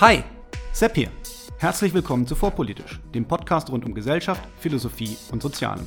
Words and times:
Hi, 0.00 0.22
Sepp 0.70 0.94
hier. 0.94 1.10
Herzlich 1.58 1.92
willkommen 1.92 2.24
zu 2.24 2.36
Vorpolitisch, 2.36 3.00
dem 3.16 3.26
Podcast 3.26 3.68
rund 3.68 3.84
um 3.84 3.94
Gesellschaft, 3.94 4.40
Philosophie 4.60 5.16
und 5.32 5.42
Sozialen. 5.42 5.84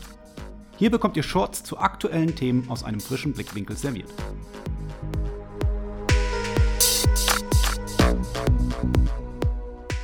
Hier 0.76 0.92
bekommt 0.92 1.16
ihr 1.16 1.24
Shorts 1.24 1.64
zu 1.64 1.78
aktuellen 1.78 2.36
Themen 2.36 2.70
aus 2.70 2.84
einem 2.84 3.00
frischen 3.00 3.32
Blickwinkel 3.32 3.78
serviert. 3.78 4.10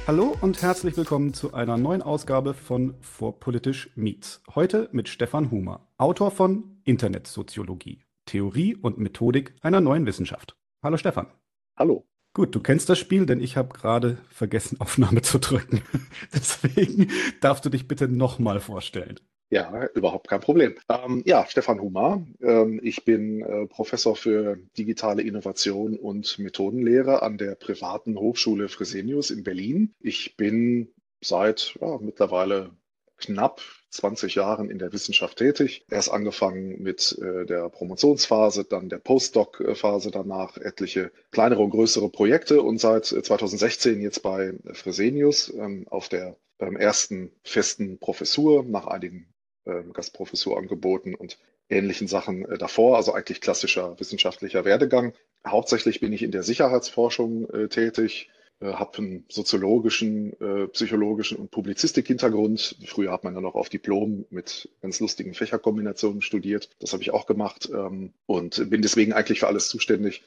Hallo 0.08 0.38
und 0.40 0.62
herzlich 0.62 0.96
willkommen 0.96 1.34
zu 1.34 1.54
einer 1.54 1.76
neuen 1.76 2.02
Ausgabe 2.02 2.54
von 2.54 2.96
Vorpolitisch 3.02 3.90
Meets. 3.96 4.42
Heute 4.56 4.88
mit 4.94 5.10
Stefan 5.10 5.52
Humer, 5.52 5.86
Autor 5.98 6.32
von 6.32 6.80
Internetsoziologie, 6.86 8.06
Theorie 8.26 8.74
und 8.74 9.00
Methodik 9.00 9.54
einer 9.60 9.82
neuen 9.82 10.06
Wissenschaft. 10.06 10.56
Hallo 10.82 10.96
Stefan. 10.96 11.28
Hallo. 11.76 12.08
Gut, 12.38 12.54
du 12.54 12.60
kennst 12.60 12.88
das 12.88 13.00
Spiel, 13.00 13.26
denn 13.26 13.42
ich 13.42 13.58
habe 13.58 13.74
gerade 13.74 14.20
vergessen, 14.30 14.78
Aufnahme 14.80 15.24
zu 15.24 15.40
drücken. 15.40 15.82
Deswegen 16.36 17.10
darfst 17.42 17.66
du 17.66 17.70
dich 17.70 17.88
bitte 17.88 18.08
nochmal 18.08 18.60
vorstellen. 18.60 19.20
Ja, 19.50 19.88
überhaupt 19.96 20.28
kein 20.28 20.40
Problem. 20.40 20.76
Ähm, 20.88 21.24
ja, 21.26 21.48
Stefan 21.48 21.82
Humar. 21.82 22.24
Ähm, 22.44 22.80
ich 22.84 23.04
bin 23.06 23.42
äh, 23.42 23.66
Professor 23.66 24.16
für 24.16 24.60
digitale 24.78 25.24
Innovation 25.24 25.98
und 25.98 26.38
Methodenlehre 26.38 27.24
an 27.24 27.40
der 27.40 27.56
privaten 27.56 28.20
Hochschule 28.20 28.70
Fresenius 28.70 29.32
in 29.32 29.44
Berlin. 29.44 29.96
Ich 30.00 30.38
bin 30.38 30.90
seit 31.22 31.76
ja, 31.82 31.98
mittlerweile 32.00 32.70
knapp 33.18 33.64
20 33.98 34.36
Jahren 34.36 34.70
in 34.70 34.80
der 34.80 34.94
Wissenschaft 34.94 35.38
tätig. 35.38 35.86
Erst 35.90 36.12
angefangen 36.12 36.82
mit 36.82 37.18
äh, 37.22 37.46
der 37.46 37.70
Promotionsphase, 37.70 38.64
dann 38.64 38.90
der 38.90 39.00
Postdoc-Phase 39.00 40.12
danach, 40.12 40.58
etliche 40.58 41.12
kleinere 41.32 41.62
und 41.62 41.72
größere 41.72 42.10
Projekte 42.10 42.62
und 42.62 42.80
seit 42.80 43.06
2016 43.06 44.02
jetzt 44.02 44.24
bei 44.24 44.54
Fresenius 44.74 45.54
ähm, 45.54 45.88
auf 45.90 46.10
der 46.10 46.38
ersten 46.60 47.32
festen 47.44 48.00
Professur 48.00 48.64
nach 48.64 48.88
einigen 48.88 49.28
äh, 49.66 49.84
Gastprofessurangeboten 49.94 51.14
und 51.14 51.38
ähnlichen 51.70 52.08
Sachen 52.08 52.46
äh, 52.46 52.58
davor, 52.58 52.96
also 52.96 53.14
eigentlich 53.14 53.42
klassischer 53.42 54.00
wissenschaftlicher 54.00 54.66
Werdegang. 54.66 55.14
Hauptsächlich 55.46 56.00
bin 56.00 56.14
ich 56.14 56.24
in 56.24 56.32
der 56.32 56.44
Sicherheitsforschung 56.44 57.50
äh, 57.50 57.68
tätig, 57.68 58.30
äh, 58.60 58.74
habe 58.74 58.98
einen 58.98 59.26
soziologischen, 59.30 60.34
äh, 60.42 60.68
psychologischen 60.68 61.38
und 61.38 61.52
Publizistik-Hintergrund. 61.52 62.78
Früher 62.86 63.12
hat 63.12 63.24
man 63.24 63.36
ja 63.36 63.42
noch 63.42 63.56
auf 63.56 63.70
Diplom 63.70 64.26
mit 64.30 64.70
ganz 64.82 65.00
lustigen 65.00 65.34
Fächerkombinationen 65.34 66.22
studiert. 66.22 66.70
Das 66.80 66.94
habe 66.94 67.04
ich 67.04 67.12
auch 67.12 67.28
gemacht 67.28 67.70
ähm, 67.72 68.14
und 68.26 68.70
bin 68.70 68.82
deswegen 68.82 69.14
eigentlich 69.14 69.42
für 69.42 69.48
alles 69.48 69.70
zuständig, 69.70 70.24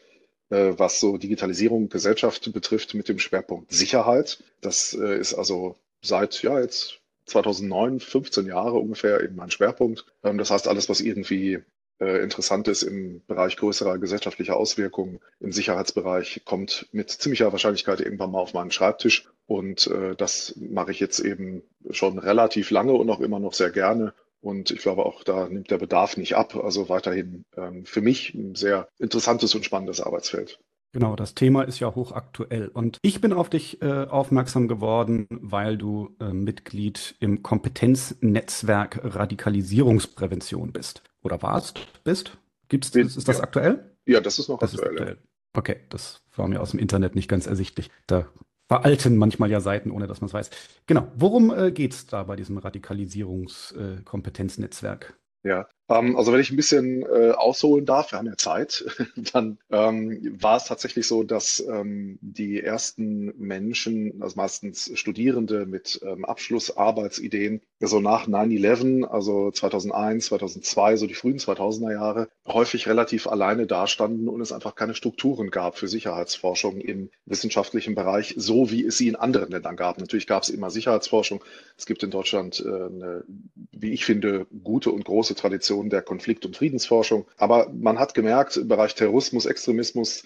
äh, 0.51 0.75
was 0.77 1.01
so 1.01 1.17
Digitalisierung, 1.17 1.89
Gesellschaft 1.89 2.53
betrifft, 2.53 2.95
mit 2.95 3.08
dem 3.08 3.19
Schwerpunkt 3.19 3.73
Sicherheit. 3.73 4.42
Das 4.61 4.95
äh, 4.95 5.19
ist 5.19 5.34
also 5.34 5.77
seit 6.03 6.42
ja 6.42 6.61
jetzt 6.61 7.01
2009, 7.27 8.01
15 8.01 8.47
Jahre 8.47 8.78
ungefähr 8.78 9.23
eben 9.23 9.36
mein 9.36 9.51
Schwerpunkt. 9.51 10.05
Ähm, 10.23 10.39
das 10.39 10.51
heißt, 10.51 10.69
alles, 10.69 10.89
was 10.89 11.01
irgendwie 11.01 11.61
äh, 12.01 12.23
interessant 12.23 12.67
ist 12.69 12.83
im 12.83 13.23
Bereich 13.27 13.56
größerer 13.56 13.98
gesellschaftlicher 13.98 14.56
Auswirkungen 14.56 15.20
im 15.39 15.53
Sicherheitsbereich, 15.53 16.42
kommt 16.45 16.89
mit 16.92 17.11
ziemlicher 17.11 17.53
Wahrscheinlichkeit 17.53 18.01
irgendwann 18.01 18.31
mal 18.31 18.41
auf 18.41 18.55
meinen 18.55 18.70
Schreibtisch. 18.70 19.29
Und 19.47 19.87
äh, 19.89 20.17
das 20.17 20.55
mache 20.57 20.92
ich 20.92 21.01
jetzt 21.01 21.20
eben 21.20 21.62
schon 21.91 22.19
relativ 22.19 22.70
lange 22.70 22.92
und 22.92 23.11
auch 23.11 23.20
immer 23.20 23.39
noch 23.39 23.53
sehr 23.53 23.70
gerne. 23.70 24.15
Und 24.41 24.70
ich 24.70 24.81
glaube 24.81 25.05
auch, 25.05 25.23
da 25.23 25.48
nimmt 25.48 25.70
der 25.70 25.79
Bedarf 25.79 26.17
nicht 26.17 26.34
ab. 26.37 26.57
Also 26.57 26.89
weiterhin 26.89 27.45
ähm, 27.57 27.84
für 27.84 28.01
mich 28.01 28.33
ein 28.35 28.55
sehr 28.55 28.89
interessantes 28.98 29.55
und 29.55 29.64
spannendes 29.64 30.01
Arbeitsfeld. 30.01 30.59
Genau, 30.92 31.14
das 31.14 31.35
Thema 31.35 31.62
ist 31.62 31.79
ja 31.79 31.95
hochaktuell. 31.95 32.69
Und 32.69 32.98
ich 33.03 33.20
bin 33.20 33.33
auf 33.33 33.48
dich 33.48 33.80
äh, 33.80 34.07
aufmerksam 34.07 34.67
geworden, 34.67 35.27
weil 35.30 35.77
du 35.77 36.17
äh, 36.19 36.33
Mitglied 36.33 37.14
im 37.20 37.42
Kompetenznetzwerk 37.42 39.01
Radikalisierungsprävention 39.05 40.73
bist. 40.73 41.03
Oder 41.23 41.41
warst, 41.42 41.81
bist? 42.05 42.39
Gibt's, 42.69 42.91
ist, 42.91 43.17
ist 43.17 43.29
das 43.29 43.39
ja. 43.39 43.45
aktuell? 43.45 43.97
Ja, 44.07 44.20
das 44.20 44.39
ist 44.39 44.48
noch 44.48 44.58
Das 44.58 44.75
ist 44.75 44.81
aktuell. 44.81 44.98
aktuell. 44.98 45.19
Okay, 45.53 45.81
das 45.89 46.23
war 46.36 46.47
mir 46.48 46.61
aus 46.61 46.70
dem 46.70 46.81
Internet 46.81 47.14
nicht 47.14 47.29
ganz 47.29 47.47
ersichtlich. 47.47 47.91
Da 48.07 48.27
veralten 48.69 49.17
manchmal 49.17 49.51
ja 49.51 49.61
Seiten, 49.61 49.91
ohne 49.91 50.07
dass 50.07 50.20
man 50.20 50.29
es 50.29 50.35
weiß. 50.35 50.51
Genau, 50.86 51.11
worum 51.17 51.53
äh, 51.53 51.73
geht 51.73 51.92
es 51.92 52.07
da 52.07 52.23
bei 52.23 52.36
diesem 52.36 52.59
Radikalisierungskompetenznetzwerk? 52.59 55.19
Ja, 55.42 55.61
ähm, 55.61 55.67
also 55.90 56.33
wenn 56.33 56.40
ich 56.40 56.51
ein 56.51 56.56
bisschen 56.56 57.02
äh, 57.02 57.33
ausholen 57.33 57.84
darf, 57.84 58.12
wir 58.12 58.18
haben 58.18 58.27
ja 58.27 58.36
Zeit, 58.36 58.84
dann 59.33 59.58
ähm, 59.70 60.36
war 60.40 60.56
es 60.56 60.67
tatsächlich 60.67 61.08
so, 61.08 61.24
dass 61.24 61.58
ähm, 61.68 62.17
die 62.20 62.62
ersten 62.62 63.34
Menschen, 63.36 64.23
also 64.23 64.36
meistens 64.36 64.92
Studierende 64.95 65.67
mit 65.67 66.00
ähm, 66.05 66.24
Abschlussarbeitsideen, 66.24 67.62
so 67.80 67.98
nach 67.98 68.29
9-11, 68.29 69.05
also 69.05 69.50
2001, 69.50 70.27
2002, 70.27 70.96
so 70.96 71.06
die 71.08 71.14
frühen 71.14 71.39
2000er 71.39 71.92
Jahre, 71.92 72.29
häufig 72.46 72.86
relativ 72.86 73.27
alleine 73.27 73.67
dastanden 73.67 74.29
und 74.29 74.40
es 74.40 74.52
einfach 74.52 74.77
keine 74.77 74.95
Strukturen 74.95 75.50
gab 75.50 75.77
für 75.77 75.89
Sicherheitsforschung 75.89 76.80
im 76.80 77.11
wissenschaftlichen 77.24 77.96
Bereich, 77.96 78.34
so 78.36 78.70
wie 78.70 78.84
es 78.84 78.96
sie 78.96 79.08
in 79.08 79.17
anderen 79.17 79.50
Ländern 79.50 79.74
gab. 79.74 79.98
Natürlich 79.98 80.29
gab 80.29 80.45
es 80.45 80.50
immer 80.50 80.70
Sicherheitsforschung. 80.70 81.42
Es 81.77 81.86
gibt 81.86 82.05
in 82.05 82.11
Deutschland 82.11 82.62
äh, 82.64 82.68
eine, 82.68 83.24
wie 83.73 83.92
ich 83.92 84.05
finde, 84.05 84.46
gute 84.62 84.92
und 84.92 85.05
große 85.05 85.34
Tradition 85.34 85.80
der 85.89 86.02
Konflikt- 86.02 86.45
und 86.45 86.57
Friedensforschung. 86.57 87.27
Aber 87.36 87.70
man 87.73 87.98
hat 87.98 88.14
gemerkt, 88.14 88.57
im 88.57 88.68
Bereich 88.68 88.95
Terrorismus, 88.95 89.46
Extremismus 89.46 90.24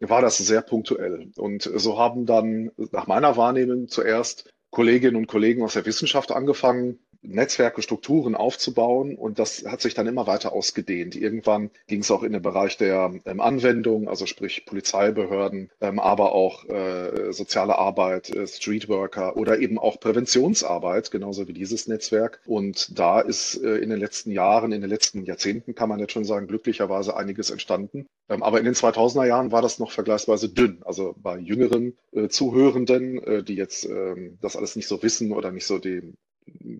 war 0.00 0.22
das 0.22 0.38
sehr 0.38 0.62
punktuell. 0.62 1.30
Und 1.36 1.70
so 1.74 1.98
haben 1.98 2.26
dann 2.26 2.70
nach 2.92 3.06
meiner 3.06 3.36
Wahrnehmung 3.36 3.88
zuerst 3.88 4.50
Kolleginnen 4.70 5.16
und 5.16 5.26
Kollegen 5.26 5.62
aus 5.62 5.74
der 5.74 5.86
Wissenschaft 5.86 6.32
angefangen, 6.32 6.98
Netzwerke, 7.24 7.82
Strukturen 7.82 8.34
aufzubauen 8.34 9.16
und 9.16 9.38
das 9.38 9.64
hat 9.66 9.80
sich 9.80 9.94
dann 9.94 10.06
immer 10.06 10.26
weiter 10.26 10.52
ausgedehnt. 10.52 11.16
Irgendwann 11.16 11.70
ging 11.86 12.00
es 12.00 12.10
auch 12.10 12.22
in 12.22 12.32
den 12.32 12.42
Bereich 12.42 12.76
der 12.76 13.12
ähm, 13.24 13.40
Anwendung, 13.40 14.08
also 14.08 14.26
sprich 14.26 14.66
Polizeibehörden, 14.66 15.70
ähm, 15.80 15.98
aber 15.98 16.32
auch 16.32 16.68
äh, 16.68 17.32
soziale 17.32 17.78
Arbeit, 17.78 18.30
äh, 18.30 18.46
Streetworker 18.46 19.36
oder 19.36 19.58
eben 19.58 19.78
auch 19.78 20.00
Präventionsarbeit, 20.00 21.10
genauso 21.10 21.48
wie 21.48 21.52
dieses 21.52 21.88
Netzwerk. 21.88 22.40
Und 22.46 22.98
da 22.98 23.20
ist 23.20 23.56
äh, 23.62 23.76
in 23.76 23.90
den 23.90 23.98
letzten 23.98 24.30
Jahren, 24.30 24.72
in 24.72 24.80
den 24.80 24.90
letzten 24.90 25.24
Jahrzehnten, 25.24 25.74
kann 25.74 25.88
man 25.88 26.00
jetzt 26.00 26.12
schon 26.12 26.24
sagen, 26.24 26.46
glücklicherweise 26.46 27.16
einiges 27.16 27.50
entstanden. 27.50 28.06
Ähm, 28.28 28.42
aber 28.42 28.58
in 28.58 28.64
den 28.64 28.74
2000er 28.74 29.26
Jahren 29.26 29.52
war 29.52 29.62
das 29.62 29.78
noch 29.78 29.90
vergleichsweise 29.90 30.48
dünn. 30.48 30.82
Also 30.84 31.14
bei 31.18 31.38
jüngeren 31.38 31.96
äh, 32.12 32.28
Zuhörenden, 32.28 33.22
äh, 33.22 33.42
die 33.42 33.54
jetzt 33.54 33.84
ähm, 33.84 34.38
das 34.40 34.56
alles 34.56 34.76
nicht 34.76 34.88
so 34.88 35.02
wissen 35.02 35.32
oder 35.32 35.50
nicht 35.50 35.66
so 35.66 35.78
den 35.78 36.16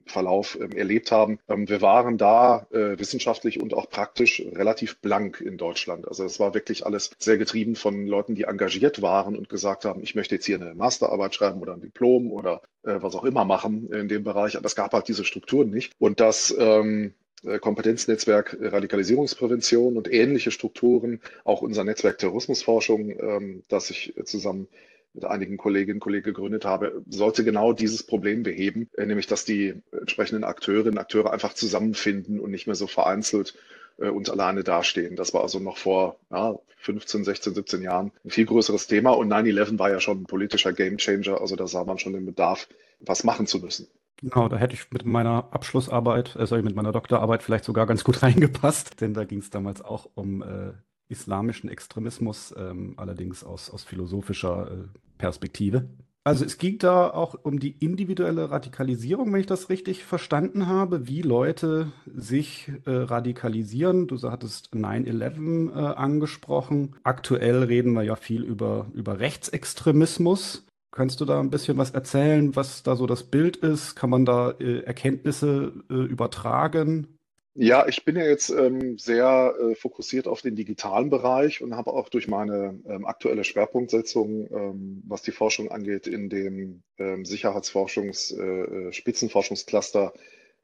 Verlauf 0.06 0.58
ähm, 0.60 0.72
erlebt 0.72 1.10
haben. 1.12 1.38
Ähm, 1.48 1.68
wir 1.68 1.82
waren 1.82 2.18
da 2.18 2.66
äh, 2.70 2.98
wissenschaftlich 2.98 3.60
und 3.60 3.74
auch 3.74 3.88
praktisch 3.88 4.42
relativ 4.52 4.98
blank 4.98 5.40
in 5.40 5.56
Deutschland. 5.56 6.06
Also 6.08 6.24
es 6.24 6.40
war 6.40 6.54
wirklich 6.54 6.86
alles 6.86 7.10
sehr 7.18 7.38
getrieben 7.38 7.76
von 7.76 8.06
Leuten, 8.06 8.34
die 8.34 8.44
engagiert 8.44 9.02
waren 9.02 9.36
und 9.36 9.48
gesagt 9.48 9.84
haben, 9.84 10.02
ich 10.02 10.14
möchte 10.14 10.36
jetzt 10.36 10.46
hier 10.46 10.60
eine 10.60 10.74
Masterarbeit 10.74 11.34
schreiben 11.34 11.60
oder 11.60 11.74
ein 11.74 11.80
Diplom 11.80 12.30
oder 12.30 12.62
äh, 12.82 12.96
was 13.00 13.14
auch 13.14 13.24
immer 13.24 13.44
machen 13.44 13.90
in 13.92 14.08
dem 14.08 14.24
Bereich. 14.24 14.56
Aber 14.56 14.66
es 14.66 14.76
gab 14.76 14.92
halt 14.92 15.08
diese 15.08 15.24
Strukturen 15.24 15.70
nicht. 15.70 15.92
Und 15.98 16.20
das 16.20 16.54
ähm, 16.58 17.14
äh, 17.44 17.58
Kompetenznetzwerk 17.58 18.56
Radikalisierungsprävention 18.60 19.96
und 19.96 20.12
ähnliche 20.12 20.50
Strukturen, 20.50 21.20
auch 21.44 21.62
unser 21.62 21.84
Netzwerk 21.84 22.18
Terrorismusforschung, 22.18 23.62
das 23.68 23.90
ich 23.90 24.14
zusammen 24.24 24.68
mit 25.14 25.24
einigen 25.24 25.56
Kolleginnen 25.56 25.96
und 25.96 26.00
Kollegen 26.00 26.24
gegründet 26.24 26.64
habe, 26.64 27.02
sollte 27.08 27.44
genau 27.44 27.72
dieses 27.72 28.02
Problem 28.02 28.42
beheben, 28.42 28.90
äh, 28.96 29.06
nämlich 29.06 29.26
dass 29.26 29.44
die 29.44 29.74
entsprechenden 29.92 30.44
Akteurinnen 30.44 30.94
und 30.94 30.98
Akteure 30.98 31.32
einfach 31.32 31.54
zusammenfinden 31.54 32.40
und 32.40 32.50
nicht 32.50 32.66
mehr 32.66 32.76
so 32.76 32.86
vereinzelt 32.86 33.54
äh, 33.98 34.08
und 34.08 34.28
alleine 34.28 34.64
dastehen. 34.64 35.16
Das 35.16 35.32
war 35.32 35.42
also 35.42 35.60
noch 35.60 35.76
vor 35.76 36.16
ja, 36.30 36.58
15, 36.78 37.24
16, 37.24 37.54
17 37.54 37.82
Jahren 37.82 38.12
ein 38.24 38.30
viel 38.30 38.46
größeres 38.46 38.86
Thema 38.86 39.10
und 39.10 39.32
9-11 39.32 39.78
war 39.78 39.90
ja 39.90 40.00
schon 40.00 40.22
ein 40.22 40.26
politischer 40.26 40.72
Gamechanger, 40.72 41.40
also 41.40 41.56
da 41.56 41.66
sah 41.66 41.84
man 41.84 41.98
schon 41.98 42.12
den 42.12 42.26
Bedarf, 42.26 42.68
was 43.00 43.24
machen 43.24 43.46
zu 43.46 43.60
müssen. 43.60 43.86
Genau, 44.20 44.48
da 44.48 44.56
hätte 44.56 44.74
ich 44.74 44.90
mit 44.90 45.04
meiner 45.04 45.48
Abschlussarbeit, 45.52 46.36
äh, 46.36 46.46
sorry, 46.46 46.62
mit 46.62 46.74
meiner 46.74 46.92
Doktorarbeit 46.92 47.42
vielleicht 47.42 47.64
sogar 47.64 47.86
ganz 47.86 48.04
gut 48.04 48.22
reingepasst, 48.22 49.00
denn 49.00 49.14
da 49.14 49.24
ging 49.24 49.38
es 49.38 49.50
damals 49.50 49.82
auch 49.82 50.08
um 50.14 50.42
äh, 50.42 50.72
islamischen 51.08 51.68
Extremismus, 51.68 52.54
ähm, 52.56 52.94
allerdings 52.96 53.44
aus, 53.44 53.70
aus 53.70 53.84
philosophischer 53.84 54.70
äh, 54.70 54.98
Perspektive. 55.24 55.88
Also 56.22 56.44
es 56.44 56.58
ging 56.58 56.78
da 56.78 57.08
auch 57.10 57.34
um 57.42 57.58
die 57.58 57.72
individuelle 57.84 58.50
Radikalisierung, 58.50 59.32
wenn 59.32 59.40
ich 59.40 59.46
das 59.46 59.70
richtig 59.70 60.04
verstanden 60.04 60.66
habe, 60.66 61.06
wie 61.06 61.22
Leute 61.22 61.92
sich 62.06 62.70
äh, 62.84 62.90
radikalisieren. 62.90 64.06
Du 64.06 64.20
hattest 64.22 64.74
9-11 64.74 65.70
äh, 65.70 65.94
angesprochen. 65.94 66.96
Aktuell 67.04 67.62
reden 67.62 67.94
wir 67.94 68.02
ja 68.02 68.16
viel 68.16 68.42
über, 68.42 68.86
über 68.92 69.18
Rechtsextremismus. 69.18 70.66
Kannst 70.90 71.20
du 71.22 71.24
da 71.24 71.40
ein 71.40 71.50
bisschen 71.50 71.78
was 71.78 71.90
erzählen, 71.90 72.54
was 72.54 72.82
da 72.82 72.96
so 72.96 73.06
das 73.06 73.24
Bild 73.24 73.56
ist? 73.56 73.94
Kann 73.94 74.10
man 74.10 74.26
da 74.26 74.50
äh, 74.52 74.80
Erkenntnisse 74.80 75.72
äh, 75.90 75.94
übertragen? 75.94 77.13
Ja, 77.56 77.86
ich 77.86 78.04
bin 78.04 78.16
ja 78.16 78.24
jetzt 78.24 78.50
ähm, 78.50 78.98
sehr 78.98 79.54
äh, 79.60 79.74
fokussiert 79.76 80.26
auf 80.26 80.42
den 80.42 80.56
digitalen 80.56 81.08
Bereich 81.08 81.62
und 81.62 81.76
habe 81.76 81.92
auch 81.92 82.08
durch 82.08 82.26
meine 82.26 82.80
ähm, 82.84 83.06
aktuelle 83.06 83.44
Schwerpunktsetzung, 83.44 84.48
ähm, 84.50 85.02
was 85.06 85.22
die 85.22 85.30
Forschung 85.30 85.70
angeht, 85.70 86.08
in 86.08 86.28
dem 86.28 86.82
ähm, 86.98 87.24
Sicherheitsforschungs-, 87.24 88.36
äh, 88.36 88.88
äh 88.88 88.92
Spitzenforschungscluster 88.92 90.12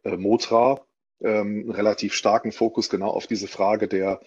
äh, 0.02 0.16
MOTRA 0.16 0.84
ähm, 1.20 1.60
einen 1.62 1.70
relativ 1.70 2.12
starken 2.14 2.50
Fokus 2.50 2.90
genau 2.90 3.10
auf 3.10 3.28
diese 3.28 3.46
Frage 3.46 3.86
der 3.86 4.20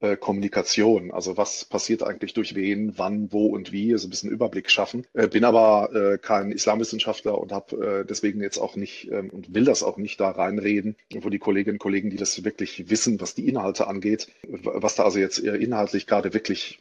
äh, 0.00 0.16
Kommunikation. 0.16 1.10
Also 1.10 1.36
was 1.36 1.64
passiert 1.64 2.02
eigentlich 2.02 2.34
durch 2.34 2.54
wen, 2.54 2.98
wann, 2.98 3.32
wo 3.32 3.46
und 3.46 3.72
wie, 3.72 3.92
also 3.92 4.06
ein 4.06 4.10
bisschen 4.10 4.30
Überblick 4.30 4.70
schaffen. 4.70 5.06
Äh, 5.14 5.28
bin 5.28 5.44
aber 5.44 5.90
äh, 5.94 6.18
kein 6.18 6.50
Islamwissenschaftler 6.50 7.38
und 7.38 7.52
habe 7.52 8.02
äh, 8.02 8.04
deswegen 8.04 8.42
jetzt 8.42 8.58
auch 8.58 8.76
nicht 8.76 9.10
ähm, 9.10 9.30
und 9.30 9.54
will 9.54 9.64
das 9.64 9.82
auch 9.82 9.96
nicht 9.96 10.20
da 10.20 10.30
reinreden, 10.30 10.96
wo 11.20 11.30
die 11.30 11.38
Kolleginnen 11.38 11.76
und 11.76 11.80
Kollegen, 11.80 12.10
die 12.10 12.16
das 12.16 12.44
wirklich 12.44 12.90
wissen, 12.90 13.20
was 13.20 13.34
die 13.34 13.48
Inhalte 13.48 13.86
angeht, 13.86 14.28
was 14.42 14.96
da 14.96 15.04
also 15.04 15.18
jetzt 15.18 15.38
inhaltlich 15.38 16.06
gerade 16.06 16.34
wirklich 16.34 16.80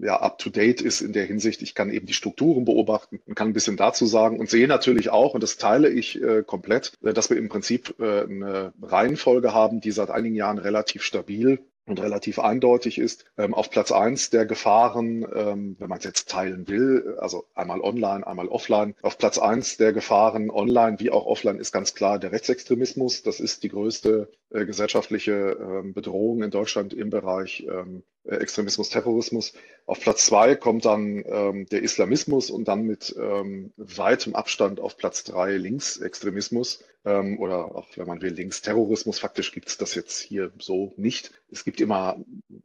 ja, 0.00 0.20
up 0.20 0.38
to 0.38 0.50
date 0.50 0.80
ist 0.80 1.00
in 1.00 1.12
der 1.12 1.24
Hinsicht. 1.24 1.62
Ich 1.62 1.74
kann 1.74 1.90
eben 1.90 2.06
die 2.06 2.14
Strukturen 2.14 2.64
beobachten 2.64 3.20
und 3.26 3.34
kann 3.34 3.48
ein 3.48 3.52
bisschen 3.52 3.76
dazu 3.76 4.06
sagen 4.06 4.38
und 4.38 4.48
sehe 4.48 4.68
natürlich 4.68 5.10
auch, 5.10 5.34
und 5.34 5.42
das 5.42 5.56
teile 5.56 5.90
ich 5.90 6.20
komplett, 6.46 6.92
dass 7.02 7.28
wir 7.28 7.36
im 7.36 7.48
Prinzip 7.48 7.94
eine 8.00 8.72
Reihenfolge 8.80 9.52
haben, 9.52 9.80
die 9.80 9.90
seit 9.90 10.10
einigen 10.10 10.34
Jahren 10.34 10.58
relativ 10.58 11.02
stabil 11.02 11.58
und 11.90 12.00
relativ 12.00 12.38
eindeutig 12.38 12.98
ist. 12.98 13.24
Ähm, 13.36 13.52
auf 13.52 13.70
Platz 13.70 13.92
eins 13.92 14.30
der 14.30 14.46
Gefahren, 14.46 15.26
ähm, 15.34 15.76
wenn 15.78 15.88
man 15.88 15.98
es 15.98 16.04
jetzt 16.04 16.30
teilen 16.30 16.68
will, 16.68 17.16
also 17.18 17.44
einmal 17.54 17.80
online, 17.80 18.26
einmal 18.26 18.48
offline. 18.48 18.94
Auf 19.02 19.18
Platz 19.18 19.38
eins 19.38 19.76
der 19.76 19.92
Gefahren 19.92 20.50
online 20.50 20.98
wie 21.00 21.10
auch 21.10 21.26
offline 21.26 21.58
ist 21.58 21.72
ganz 21.72 21.94
klar 21.94 22.18
der 22.18 22.32
Rechtsextremismus. 22.32 23.22
Das 23.22 23.40
ist 23.40 23.62
die 23.62 23.68
größte 23.68 24.30
äh, 24.50 24.64
gesellschaftliche 24.64 25.58
ähm, 25.60 25.92
Bedrohung 25.92 26.42
in 26.42 26.50
Deutschland 26.50 26.94
im 26.94 27.10
Bereich 27.10 27.66
ähm, 27.68 28.02
äh, 28.24 28.36
Extremismus, 28.36 28.90
Terrorismus. 28.90 29.52
Auf 29.86 30.00
Platz 30.00 30.26
zwei 30.26 30.54
kommt 30.54 30.84
dann 30.84 31.24
ähm, 31.26 31.66
der 31.66 31.82
Islamismus 31.82 32.50
und 32.50 32.68
dann 32.68 32.82
mit 32.82 33.14
ähm, 33.18 33.72
weitem 33.76 34.34
Abstand 34.34 34.78
auf 34.78 34.96
Platz 34.96 35.24
drei 35.24 35.56
Linksextremismus 35.56 36.84
ähm, 37.04 37.38
oder 37.38 37.76
auch, 37.76 37.86
wenn 37.96 38.06
man 38.06 38.22
will, 38.22 38.32
Linksterrorismus. 38.32 39.18
Faktisch 39.18 39.52
gibt 39.52 39.68
es 39.68 39.78
das 39.78 39.94
jetzt 39.94 40.18
hier 40.20 40.52
so 40.58 40.92
nicht. 40.96 41.32
Es 41.50 41.64
gibt 41.64 41.80
immer 41.80 42.16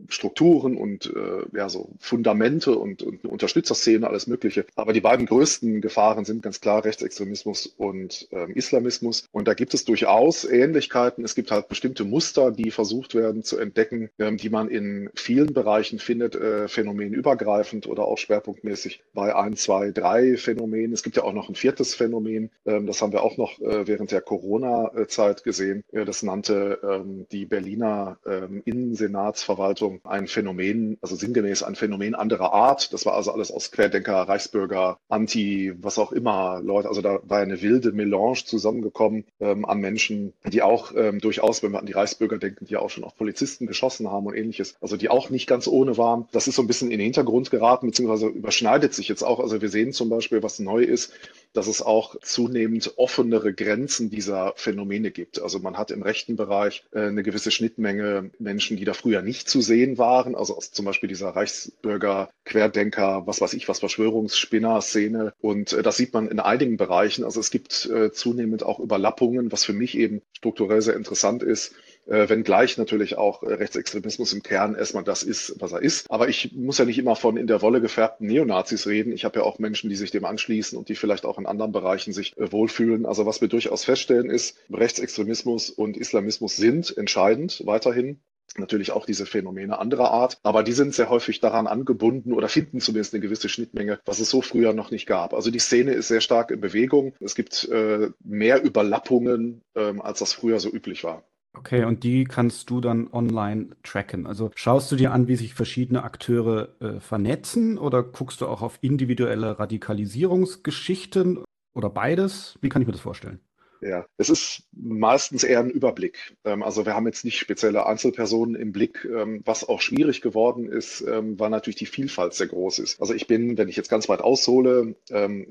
Strukturen 0.09 0.77
und 0.77 1.11
äh, 1.15 1.57
ja, 1.57 1.69
so 1.69 1.89
Fundamente 1.99 2.77
und, 2.77 3.01
und 3.01 3.23
eine 3.23 3.31
Unterstützerszene, 3.31 4.07
alles 4.07 4.27
Mögliche. 4.27 4.65
Aber 4.75 4.93
die 4.93 5.01
beiden 5.01 5.25
größten 5.25 5.81
Gefahren 5.81 6.25
sind 6.25 6.43
ganz 6.43 6.61
klar 6.61 6.83
Rechtsextremismus 6.85 7.65
und 7.65 8.27
ähm, 8.31 8.51
Islamismus. 8.53 9.27
Und 9.31 9.47
da 9.47 9.53
gibt 9.53 9.73
es 9.73 9.85
durchaus 9.85 10.45
Ähnlichkeiten. 10.45 11.23
Es 11.23 11.35
gibt 11.35 11.51
halt 11.51 11.67
bestimmte 11.67 12.03
Muster, 12.03 12.51
die 12.51 12.71
versucht 12.71 13.15
werden 13.15 13.43
zu 13.43 13.57
entdecken, 13.57 14.09
ähm, 14.19 14.37
die 14.37 14.49
man 14.49 14.69
in 14.69 15.09
vielen 15.15 15.53
Bereichen 15.53 15.99
findet, 15.99 16.35
äh, 16.35 16.67
phänomenübergreifend 16.67 17.87
oder 17.87 18.05
auch 18.05 18.17
schwerpunktmäßig 18.17 19.01
bei 19.13 19.35
ein, 19.35 19.55
zwei, 19.55 19.91
drei 19.91 20.37
Phänomenen. 20.37 20.93
Es 20.93 21.03
gibt 21.03 21.15
ja 21.15 21.23
auch 21.23 21.33
noch 21.33 21.49
ein 21.49 21.55
viertes 21.55 21.95
Phänomen. 21.95 22.51
Ähm, 22.65 22.85
das 22.85 23.01
haben 23.01 23.13
wir 23.13 23.23
auch 23.23 23.37
noch 23.37 23.59
äh, 23.59 23.87
während 23.87 24.11
der 24.11 24.21
Corona-Zeit 24.25 25.43
gesehen. 25.43 25.83
Äh, 25.91 26.05
das 26.05 26.23
nannte 26.23 26.79
ähm, 26.83 27.25
die 27.31 27.45
Berliner 27.45 28.17
ähm, 28.25 28.61
Innensenatsverwaltung 28.65 30.01
ein 30.03 30.27
Phänomen, 30.27 30.97
also 31.01 31.15
sinngemäß 31.15 31.63
ein 31.63 31.75
Phänomen 31.75 32.15
anderer 32.15 32.53
Art. 32.53 32.93
Das 32.93 33.05
war 33.05 33.13
also 33.13 33.31
alles 33.31 33.51
aus 33.51 33.71
Querdenker, 33.71 34.23
Reichsbürger, 34.23 34.99
Anti, 35.09 35.73
was 35.81 35.99
auch 35.99 36.11
immer 36.11 36.61
Leute. 36.63 36.87
Also 36.87 37.01
da 37.01 37.19
war 37.23 37.39
eine 37.39 37.61
wilde 37.61 37.91
Melange 37.91 38.43
zusammengekommen 38.45 39.25
ähm, 39.39 39.65
an 39.65 39.79
Menschen, 39.79 40.33
die 40.51 40.61
auch 40.61 40.91
ähm, 40.95 41.19
durchaus, 41.19 41.63
wenn 41.63 41.71
wir 41.71 41.79
an 41.79 41.85
die 41.85 41.93
Reichsbürger 41.93 42.37
denken, 42.37 42.65
die 42.65 42.77
auch 42.77 42.89
schon 42.89 43.03
auf 43.03 43.15
Polizisten 43.15 43.67
geschossen 43.67 44.11
haben 44.11 44.25
und 44.25 44.35
ähnliches, 44.35 44.75
also 44.81 44.97
die 44.97 45.09
auch 45.09 45.29
nicht 45.29 45.47
ganz 45.47 45.67
ohne 45.67 45.97
waren. 45.97 46.27
Das 46.31 46.47
ist 46.47 46.55
so 46.55 46.61
ein 46.63 46.67
bisschen 46.67 46.91
in 46.91 46.99
den 46.99 47.05
Hintergrund 47.05 47.51
geraten, 47.51 47.87
beziehungsweise 47.87 48.27
überschneidet 48.27 48.93
sich 48.93 49.07
jetzt 49.07 49.23
auch. 49.23 49.39
Also 49.39 49.61
wir 49.61 49.69
sehen 49.69 49.91
zum 49.91 50.09
Beispiel, 50.09 50.43
was 50.43 50.59
neu 50.59 50.83
ist, 50.83 51.13
dass 51.55 51.67
es 51.67 51.81
auch 51.81 52.15
zunehmend 52.21 52.93
offenere 52.97 53.53
Grenzen 53.53 54.09
dieser 54.09 54.53
Phänomene 54.55 55.11
gibt. 55.11 55.41
Also 55.41 55.59
man 55.59 55.77
hat 55.77 55.91
im 55.91 56.01
rechten 56.01 56.35
Bereich 56.35 56.83
äh, 56.91 57.01
eine 57.01 57.23
gewisse 57.23 57.51
Schnittmenge 57.51 58.31
Menschen, 58.39 58.77
die 58.77 58.85
da 58.85 58.93
früher 58.93 59.21
nicht 59.21 59.49
zu 59.49 59.61
sehen 59.61 59.97
waren, 59.97 60.35
also 60.35 60.57
aus 60.57 60.71
zum 60.71 60.85
Beispiel 60.85 61.09
dieser 61.09 61.29
Reichsbürger, 61.29 62.29
Querdenker, 62.43 63.25
was 63.25 63.41
weiß 63.41 63.53
ich, 63.53 63.67
was 63.67 63.79
Verschwörungsspinner-Szene. 63.79 65.33
Und 65.41 65.73
äh, 65.73 65.83
das 65.83 65.97
sieht 65.97 66.13
man 66.13 66.27
in 66.27 66.39
einigen 66.39 66.77
Bereichen. 66.77 67.23
Also 67.23 67.39
es 67.39 67.51
gibt 67.51 67.85
äh, 67.87 68.11
zunehmend 68.11 68.63
auch 68.63 68.79
Überlappungen, 68.79 69.51
was 69.51 69.63
für 69.63 69.73
mich 69.73 69.97
eben 69.97 70.21
strukturell 70.33 70.81
sehr 70.81 70.95
interessant 70.95 71.43
ist 71.43 71.73
äh, 72.07 72.29
wenngleich 72.29 72.77
natürlich 72.77 73.17
auch 73.17 73.43
äh, 73.43 73.53
Rechtsextremismus 73.53 74.33
im 74.33 74.43
Kern 74.43 74.75
erstmal 74.75 75.03
das 75.03 75.23
ist, 75.23 75.55
was 75.59 75.71
er 75.71 75.81
ist. 75.81 76.09
Aber 76.09 76.29
ich 76.29 76.53
muss 76.53 76.77
ja 76.77 76.85
nicht 76.85 76.99
immer 76.99 77.15
von 77.15 77.37
in 77.37 77.47
der 77.47 77.61
Wolle 77.61 77.81
gefärbten 77.81 78.27
Neonazis 78.27 78.87
reden. 78.87 79.11
Ich 79.11 79.25
habe 79.25 79.39
ja 79.39 79.45
auch 79.45 79.59
Menschen, 79.59 79.89
die 79.89 79.95
sich 79.95 80.11
dem 80.11 80.25
anschließen 80.25 80.77
und 80.77 80.89
die 80.89 80.95
vielleicht 80.95 81.25
auch 81.25 81.37
in 81.37 81.45
anderen 81.45 81.71
Bereichen 81.71 82.13
sich 82.13 82.37
äh, 82.37 82.51
wohlfühlen. 82.51 83.05
Also 83.05 83.25
was 83.25 83.41
wir 83.41 83.47
durchaus 83.47 83.85
feststellen 83.85 84.29
ist, 84.29 84.57
Rechtsextremismus 84.71 85.69
und 85.69 85.97
Islamismus 85.97 86.55
sind 86.55 86.95
entscheidend 86.97 87.63
weiterhin 87.65 88.19
natürlich 88.57 88.91
auch 88.91 89.05
diese 89.05 89.25
Phänomene 89.25 89.79
anderer 89.79 90.11
Art, 90.11 90.37
aber 90.43 90.63
die 90.63 90.71
sind 90.71 90.93
sehr 90.93 91.09
häufig 91.09 91.39
daran 91.39 91.67
angebunden 91.67 92.33
oder 92.33 92.47
finden 92.47 92.79
zumindest 92.79 93.13
eine 93.13 93.21
gewisse 93.21 93.49
Schnittmenge, 93.49 93.99
was 94.05 94.19
es 94.19 94.29
so 94.29 94.41
früher 94.41 94.73
noch 94.73 94.91
nicht 94.91 95.05
gab. 95.07 95.33
Also 95.33 95.51
die 95.51 95.59
Szene 95.59 95.93
ist 95.93 96.07
sehr 96.07 96.21
stark 96.21 96.51
in 96.51 96.61
Bewegung. 96.61 97.13
Es 97.19 97.35
gibt 97.35 97.67
äh, 97.69 98.09
mehr 98.23 98.63
Überlappungen, 98.63 99.61
ähm, 99.75 100.01
als 100.01 100.19
das 100.19 100.33
früher 100.33 100.59
so 100.59 100.69
üblich 100.69 101.03
war. 101.03 101.23
Okay, 101.57 101.83
und 101.83 102.03
die 102.03 102.25
kannst 102.25 102.69
du 102.69 102.81
dann 102.81 103.07
online 103.11 103.69
tracken. 103.83 104.27
Also 104.27 104.51
schaust 104.55 104.91
du 104.91 104.95
dir 104.95 105.11
an, 105.11 105.27
wie 105.27 105.35
sich 105.35 105.53
verschiedene 105.53 106.03
Akteure 106.03 106.69
äh, 106.79 106.99
vernetzen 106.99 107.77
oder 107.77 108.03
guckst 108.03 108.41
du 108.41 108.47
auch 108.47 108.61
auf 108.61 108.77
individuelle 108.81 109.57
Radikalisierungsgeschichten 109.57 111.43
oder 111.73 111.89
beides? 111.89 112.57
Wie 112.61 112.69
kann 112.69 112.81
ich 112.81 112.87
mir 112.87 112.93
das 112.93 113.01
vorstellen? 113.01 113.39
Ja, 113.81 114.05
es 114.17 114.29
ist 114.29 114.63
meistens 114.71 115.43
eher 115.43 115.59
ein 115.59 115.69
Überblick. 115.69 116.35
Ähm, 116.43 116.63
also 116.63 116.85
wir 116.85 116.95
haben 116.95 117.05
jetzt 117.05 117.25
nicht 117.25 117.37
spezielle 117.37 117.85
Einzelpersonen 117.85 118.55
im 118.55 118.71
Blick. 118.71 119.05
Ähm, 119.05 119.41
was 119.45 119.67
auch 119.67 119.81
schwierig 119.81 120.21
geworden 120.21 120.67
ist, 120.67 121.01
ähm, 121.01 121.39
war 121.39 121.49
natürlich 121.49 121.75
die 121.75 121.85
Vielfalt 121.85 122.33
sehr 122.33 122.47
groß 122.47 122.79
ist. 122.79 122.99
Also 122.99 123.13
ich 123.13 123.27
bin, 123.27 123.57
wenn 123.57 123.69
ich 123.69 123.75
jetzt 123.75 123.89
ganz 123.89 124.09
weit 124.09 124.21
aushole, 124.21 124.95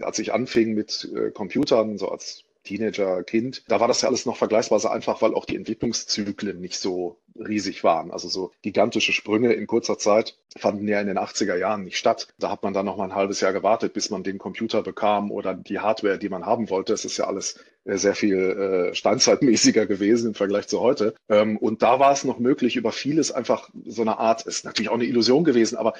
als 0.00 0.18
ich 0.18 0.32
anfing 0.32 0.74
mit 0.74 1.08
äh, 1.14 1.30
Computern, 1.30 1.98
so 1.98 2.08
als 2.08 2.44
Teenager, 2.64 3.22
Kind, 3.22 3.62
da 3.69 3.78
war 3.78 3.88
das 3.88 4.02
ja 4.02 4.08
alles 4.08 4.26
noch 4.26 4.37
vergleichsweise 4.37 4.90
einfach, 4.90 5.22
weil 5.22 5.34
auch 5.34 5.44
die 5.44 5.56
Entwicklungszyklen 5.56 6.61
nicht 6.61 6.78
so 6.78 7.19
riesig 7.37 7.84
waren. 7.84 8.11
Also 8.11 8.28
so 8.28 8.53
gigantische 8.62 9.12
Sprünge 9.12 9.53
in 9.53 9.67
kurzer 9.67 9.98
Zeit 9.98 10.36
fanden 10.56 10.88
ja 10.88 11.00
in 11.00 11.06
den 11.06 11.19
80er 11.19 11.56
Jahren 11.56 11.84
nicht 11.84 11.98
statt. 11.98 12.29
Da 12.38 12.50
hat 12.50 12.62
man 12.62 12.72
dann 12.72 12.86
noch 12.86 12.96
mal 12.96 13.05
ein 13.05 13.15
halbes 13.15 13.41
Jahr 13.41 13.53
gewartet, 13.53 13.93
bis 13.93 14.10
man 14.10 14.22
den 14.22 14.38
Computer 14.38 14.82
bekam 14.82 15.31
oder 15.31 15.55
die 15.55 15.81
Hardware, 15.81 16.19
die 16.19 16.29
man 16.29 16.46
haben 16.46 16.70
wollte. 16.70 16.93
Es 16.93 17.05
ist 17.05 17.17
ja 17.17 17.27
alles 17.27 17.58
äh, 17.84 17.96
sehr 17.96 18.15
viel 18.15 18.36
äh, 18.36 18.94
steinzeitmäßiger 18.94 19.86
gewesen 19.86 20.29
im 20.29 20.34
Vergleich 20.34 20.69
zu 20.69 20.81
heute. 20.81 21.15
Ähm, 21.29 21.56
und 21.58 21.82
da 21.82 21.98
war 21.98 22.12
es 22.12 22.24
noch 22.24 22.38
möglich, 22.38 22.77
über 22.77 22.93
vieles 22.93 23.32
einfach 23.32 23.69
so 23.84 24.03
eine 24.03 24.19
Art, 24.19 24.46
ist 24.46 24.65
natürlich 24.65 24.91
auch 24.91 24.94
eine 24.94 25.05
Illusion 25.05 25.44
gewesen, 25.44 25.77
aber 25.77 25.94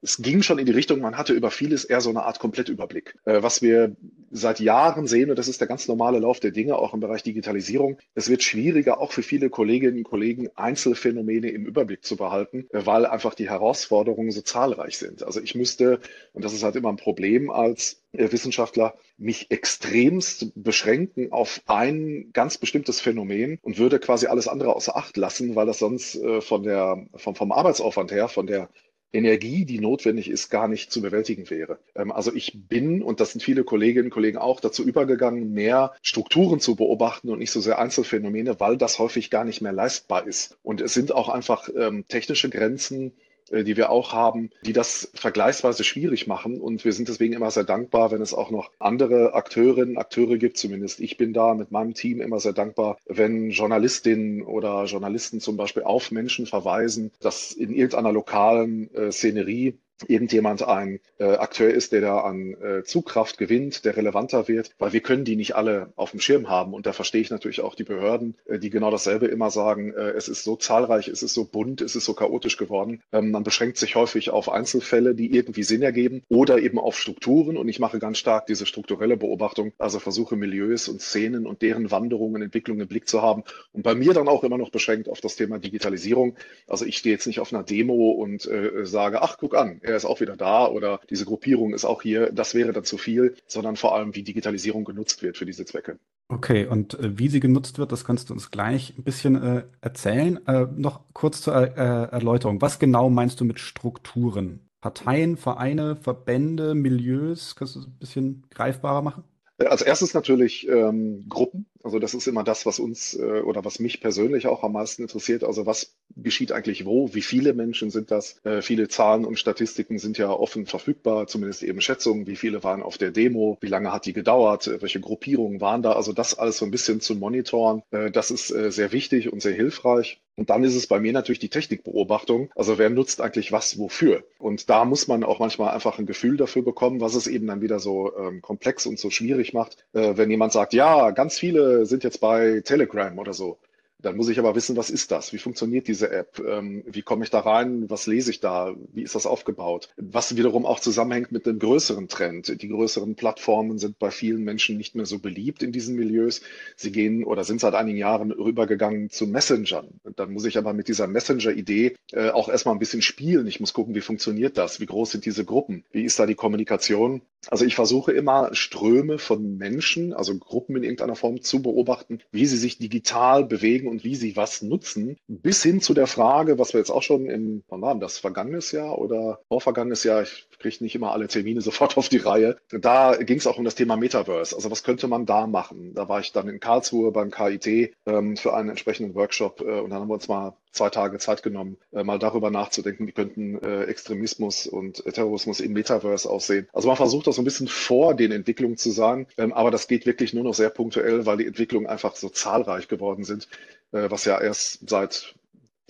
es 0.00 0.18
ging 0.18 0.42
schon 0.42 0.58
in 0.58 0.66
die 0.66 0.72
Richtung, 0.72 1.00
man 1.00 1.18
hatte 1.18 1.32
über 1.32 1.50
vieles 1.50 1.84
eher 1.84 2.00
so 2.00 2.10
eine 2.10 2.22
Art 2.22 2.38
Komplettüberblick. 2.38 3.16
Äh, 3.24 3.42
was 3.42 3.62
wir 3.62 3.96
seit 4.30 4.60
Jahren 4.60 5.06
sehen, 5.06 5.30
und 5.30 5.38
das 5.38 5.48
ist 5.48 5.60
der 5.60 5.68
ganz 5.68 5.88
normale 5.88 6.18
Lauf 6.18 6.38
der 6.38 6.50
Dinge, 6.50 6.76
auch 6.76 6.94
im 6.94 7.00
Bereich 7.00 7.22
Digitalisierung, 7.22 7.98
es 8.14 8.28
wird 8.28 8.42
schwieriger, 8.42 9.00
auch 9.00 9.12
für 9.12 9.22
viele 9.22 9.50
Kolleginnen 9.50 9.98
und 9.98 10.04
Kollegen 10.04 10.48
Einzelfänomene 10.54 11.48
im 11.48 11.64
Überblick 11.64 12.04
zu 12.04 12.16
behalten, 12.16 12.66
äh, 12.70 12.86
weil 12.86 13.06
einfach 13.06 13.34
die 13.34 13.48
Herausforderungen 13.48 14.30
so 14.30 14.40
zahlreich 14.40 14.98
sind. 14.98 15.24
Also 15.24 15.40
ich 15.40 15.54
müsste, 15.54 16.00
und 16.32 16.44
das 16.44 16.52
ist 16.52 16.62
halt 16.62 16.76
immer 16.76 16.90
ein 16.90 16.96
Problem 16.96 17.50
als 17.50 18.02
äh, 18.12 18.30
Wissenschaftler, 18.30 18.94
mich 19.16 19.50
extremst 19.50 20.52
beschränken 20.54 21.32
auf 21.32 21.60
ein 21.66 22.30
ganz 22.32 22.56
bestimmtes 22.56 23.00
Phänomen 23.00 23.58
und 23.62 23.78
würde 23.78 23.98
quasi 23.98 24.28
alles 24.28 24.46
andere 24.46 24.76
außer 24.76 24.96
Acht 24.96 25.16
lassen, 25.16 25.56
weil 25.56 25.66
das 25.66 25.80
sonst 25.80 26.20
von 26.40 26.62
der, 26.62 27.04
vom, 27.16 27.34
vom 27.34 27.50
Arbeitsaufwand 27.50 28.12
her, 28.12 28.28
von 28.28 28.46
der 28.46 28.68
Energie, 29.12 29.64
die 29.64 29.80
notwendig 29.80 30.30
ist, 30.30 30.50
gar 30.50 30.68
nicht 30.68 30.92
zu 30.92 31.00
bewältigen 31.00 31.48
wäre. 31.50 31.78
Ähm, 31.94 32.12
also 32.12 32.34
ich 32.34 32.68
bin, 32.68 33.02
und 33.02 33.20
das 33.20 33.32
sind 33.32 33.40
viele 33.42 33.64
Kolleginnen 33.64 34.06
und 34.06 34.10
Kollegen 34.10 34.38
auch, 34.38 34.60
dazu 34.60 34.84
übergegangen, 34.84 35.52
mehr 35.52 35.94
Strukturen 36.02 36.60
zu 36.60 36.76
beobachten 36.76 37.30
und 37.30 37.38
nicht 37.38 37.50
so 37.50 37.60
sehr 37.60 37.78
Einzelfänomene, 37.78 38.60
weil 38.60 38.76
das 38.76 38.98
häufig 38.98 39.30
gar 39.30 39.44
nicht 39.44 39.60
mehr 39.60 39.72
leistbar 39.72 40.26
ist. 40.26 40.58
Und 40.62 40.80
es 40.80 40.94
sind 40.94 41.12
auch 41.12 41.28
einfach 41.28 41.68
ähm, 41.74 42.04
technische 42.08 42.50
Grenzen, 42.50 43.12
die 43.50 43.76
wir 43.76 43.90
auch 43.90 44.12
haben, 44.12 44.50
die 44.64 44.72
das 44.72 45.10
vergleichsweise 45.14 45.84
schwierig 45.84 46.26
machen. 46.26 46.60
Und 46.60 46.84
wir 46.84 46.92
sind 46.92 47.08
deswegen 47.08 47.34
immer 47.34 47.50
sehr 47.50 47.64
dankbar, 47.64 48.10
wenn 48.10 48.22
es 48.22 48.34
auch 48.34 48.50
noch 48.50 48.70
andere 48.78 49.34
Akteurinnen, 49.34 49.98
Akteure 49.98 50.36
gibt. 50.38 50.58
Zumindest 50.58 51.00
ich 51.00 51.16
bin 51.16 51.32
da 51.32 51.54
mit 51.54 51.70
meinem 51.70 51.94
Team 51.94 52.20
immer 52.20 52.40
sehr 52.40 52.52
dankbar, 52.52 52.98
wenn 53.06 53.50
Journalistinnen 53.50 54.42
oder 54.42 54.84
Journalisten 54.84 55.40
zum 55.40 55.56
Beispiel 55.56 55.82
auf 55.82 56.10
Menschen 56.10 56.46
verweisen, 56.46 57.12
dass 57.20 57.52
in 57.52 57.72
irgendeiner 57.72 58.12
lokalen 58.12 58.92
äh, 58.94 59.12
Szenerie 59.12 59.78
irgendjemand 60.06 60.62
ein 60.62 61.00
äh, 61.18 61.24
Akteur 61.24 61.70
ist, 61.72 61.92
der 61.92 62.00
da 62.00 62.18
an 62.20 62.54
äh, 62.54 62.84
Zugkraft 62.84 63.38
gewinnt, 63.38 63.84
der 63.84 63.96
relevanter 63.96 64.48
wird, 64.48 64.70
weil 64.78 64.92
wir 64.92 65.00
können 65.00 65.24
die 65.24 65.36
nicht 65.36 65.56
alle 65.56 65.92
auf 65.96 66.12
dem 66.12 66.20
Schirm 66.20 66.48
haben. 66.48 66.74
Und 66.74 66.86
da 66.86 66.92
verstehe 66.92 67.20
ich 67.20 67.30
natürlich 67.30 67.60
auch 67.60 67.74
die 67.74 67.84
Behörden, 67.84 68.36
äh, 68.46 68.58
die 68.58 68.70
genau 68.70 68.90
dasselbe 68.90 69.26
immer 69.26 69.50
sagen, 69.50 69.92
äh, 69.92 70.10
es 70.10 70.28
ist 70.28 70.44
so 70.44 70.56
zahlreich, 70.56 71.08
es 71.08 71.22
ist 71.22 71.34
so 71.34 71.44
bunt, 71.44 71.80
es 71.80 71.96
ist 71.96 72.04
so 72.04 72.14
chaotisch 72.14 72.56
geworden. 72.56 73.02
Ähm, 73.12 73.30
man 73.30 73.42
beschränkt 73.42 73.78
sich 73.78 73.96
häufig 73.96 74.30
auf 74.30 74.50
Einzelfälle, 74.50 75.14
die 75.14 75.34
irgendwie 75.34 75.62
Sinn 75.62 75.82
ergeben 75.82 76.22
oder 76.28 76.58
eben 76.58 76.78
auf 76.78 76.98
Strukturen. 76.98 77.56
Und 77.56 77.68
ich 77.68 77.80
mache 77.80 77.98
ganz 77.98 78.18
stark 78.18 78.46
diese 78.46 78.66
strukturelle 78.66 79.16
Beobachtung, 79.16 79.72
also 79.78 79.98
versuche 79.98 80.36
Milieus 80.36 80.88
und 80.88 81.00
Szenen 81.00 81.46
und 81.46 81.62
deren 81.62 81.90
Wanderungen, 81.90 82.42
Entwicklungen 82.42 82.82
im 82.82 82.88
Blick 82.88 83.08
zu 83.08 83.22
haben. 83.22 83.42
Und 83.72 83.82
bei 83.82 83.94
mir 83.94 84.12
dann 84.12 84.28
auch 84.28 84.44
immer 84.44 84.58
noch 84.58 84.70
beschränkt 84.70 85.08
auf 85.08 85.20
das 85.20 85.36
Thema 85.36 85.58
Digitalisierung. 85.58 86.36
Also 86.66 86.84
ich 86.84 86.98
stehe 86.98 87.14
jetzt 87.14 87.26
nicht 87.26 87.40
auf 87.40 87.52
einer 87.52 87.62
Demo 87.62 88.10
und 88.12 88.46
äh, 88.46 88.84
sage, 88.84 89.22
ach, 89.22 89.38
guck 89.38 89.56
an, 89.56 89.80
er 89.88 89.96
ist 89.96 90.04
auch 90.04 90.20
wieder 90.20 90.36
da 90.36 90.68
oder 90.68 91.00
diese 91.10 91.24
Gruppierung 91.24 91.74
ist 91.74 91.84
auch 91.84 92.02
hier. 92.02 92.30
Das 92.32 92.54
wäre 92.54 92.72
dann 92.72 92.84
zu 92.84 92.98
viel, 92.98 93.34
sondern 93.46 93.76
vor 93.76 93.94
allem, 93.94 94.14
wie 94.14 94.22
Digitalisierung 94.22 94.84
genutzt 94.84 95.22
wird 95.22 95.36
für 95.36 95.46
diese 95.46 95.64
Zwecke. 95.64 95.98
Okay, 96.28 96.66
und 96.66 96.98
äh, 96.98 97.18
wie 97.18 97.28
sie 97.28 97.40
genutzt 97.40 97.78
wird, 97.78 97.90
das 97.90 98.04
kannst 98.04 98.28
du 98.28 98.34
uns 98.34 98.50
gleich 98.50 98.94
ein 98.98 99.02
bisschen 99.02 99.42
äh, 99.42 99.62
erzählen. 99.80 100.46
Äh, 100.46 100.66
noch 100.76 101.00
kurz 101.14 101.40
zur 101.40 101.54
äh, 101.56 102.10
Erläuterung. 102.10 102.60
Was 102.60 102.78
genau 102.78 103.08
meinst 103.08 103.40
du 103.40 103.44
mit 103.44 103.60
Strukturen? 103.60 104.60
Parteien, 104.80 105.36
Vereine, 105.36 105.96
Verbände, 105.96 106.74
Milieus? 106.74 107.56
Kannst 107.56 107.76
du 107.76 107.80
es 107.80 107.86
ein 107.86 107.98
bisschen 107.98 108.44
greifbarer 108.50 109.02
machen? 109.02 109.24
Als 109.58 109.82
erstes 109.82 110.14
natürlich 110.14 110.68
ähm, 110.68 111.24
Gruppen. 111.28 111.66
Also 111.82 111.98
das 111.98 112.14
ist 112.14 112.26
immer 112.26 112.44
das, 112.44 112.66
was 112.66 112.78
uns 112.78 113.14
äh, 113.14 113.40
oder 113.40 113.64
was 113.64 113.78
mich 113.78 114.00
persönlich 114.00 114.46
auch 114.46 114.62
am 114.62 114.72
meisten 114.72 115.02
interessiert. 115.02 115.44
Also 115.44 115.66
was 115.66 115.94
geschieht 116.16 116.52
eigentlich 116.52 116.84
wo? 116.84 117.14
Wie 117.14 117.22
viele 117.22 117.54
Menschen 117.54 117.90
sind 117.90 118.10
das? 118.10 118.36
Äh, 118.44 118.62
viele 118.62 118.88
Zahlen 118.88 119.24
und 119.24 119.38
Statistiken 119.38 119.98
sind 119.98 120.18
ja 120.18 120.30
offen 120.30 120.66
verfügbar, 120.66 121.26
zumindest 121.26 121.62
eben 121.62 121.80
Schätzungen. 121.80 122.26
Wie 122.26 122.36
viele 122.36 122.64
waren 122.64 122.82
auf 122.82 122.98
der 122.98 123.10
Demo? 123.10 123.58
Wie 123.60 123.68
lange 123.68 123.92
hat 123.92 124.06
die 124.06 124.12
gedauert? 124.12 124.66
Äh, 124.66 124.82
welche 124.82 125.00
Gruppierungen 125.00 125.60
waren 125.60 125.82
da? 125.82 125.92
Also 125.92 126.12
das 126.12 126.38
alles 126.38 126.58
so 126.58 126.64
ein 126.64 126.70
bisschen 126.70 127.00
zu 127.00 127.14
monitoren, 127.14 127.82
das 127.90 128.30
ist 128.30 128.48
sehr 128.48 128.92
wichtig 128.92 129.32
und 129.32 129.40
sehr 129.40 129.54
hilfreich. 129.54 130.20
Und 130.36 130.50
dann 130.50 130.62
ist 130.62 130.76
es 130.76 130.86
bei 130.86 131.00
mir 131.00 131.12
natürlich 131.12 131.40
die 131.40 131.48
Technikbeobachtung. 131.48 132.50
Also 132.54 132.78
wer 132.78 132.90
nutzt 132.90 133.20
eigentlich 133.20 133.50
was 133.50 133.78
wofür? 133.78 134.22
Und 134.38 134.70
da 134.70 134.84
muss 134.84 135.08
man 135.08 135.24
auch 135.24 135.40
manchmal 135.40 135.74
einfach 135.74 135.98
ein 135.98 136.06
Gefühl 136.06 136.36
dafür 136.36 136.62
bekommen, 136.62 137.00
was 137.00 137.14
es 137.14 137.26
eben 137.26 137.48
dann 137.48 137.60
wieder 137.60 137.80
so 137.80 138.16
ähm, 138.16 138.40
komplex 138.40 138.86
und 138.86 138.98
so 138.98 139.10
schwierig 139.10 139.52
macht. 139.52 139.84
Wenn 139.92 140.30
jemand 140.30 140.52
sagt, 140.52 140.74
ja, 140.74 141.10
ganz 141.10 141.38
viele 141.38 141.67
sind 141.84 142.04
jetzt 142.04 142.20
bei 142.20 142.60
Telegram 142.64 143.18
oder 143.18 143.32
so. 143.32 143.58
Dann 144.00 144.16
muss 144.16 144.28
ich 144.28 144.38
aber 144.38 144.54
wissen, 144.54 144.76
was 144.76 144.90
ist 144.90 145.10
das? 145.10 145.32
Wie 145.32 145.38
funktioniert 145.38 145.88
diese 145.88 146.12
App? 146.12 146.40
Ähm, 146.46 146.84
wie 146.86 147.02
komme 147.02 147.24
ich 147.24 147.30
da 147.30 147.40
rein? 147.40 147.90
Was 147.90 148.06
lese 148.06 148.30
ich 148.30 148.38
da? 148.38 148.76
Wie 148.92 149.02
ist 149.02 149.16
das 149.16 149.26
aufgebaut? 149.26 149.88
Was 149.96 150.36
wiederum 150.36 150.66
auch 150.66 150.78
zusammenhängt 150.78 151.32
mit 151.32 151.46
dem 151.46 151.58
größeren 151.58 152.06
Trend. 152.06 152.62
Die 152.62 152.68
größeren 152.68 153.16
Plattformen 153.16 153.78
sind 153.78 153.98
bei 153.98 154.12
vielen 154.12 154.44
Menschen 154.44 154.76
nicht 154.76 154.94
mehr 154.94 155.04
so 155.04 155.18
beliebt 155.18 155.64
in 155.64 155.72
diesen 155.72 155.96
Milieus. 155.96 156.42
Sie 156.76 156.92
gehen 156.92 157.24
oder 157.24 157.42
sind 157.42 157.60
seit 157.60 157.74
einigen 157.74 157.98
Jahren 157.98 158.30
rübergegangen 158.30 159.10
zu 159.10 159.26
Messengern. 159.26 159.88
Dann 160.14 160.32
muss 160.32 160.44
ich 160.44 160.58
aber 160.58 160.74
mit 160.74 160.86
dieser 160.86 161.08
Messenger-Idee 161.08 161.96
äh, 162.12 162.30
auch 162.30 162.48
erstmal 162.48 162.76
ein 162.76 162.80
bisschen 162.80 163.02
spielen. 163.02 163.48
Ich 163.48 163.58
muss 163.58 163.72
gucken, 163.72 163.96
wie 163.96 164.00
funktioniert 164.00 164.58
das? 164.58 164.78
Wie 164.78 164.86
groß 164.86 165.10
sind 165.10 165.24
diese 165.24 165.44
Gruppen? 165.44 165.84
Wie 165.90 166.04
ist 166.04 166.20
da 166.20 166.26
die 166.26 166.36
Kommunikation? 166.36 167.20
Also 167.50 167.64
ich 167.64 167.74
versuche 167.74 168.12
immer 168.12 168.54
Ströme 168.54 169.18
von 169.18 169.56
Menschen, 169.56 170.12
also 170.12 170.36
Gruppen 170.36 170.76
in 170.76 170.82
irgendeiner 170.82 171.14
Form 171.14 171.40
zu 171.40 171.62
beobachten, 171.62 172.20
wie 172.30 172.46
sie 172.46 172.56
sich 172.56 172.78
digital 172.78 173.44
bewegen 173.44 173.88
und 173.88 174.04
wie 174.04 174.16
sie 174.16 174.36
was 174.36 174.62
nutzen, 174.62 175.16
bis 175.28 175.62
hin 175.62 175.80
zu 175.80 175.94
der 175.94 176.06
Frage, 176.06 176.58
was 176.58 176.72
wir 176.72 176.80
jetzt 176.80 176.90
auch 176.90 177.02
schon 177.02 177.26
im, 177.26 177.62
wann 177.68 177.80
war 177.80 177.94
das, 177.94 178.18
vergangenes 178.18 178.72
Jahr 178.72 178.98
oder 178.98 179.40
vorvergangenes 179.48 180.04
Jahr, 180.04 180.22
ich 180.22 180.48
kriege 180.58 180.76
nicht 180.80 180.94
immer 180.94 181.12
alle 181.12 181.28
Termine 181.28 181.60
sofort 181.68 181.96
auf 181.96 182.08
die 182.08 182.18
Reihe. 182.18 182.58
Da 182.70 183.16
ging 183.16 183.38
es 183.38 183.46
auch 183.46 183.58
um 183.58 183.64
das 183.64 183.74
Thema 183.74 183.96
Metaverse. 183.96 184.54
Also 184.54 184.70
was 184.70 184.82
könnte 184.82 185.08
man 185.08 185.26
da 185.26 185.46
machen? 185.46 185.94
Da 185.94 186.08
war 186.08 186.20
ich 186.20 186.32
dann 186.32 186.48
in 186.48 186.60
Karlsruhe 186.60 187.12
beim 187.12 187.30
KIT 187.30 187.94
ähm, 188.06 188.36
für 188.36 188.54
einen 188.54 188.70
entsprechenden 188.70 189.14
Workshop 189.14 189.60
äh, 189.60 189.80
und 189.80 189.90
dann 189.90 190.00
haben 190.00 190.08
wir 190.08 190.14
uns 190.14 190.28
mal 190.28 190.54
zwei 190.72 190.90
Tage 190.90 191.18
Zeit 191.18 191.42
genommen, 191.42 191.78
äh, 191.92 192.04
mal 192.04 192.18
darüber 192.18 192.50
nachzudenken, 192.50 193.06
wie 193.06 193.12
könnten 193.12 193.58
äh, 193.62 193.84
Extremismus 193.84 194.66
und 194.66 195.04
äh, 195.06 195.12
Terrorismus 195.12 195.60
im 195.60 195.72
Metaverse 195.72 196.28
aussehen. 196.28 196.68
Also 196.72 196.88
man 196.88 196.96
versucht 196.96 197.26
das 197.26 197.36
so 197.36 197.42
ein 197.42 197.44
bisschen 197.44 197.68
vor 197.68 198.14
den 198.14 198.32
Entwicklungen 198.32 198.76
zu 198.76 198.90
sagen, 198.90 199.26
ähm, 199.36 199.52
aber 199.52 199.70
das 199.70 199.88
geht 199.88 200.06
wirklich 200.06 200.34
nur 200.34 200.44
noch 200.44 200.54
sehr 200.54 200.70
punktuell, 200.70 201.26
weil 201.26 201.38
die 201.38 201.46
Entwicklungen 201.46 201.86
einfach 201.86 202.16
so 202.16 202.28
zahlreich 202.28 202.88
geworden 202.88 203.24
sind, 203.24 203.48
äh, 203.92 204.10
was 204.10 204.24
ja 204.24 204.40
erst 204.40 204.88
seit 204.88 205.34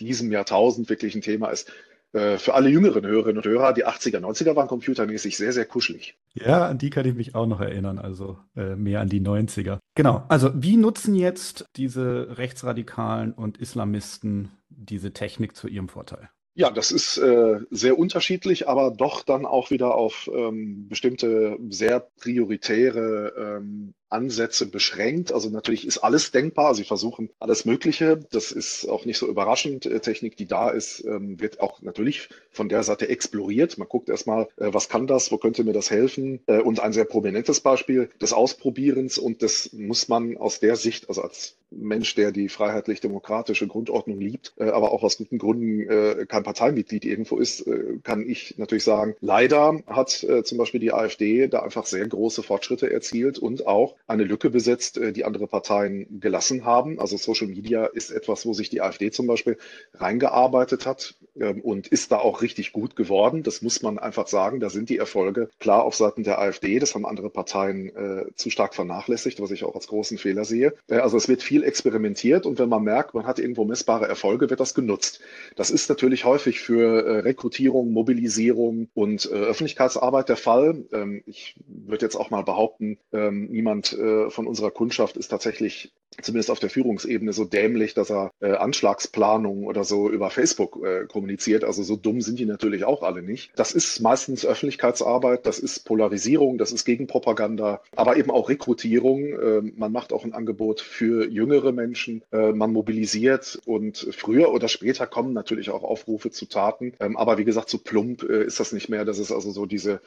diesem 0.00 0.30
Jahrtausend 0.30 0.88
wirklich 0.88 1.14
ein 1.14 1.23
Thema 1.23 1.50
ist. 1.50 1.73
Äh, 2.12 2.38
für 2.38 2.55
alle 2.55 2.71
jüngeren 2.71 3.07
Hörerinnen 3.07 3.38
und 3.38 3.47
Hörer, 3.47 3.75
die 3.75 3.87
80er, 3.87 4.19
90er 4.21 4.57
waren 4.57 4.69
computermäßig 4.69 5.37
sehr, 5.37 5.53
sehr 5.53 5.67
kuschelig. 5.67 6.17
Ja, 6.35 6.67
an 6.67 6.79
die 6.79 6.91
kann 6.91 7.07
ich 7.07 7.15
mich 7.15 7.35
auch 7.35 7.47
noch 7.47 7.61
erinnern, 7.61 7.99
also 7.99 8.38
äh, 8.57 8.77
mehr 8.77 9.00
an 9.00 9.09
die 9.09 9.21
90er. 9.21 9.79
Genau, 9.95 10.25
also 10.29 10.50
wie 10.55 10.77
nutzen 10.77 11.15
jetzt 11.15 11.67
diese 11.77 12.38
Rechtsradikalen 12.38 13.33
und 13.33 13.59
Islamisten 13.59 14.50
diese 14.71 15.12
Technik 15.12 15.55
zu 15.55 15.69
ihrem 15.69 15.88
Vorteil? 15.88 16.31
Ja, 16.55 16.71
das 16.71 16.91
ist 16.91 17.19
äh, 17.19 17.61
sehr 17.71 17.99
unterschiedlich, 17.99 18.69
aber 18.69 18.91
doch 18.91 19.23
dann 19.23 19.47
auch 19.47 19.71
wieder 19.71 19.95
auf 19.95 20.29
ähm, 20.35 20.88
bestimmte 20.88 21.57
sehr 21.69 22.00
prioritäre 22.00 23.33
ähm, 23.61 23.95
Ansätze 24.11 24.67
beschränkt. 24.67 25.33
Also 25.33 25.50
natürlich 25.50 25.87
ist 25.87 25.99
alles 25.99 26.31
denkbar. 26.31 26.75
Sie 26.75 26.85
versuchen 26.85 27.31
alles 27.38 27.65
Mögliche. 27.65 28.19
Das 28.31 28.53
ist 28.53 28.88
auch 28.88 29.05
nicht 29.05 29.19
so 29.19 29.27
überraschend. 29.27 29.87
Äh, 29.87 30.00
Technik, 30.00 30.37
die 30.37 30.47
da 30.47 30.71
ist, 30.71 31.05
ähm, 31.05 31.41
wird 31.41 31.61
auch 31.61 31.83
natürlich 31.83 32.29
von 32.50 32.69
der 32.69 32.83
Seite 32.83 33.09
exploriert. 33.09 33.79
Man 33.79 33.88
guckt 33.88 34.09
erstmal, 34.09 34.49
äh, 34.57 34.73
was 34.73 34.88
kann 34.88 35.07
das? 35.07 35.31
Wo 35.31 35.38
könnte 35.38 35.65
mir 35.65 35.73
das 35.73 35.91
helfen? 35.91 36.41
Äh, 36.47 36.61
und 36.61 36.81
ein 36.81 36.93
sehr 36.93 37.05
prominentes 37.05 37.61
Beispiel 37.61 38.11
des 38.21 38.33
Ausprobierens. 38.33 39.19
Und 39.19 39.43
das 39.43 39.73
muss 39.73 40.09
man 40.09 40.37
aus 40.37 40.61
der 40.61 40.77
Sicht, 40.77 41.09
also 41.09 41.23
als 41.23 41.57
Mensch, 41.71 42.15
der 42.15 42.33
die 42.33 42.49
freiheitlich-demokratische 42.49 43.67
Grundordnung 43.67 44.19
liebt, 44.19 44.55
aber 44.59 44.91
auch 44.91 45.03
aus 45.03 45.19
guten 45.19 45.37
Gründen 45.37 46.27
kein 46.27 46.43
Parteimitglied 46.43 47.05
irgendwo 47.05 47.37
ist, 47.37 47.67
kann 48.05 48.27
ich 48.27 48.57
natürlich 48.57 48.85
sagen, 48.85 49.17
leider 49.21 49.79
hat 49.87 50.27
zum 50.45 50.57
Beispiel 50.57 50.81
die 50.81 50.95
AfD 50.95 51.47
da 51.47 51.61
einfach 51.61 51.85
sehr 51.85 52.09
große 52.09 52.43
Fortschritte 52.43 52.91
erzielt 52.91 53.38
und 53.38 53.67
auch 53.67 53.97
eine 54.09 54.25
Lücke 54.25 54.50
besetzt, 54.50 54.97
äh, 54.97 55.12
die 55.12 55.25
andere 55.25 55.47
Parteien 55.47 56.21
gelassen 56.21 56.65
haben. 56.65 56.99
Also 56.99 57.17
Social 57.17 57.47
Media 57.47 57.85
ist 57.85 58.11
etwas, 58.11 58.47
wo 58.47 58.55
sich 58.55 58.71
die 58.71 58.81
AfD 58.81 59.11
zum 59.11 59.27
Beispiel 59.27 59.59
reingearbeitet 59.95 60.87
hat 60.87 61.15
ähm, 61.38 61.61
und 61.61 61.88
ist 61.88 62.11
da 62.11 62.17
auch 62.17 62.41
richtig 62.41 62.73
gut 62.73 62.97
geworden. 62.97 63.43
Das 63.43 63.61
muss 63.61 63.83
man 63.83 63.99
einfach 63.99 64.27
sagen. 64.27 64.61
Da 64.61 64.71
sind 64.71 64.88
die 64.88 64.97
Erfolge 64.97 65.50
klar 65.61 65.85
auf 65.85 65.95
Seiten 65.95 66.25
der 66.25 66.41
AfD. 66.41 66.79
Das 66.79 66.95
haben 66.95 67.05
andere 67.05 67.29
Parteien 67.29 67.95
äh, 67.95 68.25
zu 68.35 68.49
stark 68.49 68.75
vernachlässigt, 68.75 69.41
was 69.41 69.50
ich 69.50 69.62
auch 69.65 69.75
als 69.75 69.88
großen 69.88 70.17
Fehler 70.17 70.47
sehe. 70.47 70.73
Äh, 70.88 70.97
also 70.97 71.19
es 71.19 71.29
wird 71.29 71.43
viel 71.43 71.62
experimentiert 71.62 72.47
und 72.47 72.59
wenn 72.59 72.71
man 72.71 72.83
merkt, 72.83 73.12
man 73.12 73.27
hat 73.27 73.38
irgendwo 73.38 73.67
messbare 73.67 74.09
Erfolge, 74.09 74.49
wird 74.49 74.61
das 74.61 74.75
genutzt. 74.75 75.21
Das 75.55 75.71
ist 75.71 75.88
natürlich 75.91 76.25
häufig 76.25 76.61
für 76.61 77.25
Rekrutierung, 77.25 77.93
Mobilisierung 77.93 78.88
und 78.95 79.27
Öffentlichkeitsarbeit 79.27 80.31
der 80.31 80.37
Fall. 80.37 80.85
Ähm, 80.93 81.23
ich 81.27 81.57
würde 81.67 82.07
jetzt 82.07 82.17
auch 82.17 82.31
mal 82.31 82.43
behaupten, 82.43 82.99
ähm, 83.12 83.49
niemand 83.50 83.98
äh, 83.99 84.31
von 84.31 84.47
unserer 84.47 84.71
Kundschaft 84.71 85.17
ist 85.17 85.28
tatsächlich 85.28 85.93
zumindest 86.23 86.50
auf 86.50 86.59
der 86.59 86.71
Führungsebene 86.71 87.33
so 87.33 87.45
dämlich, 87.45 87.95
dass 87.95 88.11
er 88.11 88.33
äh, 88.40 88.52
Anschlagsplanungen 88.52 89.64
oder 89.64 89.85
so 89.85 90.11
über 90.11 90.31
Facebook 90.31 90.85
äh, 90.85 91.07
kommuniziert. 91.07 91.64
Also 91.64 91.83
so 91.83 91.97
dumm 91.97 92.21
sind 92.21 92.38
die 92.38 92.47
natürlich 92.47 92.85
auch 92.85 93.02
alle 93.02 93.23
nicht. 93.23 93.52
Das 93.57 93.73
ist 93.73 94.00
meistens 94.00 94.45
Öffentlichkeitsarbeit, 94.45 95.47
das 95.47 95.59
ist 95.59 95.85
Polarisierung, 95.85 96.59
das 96.59 96.73
ist 96.73 96.85
Gegenpropaganda, 96.85 97.83
aber 97.95 98.17
eben 98.17 98.31
auch 98.31 98.49
Rekrutierung. 98.49 99.25
Äh, 99.26 99.62
man 99.76 99.93
macht 99.93 100.12
auch 100.12 100.25
ein 100.25 100.35
Angebot 100.35 100.81
für 100.81 101.28
jüngere 101.28 101.73
Menschen, 101.73 102.23
äh, 102.33 102.52
man 102.52 102.73
mobilisiert 102.73 103.61
und 103.64 104.09
früher 104.12 104.52
oder 104.52 104.69
später 104.69 105.07
kommen 105.07 105.33
natürlich 105.33 105.71
auch 105.71 105.85
Aufrufe 105.85 106.31
zu 106.31 106.47
Taten. 106.47 106.95
Ähm, 107.00 107.17
aber 107.17 107.38
wie 107.38 107.45
gesagt, 107.45 107.71
so 107.71 107.78
plump 107.78 108.23
äh, 108.25 108.45
ist 108.45 108.61
das 108.61 108.73
nicht 108.73 108.88
mehr. 108.88 109.05
Das 109.05 109.19
ist 109.19 109.33
also 109.33 109.50
so 109.50 109.67
diese 109.67 110.00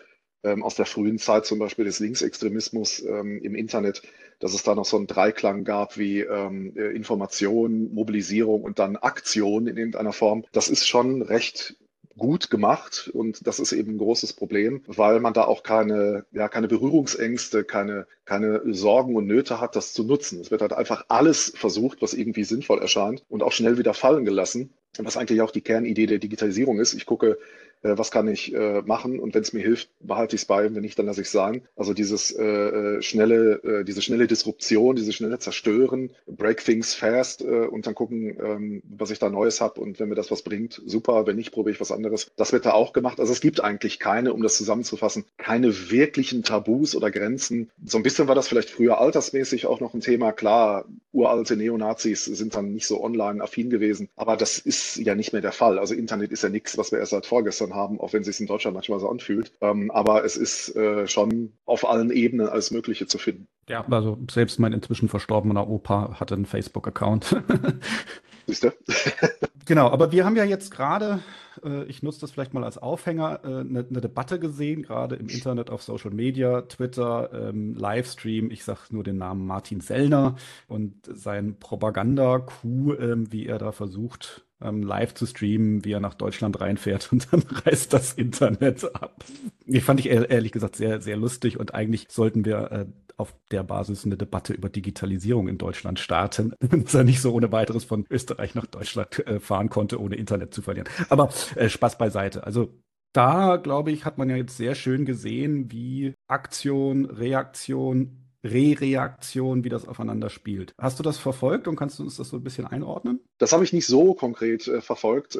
ähm, 0.43 0.63
aus 0.63 0.75
der 0.75 0.85
frühen 0.85 1.17
Zeit 1.17 1.45
zum 1.45 1.59
Beispiel 1.59 1.85
des 1.85 1.99
Linksextremismus 1.99 3.03
ähm, 3.03 3.41
im 3.41 3.55
Internet, 3.55 4.01
dass 4.39 4.53
es 4.53 4.63
da 4.63 4.75
noch 4.75 4.85
so 4.85 4.97
einen 4.97 5.07
Dreiklang 5.07 5.63
gab 5.63 5.97
wie 5.97 6.21
ähm, 6.21 6.73
äh, 6.75 6.95
Information, 6.95 7.93
Mobilisierung 7.93 8.63
und 8.63 8.79
dann 8.79 8.95
Aktion 8.95 9.67
in 9.67 9.77
irgendeiner 9.77 10.13
Form. 10.13 10.45
Das 10.51 10.67
ist 10.67 10.87
schon 10.87 11.21
recht 11.21 11.75
gut 12.17 12.49
gemacht 12.49 13.09
und 13.13 13.47
das 13.47 13.59
ist 13.59 13.71
eben 13.71 13.93
ein 13.93 13.97
großes 13.97 14.33
Problem, 14.33 14.83
weil 14.85 15.19
man 15.19 15.33
da 15.33 15.45
auch 15.45 15.63
keine, 15.63 16.25
ja, 16.31 16.49
keine 16.49 16.67
Berührungsängste, 16.67 17.63
keine, 17.63 18.05
keine 18.25 18.61
Sorgen 18.73 19.15
und 19.15 19.27
Nöte 19.27 19.61
hat, 19.61 19.75
das 19.75 19.93
zu 19.93 20.03
nutzen. 20.03 20.39
Es 20.41 20.51
wird 20.51 20.61
halt 20.61 20.73
einfach 20.73 21.05
alles 21.07 21.53
versucht, 21.55 22.01
was 22.01 22.13
irgendwie 22.13 22.43
sinnvoll 22.43 22.79
erscheint 22.79 23.23
und 23.29 23.43
auch 23.43 23.51
schnell 23.51 23.77
wieder 23.77 23.93
fallen 23.93 24.25
gelassen, 24.25 24.73
was 24.97 25.17
eigentlich 25.17 25.41
auch 25.41 25.51
die 25.51 25.61
Kernidee 25.61 26.05
der 26.05 26.19
Digitalisierung 26.19 26.79
ist. 26.79 26.93
Ich 26.93 27.05
gucke 27.05 27.37
äh, 27.83 27.97
was 27.97 28.11
kann 28.11 28.27
ich 28.27 28.53
äh, 28.53 28.81
machen 28.83 29.19
und 29.19 29.33
wenn 29.33 29.41
es 29.41 29.53
mir 29.53 29.61
hilft, 29.61 29.89
behalte 29.99 30.35
ich 30.35 30.43
es 30.43 30.45
bei, 30.45 30.63
wenn 30.73 30.81
nicht, 30.81 30.97
dann 30.99 31.05
lasse 31.05 31.21
ich 31.21 31.27
es 31.27 31.33
sein. 31.33 31.63
Also 31.75 31.93
dieses 31.93 32.31
äh, 32.31 32.43
äh, 32.43 33.01
schnelle, 33.01 33.61
äh, 33.63 33.83
diese 33.83 34.01
schnelle 34.01 34.27
Disruption, 34.27 34.95
diese 34.95 35.13
schnelle 35.13 35.39
Zerstören, 35.39 36.11
break 36.27 36.63
things 36.63 36.93
fast 36.93 37.41
äh, 37.41 37.65
und 37.65 37.87
dann 37.87 37.95
gucken, 37.95 38.37
ähm, 38.39 38.83
was 38.89 39.11
ich 39.11 39.19
da 39.19 39.29
Neues 39.29 39.61
habe 39.61 39.81
und 39.81 39.99
wenn 39.99 40.09
mir 40.09 40.15
das 40.15 40.31
was 40.31 40.41
bringt, 40.41 40.81
super, 40.85 41.25
wenn 41.27 41.35
nicht, 41.35 41.51
probiere 41.51 41.73
ich 41.73 41.81
was 41.81 41.91
anderes. 41.91 42.31
Das 42.35 42.53
wird 42.53 42.65
da 42.65 42.73
auch 42.73 42.93
gemacht. 42.93 43.19
Also 43.19 43.31
es 43.31 43.41
gibt 43.41 43.63
eigentlich 43.63 43.99
keine, 43.99 44.33
um 44.33 44.41
das 44.41 44.57
zusammenzufassen, 44.57 45.25
keine 45.37 45.91
wirklichen 45.91 46.43
Tabus 46.43 46.95
oder 46.95 47.11
Grenzen. 47.11 47.69
So 47.85 47.97
ein 47.97 48.03
bisschen 48.03 48.27
war 48.27 48.35
das 48.35 48.47
vielleicht 48.47 48.69
früher 48.69 48.99
altersmäßig 48.99 49.65
auch 49.65 49.79
noch 49.79 49.93
ein 49.93 50.01
Thema. 50.01 50.31
Klar, 50.31 50.85
uralte 51.11 51.57
Neonazis 51.57 52.25
sind 52.25 52.55
dann 52.55 52.73
nicht 52.73 52.87
so 52.87 53.03
online 53.03 53.43
affin 53.43 53.69
gewesen, 53.69 54.09
aber 54.15 54.37
das 54.37 54.59
ist 54.59 54.97
ja 54.97 55.15
nicht 55.15 55.33
mehr 55.33 55.41
der 55.41 55.51
Fall. 55.51 55.79
Also 55.79 55.93
Internet 55.93 56.31
ist 56.31 56.43
ja 56.43 56.49
nichts, 56.49 56.77
was 56.77 56.91
wir 56.91 56.99
erst 56.99 57.11
seit 57.11 57.25
vorgestern 57.25 57.70
haben, 57.73 57.99
auch 57.99 58.13
wenn 58.13 58.21
es 58.21 58.27
sich 58.27 58.39
in 58.39 58.47
Deutschland 58.47 58.75
manchmal 58.75 58.99
so 58.99 59.09
anfühlt. 59.09 59.51
Ähm, 59.61 59.91
aber 59.91 60.23
es 60.25 60.37
ist 60.37 60.75
äh, 60.75 61.07
schon 61.07 61.53
auf 61.65 61.87
allen 61.87 62.11
Ebenen 62.11 62.47
alles 62.47 62.71
Mögliche 62.71 63.07
zu 63.07 63.17
finden. 63.17 63.47
Ja, 63.69 63.85
also 63.89 64.17
selbst 64.29 64.59
mein 64.59 64.73
inzwischen 64.73 65.09
verstorbener 65.09 65.67
Opa 65.69 66.19
hatte 66.19 66.35
einen 66.35 66.45
Facebook-Account. 66.45 67.41
Siehst 68.47 68.63
du? 68.63 68.71
genau, 69.65 69.89
aber 69.89 70.11
wir 70.11 70.25
haben 70.25 70.35
ja 70.35 70.43
jetzt 70.43 70.71
gerade, 70.71 71.21
äh, 71.63 71.83
ich 71.85 72.03
nutze 72.03 72.21
das 72.21 72.31
vielleicht 72.31 72.53
mal 72.53 72.63
als 72.63 72.77
Aufhänger, 72.77 73.43
eine 73.43 73.59
äh, 73.59 73.85
ne, 73.89 74.01
Debatte 74.01 74.39
gesehen, 74.39 74.83
gerade 74.83 75.15
im 75.15 75.29
Internet, 75.29 75.69
auf 75.69 75.83
Social 75.83 76.11
Media, 76.11 76.61
Twitter, 76.63 77.29
ähm, 77.33 77.75
Livestream. 77.75 78.51
Ich 78.51 78.63
sage 78.63 78.79
nur 78.89 79.03
den 79.03 79.17
Namen 79.17 79.45
Martin 79.45 79.79
Sellner 79.79 80.35
und 80.67 80.95
sein 81.05 81.57
Propaganda-Coup, 81.59 82.99
ähm, 82.99 83.31
wie 83.31 83.45
er 83.45 83.59
da 83.59 83.71
versucht, 83.71 84.45
ähm, 84.61 84.83
live 84.83 85.13
zu 85.13 85.25
streamen, 85.25 85.85
wie 85.85 85.93
er 85.93 85.99
nach 85.99 86.13
Deutschland 86.13 86.59
reinfährt 86.59 87.09
und 87.11 87.31
dann 87.31 87.41
reißt 87.41 87.93
das 87.93 88.13
Internet 88.13 88.83
ab. 88.95 89.23
Ich 89.65 89.83
fand 89.83 89.99
ich 89.99 90.09
ehrlich 90.09 90.51
gesagt 90.51 90.75
sehr, 90.75 91.01
sehr 91.01 91.17
lustig 91.17 91.59
und 91.59 91.73
eigentlich 91.73 92.07
sollten 92.09 92.45
wir 92.45 92.71
äh, 92.71 92.85
auf 93.17 93.35
der 93.51 93.63
Basis 93.63 94.05
eine 94.05 94.17
Debatte 94.17 94.53
über 94.53 94.69
Digitalisierung 94.69 95.47
in 95.47 95.57
Deutschland 95.57 95.99
starten, 95.99 96.53
dass 96.59 96.93
er 96.93 97.03
nicht 97.03 97.21
so 97.21 97.33
ohne 97.33 97.51
weiteres 97.51 97.83
von 97.83 98.05
Österreich 98.09 98.55
nach 98.55 98.65
Deutschland 98.65 99.25
äh, 99.27 99.39
fahren 99.39 99.69
konnte, 99.69 100.01
ohne 100.01 100.15
Internet 100.15 100.53
zu 100.53 100.61
verlieren. 100.61 100.89
Aber 101.09 101.29
äh, 101.55 101.69
Spaß 101.69 101.97
beiseite. 101.97 102.45
Also 102.45 102.73
da, 103.13 103.57
glaube 103.57 103.91
ich, 103.91 104.05
hat 104.05 104.17
man 104.17 104.29
ja 104.29 104.37
jetzt 104.37 104.57
sehr 104.57 104.73
schön 104.73 105.05
gesehen, 105.05 105.71
wie 105.71 106.13
Aktion, 106.27 107.05
Reaktion 107.05 108.21
Re-Reaktion, 108.43 109.63
wie 109.63 109.69
das 109.69 109.87
aufeinander 109.87 110.29
spielt. 110.29 110.73
Hast 110.79 110.99
du 110.99 111.03
das 111.03 111.17
verfolgt 111.17 111.67
und 111.67 111.75
kannst 111.75 111.99
du 111.99 112.03
uns 112.03 112.17
das 112.17 112.29
so 112.29 112.37
ein 112.37 112.43
bisschen 112.43 112.65
einordnen? 112.65 113.19
Das 113.41 113.53
habe 113.53 113.63
ich 113.63 113.73
nicht 113.73 113.87
so 113.87 114.13
konkret 114.13 114.67
äh, 114.67 114.81
verfolgt, 114.81 115.35
äh, 115.35 115.39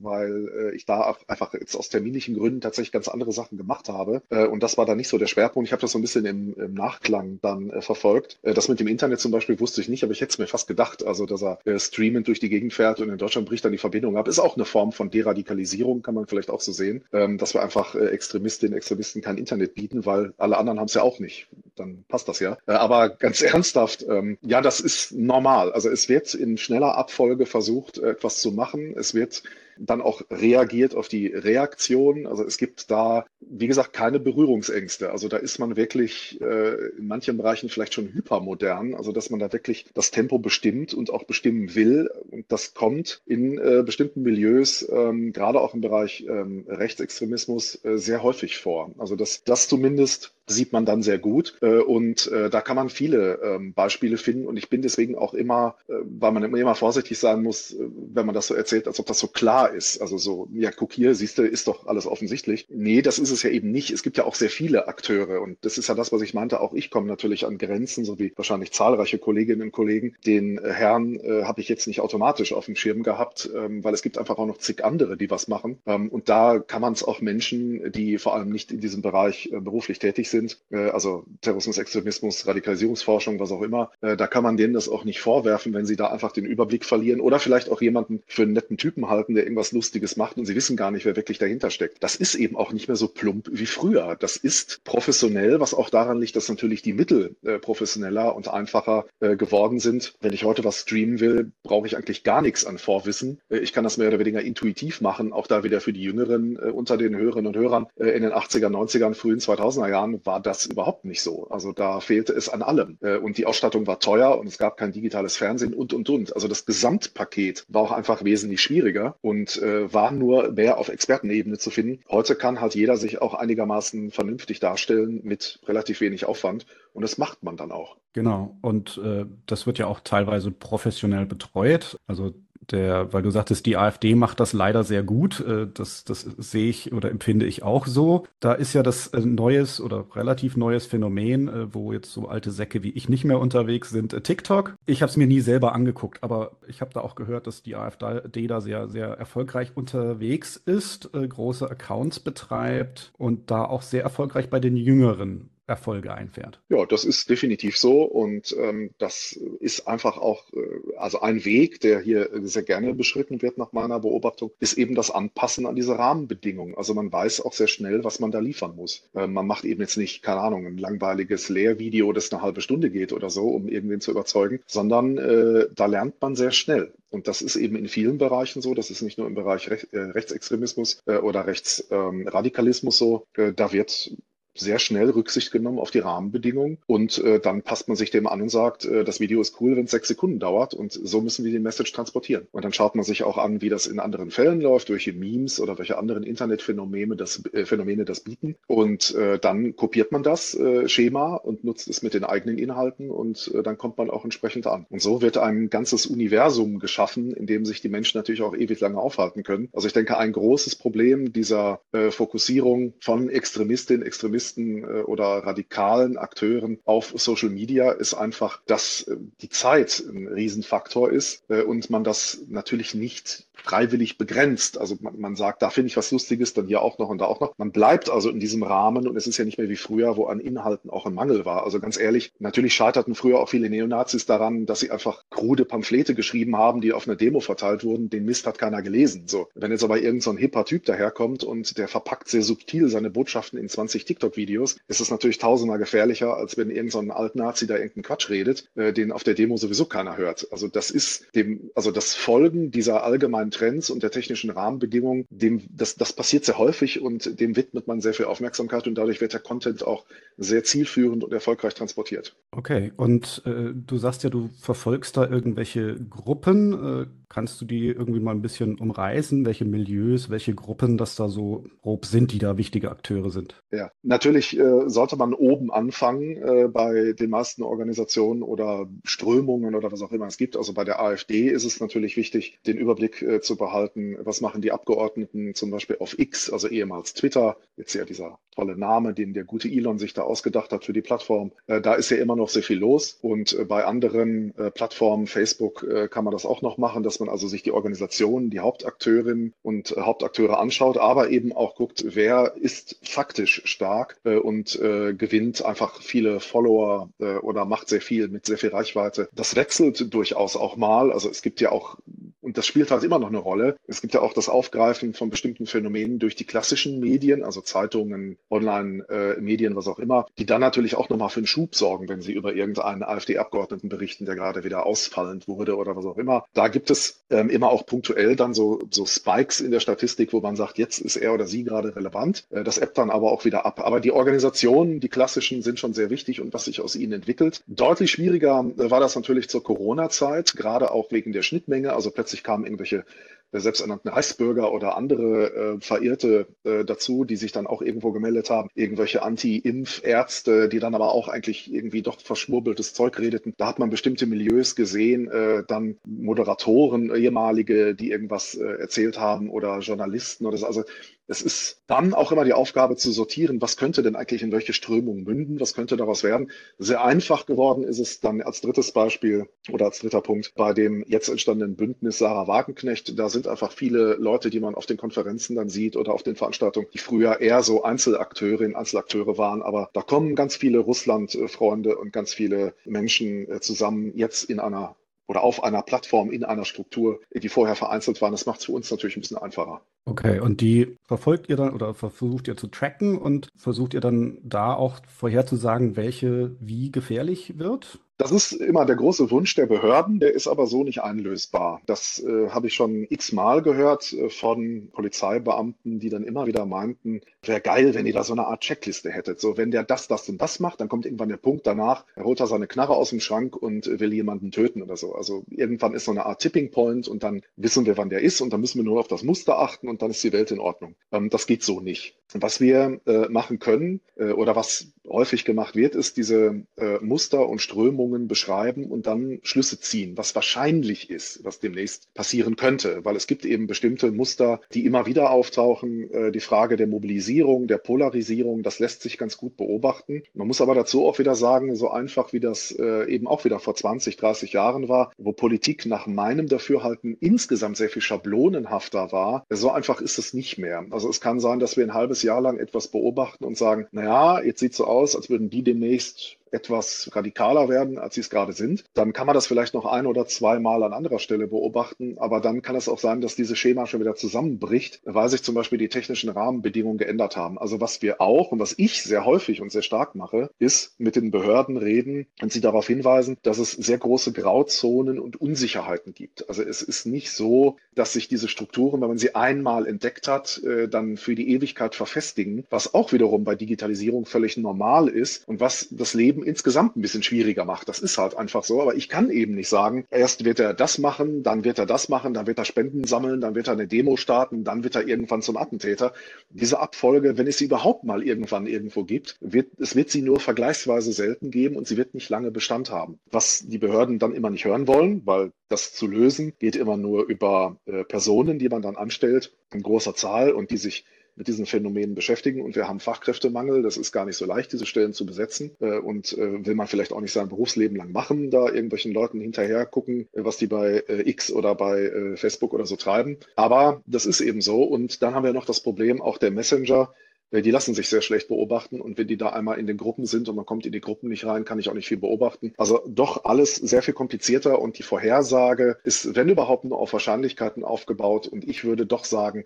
weil 0.00 0.48
äh, 0.56 0.76
ich 0.76 0.86
da 0.86 1.16
einfach 1.26 1.52
jetzt 1.54 1.74
aus 1.74 1.88
terminlichen 1.88 2.36
Gründen 2.36 2.60
tatsächlich 2.60 2.92
ganz 2.92 3.08
andere 3.08 3.32
Sachen 3.32 3.58
gemacht 3.58 3.88
habe. 3.88 4.22
Äh, 4.30 4.46
und 4.46 4.62
das 4.62 4.78
war 4.78 4.86
dann 4.86 4.98
nicht 4.98 5.08
so 5.08 5.18
der 5.18 5.26
Schwerpunkt. 5.26 5.66
Ich 5.66 5.72
habe 5.72 5.80
das 5.80 5.90
so 5.90 5.98
ein 5.98 6.02
bisschen 6.02 6.24
im, 6.26 6.54
im 6.54 6.74
Nachklang 6.74 7.40
dann 7.42 7.70
äh, 7.70 7.82
verfolgt. 7.82 8.38
Äh, 8.42 8.54
das 8.54 8.68
mit 8.68 8.78
dem 8.78 8.86
Internet 8.86 9.18
zum 9.18 9.32
Beispiel 9.32 9.58
wusste 9.58 9.80
ich 9.80 9.88
nicht, 9.88 10.04
aber 10.04 10.12
ich 10.12 10.20
hätte 10.20 10.30
es 10.30 10.38
mir 10.38 10.46
fast 10.46 10.68
gedacht. 10.68 11.04
Also, 11.04 11.26
dass 11.26 11.42
er 11.42 11.58
streamend 11.80 12.28
durch 12.28 12.38
die 12.38 12.50
Gegend 12.50 12.72
fährt 12.72 13.00
und 13.00 13.08
in 13.08 13.18
Deutschland 13.18 13.48
bricht 13.48 13.64
dann 13.64 13.72
die 13.72 13.78
Verbindung 13.78 14.16
ab, 14.16 14.28
ist 14.28 14.38
auch 14.38 14.54
eine 14.54 14.64
Form 14.64 14.92
von 14.92 15.10
Deradikalisierung, 15.10 16.02
kann 16.02 16.14
man 16.14 16.28
vielleicht 16.28 16.50
auch 16.50 16.60
so 16.60 16.70
sehen, 16.70 17.02
ähm, 17.12 17.36
dass 17.36 17.54
wir 17.54 17.64
einfach 17.64 17.96
Extremistinnen, 17.96 18.76
Extremisten 18.76 19.22
kein 19.22 19.38
Internet 19.38 19.74
bieten, 19.74 20.06
weil 20.06 20.34
alle 20.38 20.56
anderen 20.56 20.78
haben 20.78 20.86
es 20.86 20.94
ja 20.94 21.02
auch 21.02 21.18
nicht. 21.18 21.48
Dann 21.74 22.04
passt 22.06 22.28
das 22.28 22.38
ja. 22.38 22.58
Aber 22.66 23.08
ganz 23.08 23.42
ernsthaft, 23.42 24.06
ähm, 24.08 24.38
ja, 24.40 24.60
das 24.60 24.78
ist 24.78 25.10
normal. 25.10 25.72
Also 25.72 25.88
es 25.88 26.08
wird 26.08 26.32
in 26.34 26.56
schneller 26.56 26.96
Abfolge 26.96 27.39
versucht, 27.46 27.98
etwas 27.98 28.40
zu 28.40 28.52
machen. 28.52 28.94
Es 28.96 29.14
wird 29.14 29.42
dann 29.80 30.02
auch 30.02 30.22
reagiert 30.30 30.94
auf 30.94 31.08
die 31.08 31.28
Reaktion. 31.28 32.26
Also 32.26 32.44
es 32.44 32.58
gibt 32.58 32.90
da, 32.90 33.26
wie 33.40 33.66
gesagt, 33.66 33.92
keine 33.92 34.20
Berührungsängste. 34.20 35.10
Also 35.10 35.28
da 35.28 35.38
ist 35.38 35.58
man 35.58 35.76
wirklich 35.76 36.40
äh, 36.40 36.90
in 36.98 37.06
manchen 37.06 37.36
Bereichen 37.36 37.68
vielleicht 37.68 37.94
schon 37.94 38.12
hypermodern. 38.12 38.94
Also 38.94 39.12
dass 39.12 39.30
man 39.30 39.40
da 39.40 39.52
wirklich 39.52 39.86
das 39.94 40.10
Tempo 40.10 40.38
bestimmt 40.38 40.92
und 40.94 41.10
auch 41.10 41.24
bestimmen 41.24 41.74
will. 41.74 42.10
Und 42.30 42.46
das 42.48 42.74
kommt 42.74 43.22
in 43.26 43.58
äh, 43.58 43.82
bestimmten 43.84 44.22
Milieus, 44.22 44.86
ähm, 44.90 45.32
gerade 45.32 45.60
auch 45.60 45.74
im 45.74 45.80
Bereich 45.80 46.26
ähm, 46.28 46.66
Rechtsextremismus, 46.68 47.82
äh, 47.84 47.96
sehr 47.96 48.22
häufig 48.22 48.58
vor. 48.58 48.90
Also 48.98 49.16
das, 49.16 49.44
das 49.44 49.68
zumindest 49.68 50.34
sieht 50.50 50.72
man 50.72 50.84
dann 50.84 51.02
sehr 51.02 51.18
gut. 51.18 51.56
Äh, 51.62 51.78
und 51.78 52.26
äh, 52.28 52.50
da 52.50 52.60
kann 52.60 52.76
man 52.76 52.90
viele 52.90 53.40
ähm, 53.42 53.72
Beispiele 53.72 54.16
finden. 54.16 54.46
Und 54.46 54.56
ich 54.56 54.68
bin 54.68 54.82
deswegen 54.82 55.16
auch 55.16 55.34
immer, 55.34 55.76
äh, 55.88 55.94
weil 56.04 56.32
man 56.32 56.54
immer 56.54 56.74
vorsichtig 56.74 57.18
sein 57.18 57.42
muss, 57.42 57.76
wenn 57.78 58.26
man 58.26 58.34
das 58.34 58.46
so 58.46 58.54
erzählt, 58.54 58.86
als 58.86 59.00
ob 59.00 59.06
das 59.06 59.18
so 59.18 59.28
klar 59.28 59.72
ist. 59.72 60.00
Also 60.00 60.18
so, 60.18 60.48
ja, 60.52 60.70
guck 60.70 60.92
hier, 60.92 61.14
siehst 61.14 61.38
du, 61.38 61.42
ist 61.42 61.68
doch 61.68 61.86
alles 61.86 62.06
offensichtlich. 62.06 62.66
Nee, 62.70 63.02
das 63.02 63.18
ist 63.18 63.30
es 63.30 63.42
ja 63.42 63.50
eben 63.50 63.70
nicht. 63.70 63.90
Es 63.90 64.02
gibt 64.02 64.16
ja 64.16 64.24
auch 64.24 64.34
sehr 64.34 64.50
viele 64.50 64.88
Akteure. 64.88 65.40
Und 65.40 65.58
das 65.62 65.78
ist 65.78 65.88
ja 65.88 65.94
das, 65.94 66.12
was 66.12 66.22
ich 66.22 66.34
meinte. 66.34 66.60
Auch 66.60 66.74
ich 66.74 66.90
komme 66.90 67.06
natürlich 67.06 67.46
an 67.46 67.58
Grenzen, 67.58 68.04
so 68.04 68.18
wie 68.18 68.32
wahrscheinlich 68.36 68.72
zahlreiche 68.72 69.18
Kolleginnen 69.18 69.62
und 69.62 69.72
Kollegen. 69.72 70.16
Den 70.26 70.60
Herrn 70.62 71.16
äh, 71.20 71.44
habe 71.44 71.60
ich 71.60 71.68
jetzt 71.68 71.86
nicht 71.86 72.00
automatisch 72.00 72.52
auf 72.52 72.66
dem 72.66 72.76
Schirm 72.76 73.02
gehabt, 73.02 73.50
ähm, 73.54 73.84
weil 73.84 73.94
es 73.94 74.02
gibt 74.02 74.18
einfach 74.18 74.38
auch 74.38 74.46
noch 74.46 74.58
zig 74.58 74.84
andere, 74.84 75.16
die 75.16 75.30
was 75.30 75.48
machen. 75.48 75.78
Ähm, 75.86 76.08
und 76.08 76.28
da 76.28 76.58
kann 76.58 76.82
man 76.82 76.92
es 76.92 77.04
auch 77.04 77.20
Menschen, 77.20 77.92
die 77.92 78.18
vor 78.18 78.34
allem 78.34 78.50
nicht 78.50 78.72
in 78.72 78.80
diesem 78.80 79.02
Bereich 79.02 79.50
äh, 79.52 79.60
beruflich 79.60 79.98
tätig 79.98 80.30
sind, 80.30 80.39
sind, 80.40 80.58
äh, 80.70 80.90
also 80.90 81.24
Terrorismus, 81.40 81.78
Extremismus, 81.78 82.46
Radikalisierungsforschung, 82.46 83.38
was 83.38 83.52
auch 83.52 83.62
immer, 83.62 83.90
äh, 84.00 84.16
da 84.16 84.26
kann 84.26 84.42
man 84.42 84.56
denen 84.56 84.74
das 84.74 84.88
auch 84.88 85.04
nicht 85.04 85.20
vorwerfen, 85.20 85.74
wenn 85.74 85.86
sie 85.86 85.96
da 85.96 86.06
einfach 86.06 86.32
den 86.32 86.44
Überblick 86.44 86.84
verlieren 86.84 87.20
oder 87.20 87.38
vielleicht 87.38 87.70
auch 87.70 87.80
jemanden 87.80 88.22
für 88.26 88.42
einen 88.42 88.52
netten 88.52 88.76
Typen 88.76 89.08
halten, 89.08 89.34
der 89.34 89.44
irgendwas 89.44 89.72
Lustiges 89.72 90.16
macht 90.16 90.36
und 90.38 90.46
sie 90.46 90.54
wissen 90.54 90.76
gar 90.76 90.90
nicht, 90.90 91.04
wer 91.04 91.16
wirklich 91.16 91.38
dahinter 91.38 91.70
steckt. 91.70 92.02
Das 92.02 92.16
ist 92.16 92.34
eben 92.34 92.56
auch 92.56 92.72
nicht 92.72 92.88
mehr 92.88 92.96
so 92.96 93.08
plump 93.08 93.48
wie 93.52 93.66
früher. 93.66 94.16
Das 94.18 94.36
ist 94.36 94.82
professionell, 94.84 95.60
was 95.60 95.74
auch 95.74 95.90
daran 95.90 96.18
liegt, 96.18 96.36
dass 96.36 96.48
natürlich 96.48 96.82
die 96.82 96.92
Mittel 96.92 97.36
äh, 97.42 97.58
professioneller 97.58 98.34
und 98.34 98.48
einfacher 98.48 99.06
äh, 99.20 99.36
geworden 99.36 99.78
sind. 99.80 100.14
Wenn 100.20 100.32
ich 100.32 100.44
heute 100.44 100.64
was 100.64 100.80
streamen 100.80 101.20
will, 101.20 101.52
brauche 101.62 101.86
ich 101.86 101.96
eigentlich 101.96 102.24
gar 102.24 102.42
nichts 102.42 102.64
an 102.64 102.78
Vorwissen. 102.78 103.40
Äh, 103.48 103.58
ich 103.58 103.72
kann 103.72 103.84
das 103.84 103.96
mehr 103.96 104.08
oder 104.08 104.18
weniger 104.18 104.40
intuitiv 104.40 105.00
machen. 105.00 105.32
Auch 105.32 105.46
da 105.46 105.62
wieder 105.62 105.80
für 105.80 105.92
die 105.92 106.02
Jüngeren 106.02 106.56
äh, 106.56 106.70
unter 106.70 106.96
den 106.96 107.16
Hörerinnen 107.16 107.48
und 107.48 107.56
Hörern 107.56 107.86
in 107.96 108.22
den 108.22 108.32
80er, 108.32 108.68
90er, 108.68 109.14
frühen 109.14 109.40
2000er 109.40 109.90
Jahren 109.90 110.19
war 110.24 110.40
das 110.40 110.66
überhaupt 110.66 111.04
nicht 111.04 111.22
so. 111.22 111.48
Also 111.48 111.72
da 111.72 112.00
fehlte 112.00 112.32
es 112.32 112.48
an 112.48 112.62
allem. 112.62 112.98
Äh, 113.00 113.16
und 113.16 113.38
die 113.38 113.46
Ausstattung 113.46 113.86
war 113.86 114.00
teuer 114.00 114.38
und 114.38 114.46
es 114.46 114.58
gab 114.58 114.76
kein 114.76 114.92
digitales 114.92 115.36
Fernsehen 115.36 115.74
und, 115.74 115.92
und, 115.92 116.08
und. 116.08 116.34
Also 116.34 116.48
das 116.48 116.66
Gesamtpaket 116.66 117.64
war 117.68 117.82
auch 117.82 117.92
einfach 117.92 118.24
wesentlich 118.24 118.60
schwieriger 118.60 119.16
und 119.20 119.60
äh, 119.62 119.92
war 119.92 120.10
nur 120.10 120.52
mehr 120.52 120.78
auf 120.78 120.88
Expertenebene 120.88 121.58
zu 121.58 121.70
finden. 121.70 122.02
Heute 122.10 122.34
kann 122.34 122.60
halt 122.60 122.74
jeder 122.74 122.96
sich 122.96 123.20
auch 123.22 123.34
einigermaßen 123.34 124.10
vernünftig 124.10 124.60
darstellen 124.60 125.20
mit 125.22 125.60
relativ 125.66 126.00
wenig 126.00 126.26
Aufwand. 126.26 126.66
Und 126.92 127.02
das 127.02 127.18
macht 127.18 127.42
man 127.42 127.56
dann 127.56 127.70
auch. 127.70 127.96
Genau. 128.12 128.56
Und 128.62 129.00
äh, 129.04 129.24
das 129.46 129.66
wird 129.66 129.78
ja 129.78 129.86
auch 129.86 130.00
teilweise 130.00 130.50
professionell 130.50 131.26
betreut. 131.26 131.96
Also 132.06 132.34
der, 132.60 133.12
weil 133.12 133.22
du 133.22 133.30
sagtest, 133.30 133.66
die 133.66 133.76
AfD 133.76 134.14
macht 134.14 134.40
das 134.40 134.52
leider 134.52 134.84
sehr 134.84 135.02
gut. 135.02 135.40
Äh, 135.40 135.66
das, 135.72 136.04
das 136.04 136.20
sehe 136.20 136.68
ich 136.68 136.92
oder 136.92 137.10
empfinde 137.10 137.46
ich 137.46 137.62
auch 137.62 137.86
so. 137.86 138.26
Da 138.38 138.52
ist 138.52 138.72
ja 138.72 138.82
das 138.82 139.08
äh, 139.08 139.20
neues 139.20 139.80
oder 139.80 140.04
relativ 140.14 140.56
neues 140.56 140.86
Phänomen, 140.86 141.48
äh, 141.48 141.74
wo 141.74 141.92
jetzt 141.92 142.12
so 142.12 142.28
alte 142.28 142.50
Säcke 142.50 142.82
wie 142.82 142.90
ich 142.90 143.08
nicht 143.08 143.24
mehr 143.24 143.38
unterwegs 143.38 143.90
sind, 143.90 144.22
TikTok. 144.22 144.74
Ich 144.86 145.02
habe 145.02 145.10
es 145.10 145.16
mir 145.16 145.26
nie 145.26 145.40
selber 145.40 145.74
angeguckt, 145.74 146.22
aber 146.22 146.52
ich 146.68 146.80
habe 146.80 146.92
da 146.92 147.00
auch 147.00 147.14
gehört, 147.14 147.46
dass 147.46 147.62
die 147.62 147.76
AfD 147.76 148.46
da 148.46 148.60
sehr, 148.60 148.88
sehr 148.88 149.08
erfolgreich 149.08 149.72
unterwegs 149.74 150.56
ist, 150.56 151.10
große 151.12 151.70
Accounts 151.70 152.20
betreibt 152.20 153.12
und 153.18 153.50
da 153.50 153.64
auch 153.64 153.82
sehr 153.82 154.02
erfolgreich 154.02 154.50
bei 154.50 154.60
den 154.60 154.76
Jüngeren 154.76 155.50
Erfolge 155.70 156.12
einfährt. 156.12 156.60
Ja, 156.68 156.84
das 156.84 157.04
ist 157.04 157.30
definitiv 157.30 157.78
so 157.78 158.02
und 158.02 158.54
ähm, 158.58 158.90
das 158.98 159.38
ist 159.60 159.86
einfach 159.86 160.18
auch, 160.18 160.52
äh, 160.52 160.96
also 160.98 161.20
ein 161.20 161.44
Weg, 161.44 161.80
der 161.80 162.00
hier 162.00 162.28
sehr 162.42 162.64
gerne 162.64 162.92
beschritten 162.92 163.40
wird 163.40 163.56
nach 163.56 163.72
meiner 163.72 164.00
Beobachtung, 164.00 164.50
ist 164.58 164.76
eben 164.76 164.96
das 164.96 165.12
Anpassen 165.12 165.66
an 165.66 165.76
diese 165.76 165.96
Rahmenbedingungen. 165.96 166.74
Also 166.76 166.92
man 166.92 167.12
weiß 167.12 167.40
auch 167.42 167.52
sehr 167.52 167.68
schnell, 167.68 168.02
was 168.02 168.18
man 168.18 168.32
da 168.32 168.40
liefern 168.40 168.74
muss. 168.74 169.08
Äh, 169.14 169.28
man 169.28 169.46
macht 169.46 169.64
eben 169.64 169.80
jetzt 169.80 169.96
nicht, 169.96 170.22
keine 170.22 170.40
Ahnung, 170.40 170.66
ein 170.66 170.76
langweiliges 170.76 171.48
Lehrvideo, 171.48 172.12
das 172.12 172.32
eine 172.32 172.42
halbe 172.42 172.60
Stunde 172.60 172.90
geht 172.90 173.12
oder 173.12 173.30
so, 173.30 173.48
um 173.48 173.68
irgendwen 173.68 174.00
zu 174.00 174.10
überzeugen, 174.10 174.60
sondern 174.66 175.18
äh, 175.18 175.68
da 175.74 175.86
lernt 175.86 176.20
man 176.20 176.34
sehr 176.34 176.50
schnell. 176.50 176.92
Und 177.10 177.26
das 177.26 177.42
ist 177.42 177.56
eben 177.56 177.76
in 177.76 177.88
vielen 177.88 178.18
Bereichen 178.18 178.62
so. 178.62 178.72
Das 178.74 178.90
ist 178.90 179.02
nicht 179.02 179.18
nur 179.18 179.26
im 179.26 179.34
Bereich 179.34 179.70
Rech 179.70 179.88
äh, 179.92 179.98
Rechtsextremismus 179.98 181.02
äh, 181.06 181.16
oder 181.16 181.46
Rechtsradikalismus 181.46 183.00
ähm, 183.00 183.06
so. 183.06 183.26
Äh, 183.36 183.52
da 183.52 183.72
wird 183.72 184.12
sehr 184.60 184.78
schnell 184.78 185.10
Rücksicht 185.10 185.50
genommen 185.50 185.78
auf 185.78 185.90
die 185.90 185.98
Rahmenbedingungen 185.98 186.78
und 186.86 187.18
äh, 187.18 187.40
dann 187.40 187.62
passt 187.62 187.88
man 187.88 187.96
sich 187.96 188.10
dem 188.10 188.26
an 188.26 188.42
und 188.42 188.50
sagt, 188.50 188.84
äh, 188.84 189.04
das 189.04 189.20
Video 189.20 189.40
ist 189.40 189.60
cool, 189.60 189.76
wenn 189.76 189.84
es 189.84 189.90
sechs 189.90 190.08
Sekunden 190.08 190.38
dauert 190.38 190.74
und 190.74 190.92
so 190.92 191.20
müssen 191.20 191.44
wir 191.44 191.52
die 191.52 191.58
Message 191.58 191.92
transportieren. 191.92 192.46
Und 192.52 192.64
dann 192.64 192.72
schaut 192.72 192.94
man 192.94 193.04
sich 193.04 193.24
auch 193.24 193.38
an, 193.38 193.60
wie 193.60 193.68
das 193.68 193.86
in 193.86 193.98
anderen 193.98 194.30
Fällen 194.30 194.60
läuft, 194.60 194.90
welche 194.90 195.12
Memes 195.12 195.60
oder 195.60 195.78
welche 195.78 195.98
anderen 195.98 196.22
Internetphänomene 196.22 197.16
das, 197.16 197.42
äh, 197.52 197.64
Phänomene 197.64 198.04
das 198.04 198.20
bieten. 198.20 198.56
Und 198.66 199.14
äh, 199.14 199.38
dann 199.38 199.76
kopiert 199.76 200.12
man 200.12 200.22
das 200.22 200.54
äh, 200.54 200.88
Schema 200.88 201.34
und 201.36 201.64
nutzt 201.64 201.88
es 201.88 202.02
mit 202.02 202.14
den 202.14 202.24
eigenen 202.24 202.58
Inhalten 202.58 203.10
und 203.10 203.50
äh, 203.54 203.62
dann 203.62 203.78
kommt 203.78 203.98
man 203.98 204.10
auch 204.10 204.24
entsprechend 204.24 204.66
an. 204.66 204.86
Und 204.90 205.00
so 205.00 205.22
wird 205.22 205.38
ein 205.38 205.70
ganzes 205.70 206.06
Universum 206.06 206.78
geschaffen, 206.78 207.32
in 207.32 207.46
dem 207.46 207.64
sich 207.64 207.80
die 207.80 207.88
Menschen 207.88 208.18
natürlich 208.18 208.42
auch 208.42 208.54
ewig 208.54 208.80
lange 208.80 208.98
aufhalten 208.98 209.42
können. 209.42 209.68
Also 209.72 209.86
ich 209.86 209.92
denke, 209.92 210.18
ein 210.18 210.32
großes 210.32 210.76
Problem 210.76 211.32
dieser 211.32 211.80
Fokussierung 212.10 212.94
von 213.00 213.28
Extremistinnen, 213.28 214.06
Extremisten 214.06 214.49
äh, 214.58 215.02
oder 215.02 215.24
radikalen 215.24 216.16
Akteuren 216.16 216.78
auf 216.84 217.12
Social 217.16 217.50
Media 217.50 217.90
ist 217.92 218.14
einfach, 218.14 218.60
dass 218.66 219.02
äh, 219.02 219.16
die 219.40 219.48
Zeit 219.48 220.02
ein 220.08 220.28
Riesenfaktor 220.28 221.10
ist 221.10 221.44
äh, 221.48 221.62
und 221.62 221.90
man 221.90 222.04
das 222.04 222.38
natürlich 222.48 222.94
nicht 222.94 223.46
freiwillig 223.64 224.18
begrenzt. 224.18 224.78
Also 224.78 224.96
man, 225.00 225.18
man 225.18 225.36
sagt, 225.36 225.62
da 225.62 225.70
finde 225.70 225.88
ich 225.88 225.96
was 225.96 226.10
Lustiges, 226.10 226.54
dann 226.54 226.66
hier 226.66 226.82
auch 226.82 226.98
noch 226.98 227.08
und 227.08 227.18
da 227.18 227.26
auch 227.26 227.40
noch. 227.40 227.56
Man 227.58 227.72
bleibt 227.72 228.10
also 228.10 228.30
in 228.30 228.40
diesem 228.40 228.62
Rahmen 228.62 229.06
und 229.06 229.16
es 229.16 229.26
ist 229.26 229.38
ja 229.38 229.44
nicht 229.44 229.58
mehr 229.58 229.68
wie 229.68 229.76
früher, 229.76 230.16
wo 230.16 230.26
an 230.26 230.40
Inhalten 230.40 230.90
auch 230.90 231.06
ein 231.06 231.14
Mangel 231.14 231.44
war. 231.44 231.64
Also 231.64 231.80
ganz 231.80 231.98
ehrlich, 231.98 232.32
natürlich 232.38 232.74
scheiterten 232.74 233.14
früher 233.14 233.40
auch 233.40 233.48
viele 233.48 233.70
Neonazis 233.70 234.26
daran, 234.26 234.66
dass 234.66 234.80
sie 234.80 234.90
einfach 234.90 235.24
krude 235.30 235.64
Pamphlete 235.64 236.14
geschrieben 236.14 236.56
haben, 236.56 236.80
die 236.80 236.92
auf 236.92 237.06
einer 237.06 237.16
Demo 237.16 237.40
verteilt 237.40 237.84
wurden. 237.84 238.10
Den 238.10 238.24
Mist 238.24 238.46
hat 238.46 238.58
keiner 238.58 238.82
gelesen. 238.82 239.24
So, 239.26 239.48
wenn 239.54 239.70
jetzt 239.70 239.84
aber 239.84 239.98
irgendein 239.98 240.20
so 240.20 240.36
hipper 240.36 240.64
Typ 240.64 240.84
daherkommt 240.84 241.44
und 241.44 241.78
der 241.78 241.88
verpackt 241.88 242.28
sehr 242.28 242.42
subtil 242.42 242.88
seine 242.88 243.10
Botschaften 243.10 243.58
in 243.58 243.68
20 243.68 244.04
TikTok-Videos, 244.04 244.76
ist 244.88 245.00
es 245.00 245.10
natürlich 245.10 245.38
tausendmal 245.38 245.78
gefährlicher, 245.78 246.36
als 246.36 246.56
wenn 246.56 246.70
irgendein 246.70 247.08
so 247.08 247.12
Altnazi 247.12 247.66
da 247.66 247.74
irgendeinen 247.74 248.04
Quatsch 248.04 248.30
redet, 248.30 248.68
äh, 248.74 248.92
den 248.92 249.12
auf 249.12 249.24
der 249.24 249.34
Demo 249.34 249.56
sowieso 249.56 249.84
keiner 249.84 250.16
hört. 250.16 250.48
Also 250.50 250.68
das 250.68 250.90
ist 250.90 251.26
dem, 251.34 251.70
also 251.74 251.90
das 251.90 252.14
Folgen 252.14 252.70
dieser 252.70 253.04
allgemeinen 253.04 253.49
digitalen 253.50 253.70
Trends 253.72 253.90
und 253.90 254.02
der 254.02 254.10
technischen 254.10 254.50
Rahmenbedingungen, 254.50 255.26
dem, 255.30 255.62
das, 255.70 255.96
das 255.96 256.12
passiert 256.12 256.44
sehr 256.44 256.58
häufig 256.58 257.00
und 257.00 257.40
dem 257.40 257.56
widmet 257.56 257.86
man 257.86 258.00
sehr 258.00 258.14
viel 258.14 258.26
Aufmerksamkeit 258.26 258.86
und 258.86 258.94
dadurch 258.96 259.20
wird 259.20 259.32
der 259.32 259.40
Content 259.40 259.86
auch 259.86 260.06
sehr 260.36 260.64
zielführend 260.64 261.24
und 261.24 261.32
erfolgreich 261.32 261.74
transportiert. 261.74 262.36
Okay, 262.52 262.92
und 262.96 263.42
äh, 263.44 263.72
du 263.74 263.98
sagst 263.98 264.24
ja, 264.24 264.30
du 264.30 264.50
verfolgst 264.58 265.16
da 265.16 265.28
irgendwelche 265.28 265.96
Gruppen. 265.96 266.72
Äh, 267.02 267.06
kannst 267.30 267.60
du 267.60 267.64
die 267.64 267.86
irgendwie 267.86 268.20
mal 268.20 268.32
ein 268.32 268.42
bisschen 268.42 268.78
umreißen, 268.78 269.46
welche 269.46 269.64
Milieus, 269.64 270.28
welche 270.28 270.54
Gruppen 270.54 270.98
das 270.98 271.14
da 271.14 271.28
so 271.28 271.64
grob 271.80 272.04
sind, 272.04 272.32
die 272.32 272.38
da 272.38 272.58
wichtige 272.58 272.90
Akteure 272.90 273.30
sind? 273.30 273.62
Ja, 273.70 273.90
natürlich 274.02 274.58
äh, 274.58 274.88
sollte 274.88 275.16
man 275.16 275.32
oben 275.32 275.70
anfangen 275.70 276.36
äh, 276.36 276.68
bei 276.68 277.12
den 277.12 277.30
meisten 277.30 277.62
Organisationen 277.62 278.42
oder 278.42 278.88
Strömungen 279.04 279.74
oder 279.74 279.92
was 279.92 280.02
auch 280.02 280.12
immer 280.12 280.26
es 280.26 280.36
gibt. 280.36 280.56
Also 280.56 280.74
bei 280.74 280.84
der 280.84 281.00
AfD 281.00 281.48
ist 281.48 281.64
es 281.64 281.80
natürlich 281.80 282.16
wichtig, 282.16 282.58
den 282.66 282.76
Überblick 282.76 283.22
äh, 283.22 283.40
zu 283.40 283.56
behalten, 283.56 284.16
was 284.22 284.40
machen 284.40 284.60
die 284.60 284.72
Abgeordneten 284.72 285.54
zum 285.54 285.70
Beispiel 285.70 285.96
auf 286.00 286.18
X, 286.18 286.50
also 286.50 286.68
ehemals 286.68 287.14
Twitter, 287.14 287.56
jetzt 287.76 287.94
ja 287.94 288.04
dieser 288.04 288.38
tolle 288.54 288.76
Name, 288.76 289.14
den 289.14 289.32
der 289.32 289.44
gute 289.44 289.68
Elon 289.68 289.98
sich 289.98 290.12
da 290.12 290.22
ausgedacht 290.22 290.72
hat 290.72 290.84
für 290.84 290.92
die 290.92 291.02
Plattform. 291.02 291.52
Äh, 291.66 291.80
da 291.80 291.94
ist 291.94 292.10
ja 292.10 292.16
immer 292.16 292.36
noch 292.36 292.48
sehr 292.48 292.62
viel 292.62 292.78
los 292.78 293.18
und 293.22 293.52
äh, 293.52 293.64
bei 293.64 293.84
anderen 293.84 294.54
äh, 294.56 294.70
Plattformen, 294.70 295.26
Facebook, 295.26 295.86
kann 296.10 296.24
man 296.24 296.32
das 296.32 296.46
auch 296.46 296.62
noch 296.62 296.78
machen, 296.78 297.02
dass 297.02 297.19
man 297.20 297.28
also 297.28 297.48
sich 297.48 297.62
die 297.62 297.72
Organisationen, 297.72 298.50
die 298.50 298.60
Hauptakteurinnen 298.60 299.54
und 299.62 299.96
äh, 299.96 300.00
Hauptakteure 300.00 300.58
anschaut, 300.58 300.98
aber 300.98 301.30
eben 301.30 301.52
auch 301.52 301.74
guckt, 301.74 302.04
wer 302.06 302.54
ist 302.56 302.98
faktisch 303.02 303.62
stark 303.64 304.18
äh, 304.24 304.36
und 304.36 304.78
gewinnt 304.80 305.64
einfach 305.64 306.00
viele 306.02 306.40
Follower 306.40 307.10
oder 307.42 307.64
macht 307.64 307.88
sehr 307.88 308.00
viel 308.00 308.28
mit 308.28 308.46
sehr 308.46 308.58
viel 308.58 308.70
Reichweite. 308.70 309.28
Das 309.32 309.56
wechselt 309.56 310.12
durchaus 310.12 310.56
auch 310.56 310.76
mal. 310.76 311.12
Also 311.12 311.28
es 311.28 311.42
gibt 311.42 311.60
ja 311.60 311.70
auch 311.72 311.98
und 312.40 312.58
das 312.58 312.66
spielt 312.66 312.90
halt 312.90 313.04
immer 313.04 313.18
noch 313.18 313.28
eine 313.28 313.38
Rolle. 313.38 313.76
Es 313.86 314.00
gibt 314.00 314.14
ja 314.14 314.20
auch 314.20 314.32
das 314.32 314.48
Aufgreifen 314.48 315.14
von 315.14 315.30
bestimmten 315.30 315.66
Phänomenen 315.66 316.18
durch 316.18 316.36
die 316.36 316.44
klassischen 316.44 317.00
Medien, 317.00 317.44
also 317.44 317.60
Zeitungen, 317.60 318.38
Online-Medien, 318.50 319.72
äh, 319.72 319.76
was 319.76 319.88
auch 319.88 319.98
immer, 319.98 320.26
die 320.38 320.46
dann 320.46 320.60
natürlich 320.60 320.96
auch 320.96 321.08
nochmal 321.08 321.30
für 321.30 321.40
einen 321.40 321.46
Schub 321.46 321.74
sorgen, 321.74 322.08
wenn 322.08 322.22
sie 322.22 322.32
über 322.32 322.54
irgendeinen 322.54 323.02
AfD-Abgeordneten 323.02 323.88
berichten, 323.88 324.24
der 324.24 324.34
gerade 324.34 324.64
wieder 324.64 324.86
ausfallend 324.86 325.48
wurde 325.48 325.76
oder 325.76 325.96
was 325.96 326.06
auch 326.06 326.18
immer. 326.18 326.44
Da 326.54 326.68
gibt 326.68 326.90
es 326.90 327.24
ähm, 327.30 327.50
immer 327.50 327.70
auch 327.70 327.86
punktuell 327.86 328.36
dann 328.36 328.54
so, 328.54 328.80
so 328.90 329.06
Spikes 329.06 329.60
in 329.60 329.70
der 329.70 329.80
Statistik, 329.80 330.32
wo 330.32 330.40
man 330.40 330.56
sagt, 330.56 330.78
jetzt 330.78 330.98
ist 330.98 331.16
er 331.16 331.34
oder 331.34 331.46
sie 331.46 331.64
gerade 331.64 331.94
relevant. 331.94 332.44
Äh, 332.50 332.64
das 332.64 332.78
ebbt 332.78 332.98
dann 332.98 333.10
aber 333.10 333.30
auch 333.32 333.44
wieder 333.44 333.66
ab. 333.66 333.80
Aber 333.84 334.00
die 334.00 334.12
Organisationen, 334.12 335.00
die 335.00 335.08
klassischen, 335.08 335.62
sind 335.62 335.78
schon 335.78 335.94
sehr 335.94 336.10
wichtig 336.10 336.40
und 336.40 336.52
was 336.54 336.64
sich 336.64 336.80
aus 336.80 336.96
ihnen 336.96 337.12
entwickelt. 337.12 337.62
Deutlich 337.66 338.10
schwieriger 338.10 338.64
äh, 338.78 338.90
war 338.90 339.00
das 339.00 339.14
natürlich 339.14 339.48
zur 339.48 339.62
Corona-Zeit, 339.62 340.54
gerade 340.56 340.90
auch 340.90 341.10
wegen 341.10 341.32
der 341.32 341.42
Schnittmenge. 341.42 341.92
Also 341.92 342.10
plötzlich 342.10 342.29
kamen 342.42 342.64
irgendwelche 342.64 343.04
selbsternannten 343.52 344.10
Reichsbürger 344.10 344.72
oder 344.72 344.96
andere 344.96 345.76
äh, 345.76 345.80
Verirrte 345.80 346.46
äh, 346.62 346.84
dazu, 346.84 347.24
die 347.24 347.36
sich 347.36 347.52
dann 347.52 347.66
auch 347.66 347.82
irgendwo 347.82 348.12
gemeldet 348.12 348.50
haben, 348.50 348.68
irgendwelche 348.74 349.22
Anti-Impf-Ärzte, 349.22 350.68
die 350.68 350.78
dann 350.78 350.94
aber 350.94 351.12
auch 351.12 351.28
eigentlich 351.28 351.72
irgendwie 351.72 352.02
doch 352.02 352.20
verschwurbeltes 352.20 352.94
Zeug 352.94 353.18
redeten. 353.18 353.54
Da 353.56 353.66
hat 353.66 353.78
man 353.78 353.90
bestimmte 353.90 354.26
Milieus 354.26 354.76
gesehen, 354.76 355.28
äh, 355.28 355.64
dann 355.66 355.96
Moderatoren, 356.06 357.14
ehemalige, 357.14 357.94
die 357.94 358.10
irgendwas 358.10 358.54
äh, 358.54 358.64
erzählt 358.64 359.18
haben 359.18 359.50
oder 359.50 359.80
Journalisten 359.80 360.46
oder 360.46 360.56
so. 360.56 360.66
Also 360.66 360.84
es 361.30 361.42
ist 361.42 361.82
dann 361.86 362.12
auch 362.12 362.32
immer 362.32 362.44
die 362.44 362.52
Aufgabe 362.52 362.96
zu 362.96 363.12
sortieren, 363.12 363.62
was 363.62 363.76
könnte 363.76 364.02
denn 364.02 364.16
eigentlich 364.16 364.42
in 364.42 364.50
welche 364.50 364.72
Strömung 364.72 365.22
münden, 365.22 365.60
was 365.60 365.74
könnte 365.74 365.96
daraus 365.96 366.24
werden. 366.24 366.50
Sehr 366.76 367.04
einfach 367.04 367.46
geworden 367.46 367.84
ist 367.84 368.00
es 368.00 368.18
dann 368.18 368.42
als 368.42 368.60
drittes 368.60 368.90
Beispiel 368.90 369.48
oder 369.70 369.84
als 369.84 370.00
dritter 370.00 370.22
Punkt 370.22 370.52
bei 370.56 370.72
dem 370.72 371.04
jetzt 371.06 371.28
entstandenen 371.28 371.76
Bündnis 371.76 372.18
Sarah 372.18 372.48
Wagenknecht. 372.48 373.16
Da 373.16 373.28
sind 373.28 373.46
einfach 373.46 373.70
viele 373.70 374.14
Leute, 374.14 374.50
die 374.50 374.58
man 374.58 374.74
auf 374.74 374.86
den 374.86 374.96
Konferenzen 374.96 375.54
dann 375.54 375.68
sieht 375.68 375.96
oder 375.96 376.14
auf 376.14 376.24
den 376.24 376.34
Veranstaltungen, 376.34 376.88
die 376.92 376.98
früher 376.98 377.40
eher 377.40 377.62
so 377.62 377.84
Einzelakteurinnen, 377.84 378.74
Einzelakteure 378.74 379.38
waren. 379.38 379.62
Aber 379.62 379.88
da 379.92 380.02
kommen 380.02 380.34
ganz 380.34 380.56
viele 380.56 380.80
Russland-Freunde 380.80 381.96
und 381.96 382.12
ganz 382.12 382.34
viele 382.34 382.74
Menschen 382.84 383.48
äh, 383.48 383.60
zusammen 383.60 384.16
jetzt 384.16 384.50
in 384.50 384.58
einer 384.58 384.96
oder 385.30 385.44
auf 385.44 385.62
einer 385.62 385.82
Plattform 385.82 386.32
in 386.32 386.42
einer 386.42 386.64
Struktur, 386.64 387.20
die 387.32 387.48
vorher 387.48 387.76
vereinzelt 387.76 388.20
waren. 388.20 388.32
Das 388.32 388.46
macht 388.46 388.58
es 388.58 388.66
für 388.66 388.72
uns 388.72 388.90
natürlich 388.90 389.16
ein 389.16 389.20
bisschen 389.20 389.38
einfacher. 389.38 389.80
Okay, 390.06 390.40
und 390.40 390.60
die 390.60 390.96
verfolgt 391.04 391.48
ihr 391.48 391.56
dann 391.56 391.72
oder 391.72 391.94
versucht 391.94 392.48
ihr 392.48 392.56
zu 392.56 392.66
tracken 392.68 393.18
und 393.18 393.48
versucht 393.54 393.94
ihr 393.94 394.00
dann 394.00 394.38
da 394.42 394.74
auch 394.74 395.00
vorherzusagen, 395.06 395.96
welche 395.96 396.56
wie 396.58 396.90
gefährlich 396.90 397.58
wird? 397.58 398.00
Das 398.20 398.32
ist 398.32 398.52
immer 398.52 398.84
der 398.84 398.96
große 398.96 399.30
Wunsch 399.30 399.54
der 399.54 399.64
Behörden, 399.64 400.20
der 400.20 400.34
ist 400.34 400.46
aber 400.46 400.66
so 400.66 400.84
nicht 400.84 401.02
einlösbar. 401.02 401.80
Das 401.86 402.22
äh, 402.22 402.50
habe 402.50 402.66
ich 402.66 402.74
schon 402.74 403.06
x-mal 403.08 403.62
gehört 403.62 404.12
äh, 404.12 404.28
von 404.28 404.90
Polizeibeamten, 404.92 406.00
die 406.00 406.10
dann 406.10 406.24
immer 406.24 406.46
wieder 406.46 406.66
meinten, 406.66 407.22
wäre 407.42 407.62
geil, 407.62 407.94
wenn 407.94 408.04
ihr 408.04 408.12
da 408.12 408.22
so 408.22 408.34
eine 408.34 408.46
Art 408.46 408.60
Checkliste 408.60 409.10
hättet. 409.10 409.40
So, 409.40 409.56
wenn 409.56 409.70
der 409.70 409.84
das, 409.84 410.06
das 410.06 410.28
und 410.28 410.38
das 410.38 410.60
macht, 410.60 410.82
dann 410.82 410.90
kommt 410.90 411.06
irgendwann 411.06 411.30
der 411.30 411.38
Punkt 411.38 411.66
danach, 411.66 412.04
er 412.14 412.24
holt 412.24 412.40
da 412.40 412.46
seine 412.46 412.66
Knarre 412.66 412.94
aus 412.94 413.08
dem 413.08 413.20
Schrank 413.20 413.56
und 413.56 413.86
will 413.86 414.12
jemanden 414.12 414.50
töten 414.50 414.82
oder 414.82 414.98
so. 414.98 415.14
Also 415.14 415.44
irgendwann 415.48 415.94
ist 415.94 416.04
so 416.04 416.10
eine 416.10 416.26
Art 416.26 416.42
Tipping 416.42 416.70
Point 416.70 417.08
und 417.08 417.22
dann 417.22 417.40
wissen 417.56 417.86
wir, 417.86 417.96
wann 417.96 418.10
der 418.10 418.20
ist 418.20 418.42
und 418.42 418.52
dann 418.52 418.60
müssen 418.60 418.80
wir 418.80 418.84
nur 418.84 419.00
auf 419.00 419.08
das 419.08 419.22
Muster 419.22 419.58
achten 419.58 419.88
und 419.90 420.02
dann 420.02 420.10
ist 420.10 420.24
die 420.24 420.32
Welt 420.32 420.50
in 420.50 420.60
Ordnung. 420.60 420.94
Ähm, 421.12 421.28
das 421.28 421.46
geht 421.46 421.62
so 421.62 421.80
nicht. 421.80 422.16
Was 422.32 422.60
wir 422.60 423.00
äh, 423.06 423.28
machen 423.28 423.58
können 423.58 424.00
äh, 424.16 424.30
oder 424.30 424.54
was 424.54 424.92
häufig 425.08 425.44
gemacht 425.44 425.74
wird, 425.74 425.94
ist 425.94 426.16
diese 426.16 426.62
äh, 426.76 426.98
Muster 427.00 427.48
und 427.48 427.60
Strömungen 427.60 428.28
beschreiben 428.28 428.84
und 428.86 429.06
dann 429.06 429.40
Schlüsse 429.42 429.80
ziehen, 429.80 430.16
was 430.16 430.34
wahrscheinlich 430.34 431.10
ist, 431.10 431.44
was 431.44 431.58
demnächst 431.58 432.14
passieren 432.14 432.54
könnte, 432.56 433.04
weil 433.04 433.16
es 433.16 433.26
gibt 433.26 433.44
eben 433.44 433.66
bestimmte 433.66 434.12
Muster, 434.12 434.60
die 434.72 434.84
immer 434.84 435.06
wieder 435.06 435.30
auftauchen. 435.30 436.10
Äh, 436.12 436.32
die 436.32 436.40
Frage 436.40 436.76
der 436.76 436.86
Mobilisierung, 436.86 437.66
der 437.66 437.78
Polarisierung, 437.78 438.62
das 438.62 438.78
lässt 438.78 439.02
sich 439.02 439.18
ganz 439.18 439.36
gut 439.36 439.56
beobachten. 439.56 440.22
Man 440.34 440.46
muss 440.46 440.60
aber 440.60 440.74
dazu 440.74 441.06
auch 441.06 441.18
wieder 441.18 441.34
sagen, 441.34 441.74
so 441.74 441.90
einfach 441.90 442.32
wie 442.32 442.40
das 442.40 442.70
äh, 442.70 443.12
eben 443.12 443.26
auch 443.26 443.44
wieder 443.44 443.58
vor 443.58 443.74
20, 443.74 444.16
30 444.16 444.52
Jahren 444.52 444.88
war, 444.88 445.12
wo 445.18 445.32
Politik 445.32 445.86
nach 445.86 446.06
meinem 446.06 446.46
Dafürhalten 446.46 447.16
insgesamt 447.18 447.76
sehr 447.76 447.88
viel 447.88 448.02
schablonenhafter 448.02 449.10
war, 449.10 449.44
so 449.50 449.70
einfach 449.80 450.00
ist 450.00 450.18
es 450.18 450.34
nicht 450.34 450.56
mehr. 450.58 450.86
Also 450.90 451.08
es 451.08 451.20
kann 451.20 451.40
sein, 451.40 451.58
dass 451.58 451.76
wir 451.76 451.84
ein 451.84 451.94
halbes 451.94 452.22
Jahr 452.22 452.40
lang 452.40 452.58
etwas 452.58 452.88
beobachten 452.88 453.44
und 453.44 453.56
sagen, 453.56 453.86
naja, 453.92 454.40
jetzt 454.42 454.60
sieht 454.60 454.72
es 454.72 454.78
so 454.78 454.84
aus, 454.84 455.00
aus, 455.00 455.16
als 455.16 455.30
würden 455.30 455.50
die 455.50 455.62
demnächst 455.62 456.36
etwas 456.50 457.10
radikaler 457.12 457.68
werden, 457.68 457.98
als 457.98 458.14
sie 458.14 458.20
es 458.20 458.30
gerade 458.30 458.52
sind. 458.52 458.84
Dann 458.94 459.12
kann 459.12 459.26
man 459.26 459.34
das 459.34 459.46
vielleicht 459.46 459.74
noch 459.74 459.86
ein 459.86 460.06
oder 460.06 460.26
zweimal 460.26 460.82
an 460.82 460.92
anderer 460.92 461.18
Stelle 461.18 461.46
beobachten, 461.46 462.16
aber 462.18 462.40
dann 462.40 462.62
kann 462.62 462.76
es 462.76 462.88
auch 462.88 462.98
sein, 462.98 463.20
dass 463.20 463.36
dieses 463.36 463.58
Schema 463.58 463.86
schon 463.86 464.00
wieder 464.00 464.14
zusammenbricht, 464.14 465.00
weil 465.04 465.28
sich 465.28 465.42
zum 465.42 465.54
Beispiel 465.54 465.78
die 465.78 465.88
technischen 465.88 466.30
Rahmenbedingungen 466.30 466.98
geändert 466.98 467.36
haben. 467.36 467.58
Also 467.58 467.80
was 467.80 468.02
wir 468.02 468.20
auch 468.20 468.52
und 468.52 468.58
was 468.58 468.74
ich 468.76 469.02
sehr 469.02 469.24
häufig 469.24 469.60
und 469.60 469.72
sehr 469.72 469.82
stark 469.82 470.14
mache, 470.14 470.50
ist 470.58 470.98
mit 470.98 471.16
den 471.16 471.30
Behörden 471.30 471.76
reden 471.76 472.26
und 472.42 472.52
sie 472.52 472.60
darauf 472.60 472.86
hinweisen, 472.86 473.36
dass 473.42 473.58
es 473.58 473.72
sehr 473.72 473.98
große 473.98 474.32
Grauzonen 474.32 475.18
und 475.18 475.40
Unsicherheiten 475.40 476.14
gibt. 476.14 476.48
Also 476.48 476.62
es 476.62 476.82
ist 476.82 477.06
nicht 477.06 477.30
so, 477.30 477.76
dass 477.94 478.12
sich 478.12 478.28
diese 478.28 478.48
Strukturen, 478.48 479.00
wenn 479.00 479.08
man 479.08 479.18
sie 479.18 479.34
einmal 479.34 479.86
entdeckt 479.86 480.28
hat, 480.28 480.62
äh, 480.64 480.88
dann 480.88 481.16
für 481.16 481.34
die 481.34 481.50
Ewigkeit 481.50 481.94
verfestigen, 481.94 482.64
was 482.70 482.94
auch 482.94 483.12
wiederum 483.12 483.44
bei 483.44 483.54
Digitalisierung 483.54 484.26
völlig 484.26 484.56
normal 484.56 485.08
ist 485.08 485.46
und 485.48 485.60
was 485.60 485.88
das 485.90 486.14
Leben 486.14 486.39
insgesamt 486.42 486.96
ein 486.96 487.02
bisschen 487.02 487.22
schwieriger 487.22 487.64
macht. 487.64 487.88
Das 487.88 487.98
ist 487.98 488.18
halt 488.18 488.36
einfach 488.36 488.64
so. 488.64 488.80
Aber 488.80 488.94
ich 488.94 489.08
kann 489.08 489.30
eben 489.30 489.54
nicht 489.54 489.68
sagen, 489.68 490.04
erst 490.10 490.44
wird 490.44 490.60
er 490.60 490.74
das 490.74 490.98
machen, 490.98 491.42
dann 491.42 491.64
wird 491.64 491.78
er 491.78 491.86
das 491.86 492.08
machen, 492.08 492.34
dann 492.34 492.46
wird 492.46 492.58
er 492.58 492.64
Spenden 492.64 493.04
sammeln, 493.04 493.40
dann 493.40 493.54
wird 493.54 493.68
er 493.68 493.74
eine 493.74 493.86
Demo 493.86 494.16
starten, 494.16 494.64
dann 494.64 494.84
wird 494.84 494.94
er 494.96 495.06
irgendwann 495.06 495.42
zum 495.42 495.56
Attentäter. 495.56 496.12
Diese 496.50 496.80
Abfolge, 496.80 497.38
wenn 497.38 497.46
es 497.46 497.58
sie 497.58 497.66
überhaupt 497.66 498.04
mal 498.04 498.22
irgendwann 498.22 498.66
irgendwo 498.66 499.04
gibt, 499.04 499.36
wird, 499.40 499.68
es 499.78 499.96
wird 499.96 500.10
sie 500.10 500.22
nur 500.22 500.40
vergleichsweise 500.40 501.12
selten 501.12 501.50
geben 501.50 501.76
und 501.76 501.86
sie 501.86 501.96
wird 501.96 502.14
nicht 502.14 502.28
lange 502.30 502.50
Bestand 502.50 502.90
haben. 502.90 503.18
Was 503.30 503.64
die 503.66 503.78
Behörden 503.78 504.18
dann 504.18 504.34
immer 504.34 504.50
nicht 504.50 504.64
hören 504.64 504.86
wollen, 504.86 505.22
weil 505.24 505.52
das 505.68 505.94
zu 505.94 506.06
lösen 506.06 506.52
geht 506.58 506.76
immer 506.76 506.96
nur 506.96 507.26
über 507.26 507.76
äh, 507.86 508.04
Personen, 508.04 508.58
die 508.58 508.68
man 508.68 508.82
dann 508.82 508.96
anstellt 508.96 509.54
in 509.72 509.82
großer 509.82 510.14
Zahl 510.14 510.52
und 510.52 510.70
die 510.70 510.76
sich 510.76 511.04
mit 511.36 511.48
diesen 511.48 511.66
Phänomenen 511.66 512.14
beschäftigen. 512.14 512.62
Und 512.62 512.76
wir 512.76 512.88
haben 512.88 513.00
Fachkräftemangel. 513.00 513.82
Das 513.82 513.96
ist 513.96 514.12
gar 514.12 514.24
nicht 514.24 514.36
so 514.36 514.46
leicht, 514.46 514.72
diese 514.72 514.86
Stellen 514.86 515.12
zu 515.12 515.26
besetzen. 515.26 515.70
Äh, 515.80 515.98
und 515.98 516.32
äh, 516.36 516.66
will 516.66 516.74
man 516.74 516.86
vielleicht 516.86 517.12
auch 517.12 517.20
nicht 517.20 517.32
sein 517.32 517.48
Berufsleben 517.48 517.96
lang 517.96 518.12
machen, 518.12 518.50
da 518.50 518.66
irgendwelchen 518.66 519.12
Leuten 519.12 519.40
hinterher 519.40 519.86
gucken, 519.86 520.28
äh, 520.32 520.44
was 520.44 520.56
die 520.56 520.66
bei 520.66 521.02
X 521.24 521.52
oder 521.52 521.74
bei 521.74 522.34
Facebook 522.36 522.72
oder 522.72 522.86
so 522.86 522.96
treiben. 522.96 523.38
Aber 523.56 524.02
das 524.06 524.26
ist 524.26 524.40
eben 524.40 524.60
so. 524.60 524.82
Und 524.82 525.22
dann 525.22 525.34
haben 525.34 525.44
wir 525.44 525.52
noch 525.52 525.64
das 525.64 525.80
Problem 525.80 526.20
auch 526.20 526.38
der 526.38 526.50
Messenger. 526.50 527.12
Die 527.52 527.70
lassen 527.72 527.94
sich 527.94 528.08
sehr 528.08 528.22
schlecht 528.22 528.46
beobachten 528.46 529.00
und 529.00 529.18
wenn 529.18 529.26
die 529.26 529.36
da 529.36 529.48
einmal 529.48 529.80
in 529.80 529.88
den 529.88 529.96
Gruppen 529.96 530.24
sind 530.24 530.48
und 530.48 530.54
man 530.54 530.66
kommt 530.66 530.86
in 530.86 530.92
die 530.92 531.00
Gruppen 531.00 531.28
nicht 531.28 531.44
rein, 531.46 531.64
kann 531.64 531.80
ich 531.80 531.88
auch 531.88 531.94
nicht 531.94 532.06
viel 532.06 532.16
beobachten. 532.16 532.72
Also 532.76 533.02
doch 533.08 533.44
alles 533.44 533.74
sehr 533.74 534.02
viel 534.02 534.14
komplizierter 534.14 534.80
und 534.80 534.98
die 534.98 535.02
Vorhersage 535.02 535.98
ist, 536.04 536.36
wenn 536.36 536.48
überhaupt, 536.48 536.84
nur 536.84 537.00
auf 537.00 537.12
Wahrscheinlichkeiten 537.12 537.82
aufgebaut 537.82 538.46
und 538.46 538.68
ich 538.68 538.84
würde 538.84 539.04
doch 539.04 539.24
sagen, 539.24 539.64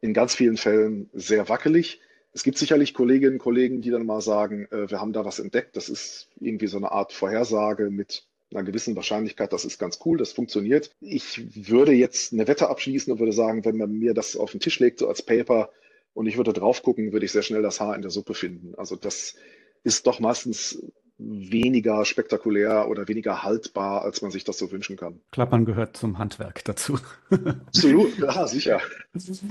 in 0.00 0.14
ganz 0.14 0.34
vielen 0.34 0.56
Fällen 0.56 1.10
sehr 1.12 1.48
wackelig. 1.48 2.00
Es 2.32 2.42
gibt 2.42 2.58
sicherlich 2.58 2.94
Kolleginnen 2.94 3.34
und 3.34 3.38
Kollegen, 3.38 3.82
die 3.82 3.90
dann 3.90 4.06
mal 4.06 4.20
sagen, 4.20 4.66
äh, 4.70 4.90
wir 4.90 5.00
haben 5.00 5.12
da 5.12 5.24
was 5.24 5.38
entdeckt. 5.38 5.76
Das 5.76 5.88
ist 5.88 6.28
irgendwie 6.40 6.68
so 6.68 6.76
eine 6.76 6.92
Art 6.92 7.12
Vorhersage 7.12 7.90
mit 7.90 8.24
einer 8.52 8.62
gewissen 8.62 8.96
Wahrscheinlichkeit. 8.96 9.52
Das 9.52 9.64
ist 9.64 9.78
ganz 9.78 10.00
cool, 10.04 10.18
das 10.18 10.32
funktioniert. 10.32 10.90
Ich 11.00 11.68
würde 11.68 11.92
jetzt 11.92 12.32
eine 12.32 12.46
Wette 12.48 12.68
abschließen 12.68 13.12
und 13.12 13.18
würde 13.18 13.32
sagen, 13.32 13.64
wenn 13.64 13.76
man 13.76 13.92
mir 13.92 14.14
das 14.14 14.36
auf 14.36 14.52
den 14.52 14.60
Tisch 14.60 14.78
legt, 14.80 14.98
so 15.00 15.08
als 15.08 15.22
Paper, 15.22 15.70
und 16.12 16.26
ich 16.26 16.36
würde 16.36 16.52
drauf 16.52 16.82
gucken, 16.82 17.12
würde 17.12 17.24
ich 17.24 17.32
sehr 17.32 17.42
schnell 17.42 17.62
das 17.62 17.80
Haar 17.80 17.94
in 17.94 18.02
der 18.02 18.10
Suppe 18.10 18.34
finden. 18.34 18.74
Also 18.76 18.96
das 18.96 19.36
ist 19.84 20.06
doch 20.06 20.20
meistens 20.20 20.82
weniger 21.20 22.04
spektakulär 22.04 22.88
oder 22.88 23.08
weniger 23.08 23.42
haltbar, 23.42 24.02
als 24.02 24.22
man 24.22 24.30
sich 24.30 24.44
das 24.44 24.58
so 24.58 24.72
wünschen 24.72 24.96
kann. 24.96 25.20
Klappern 25.30 25.64
gehört 25.64 25.96
zum 25.96 26.18
Handwerk 26.18 26.64
dazu. 26.64 26.98
Absolut, 27.66 28.18
ja, 28.18 28.46
sicher. 28.46 28.80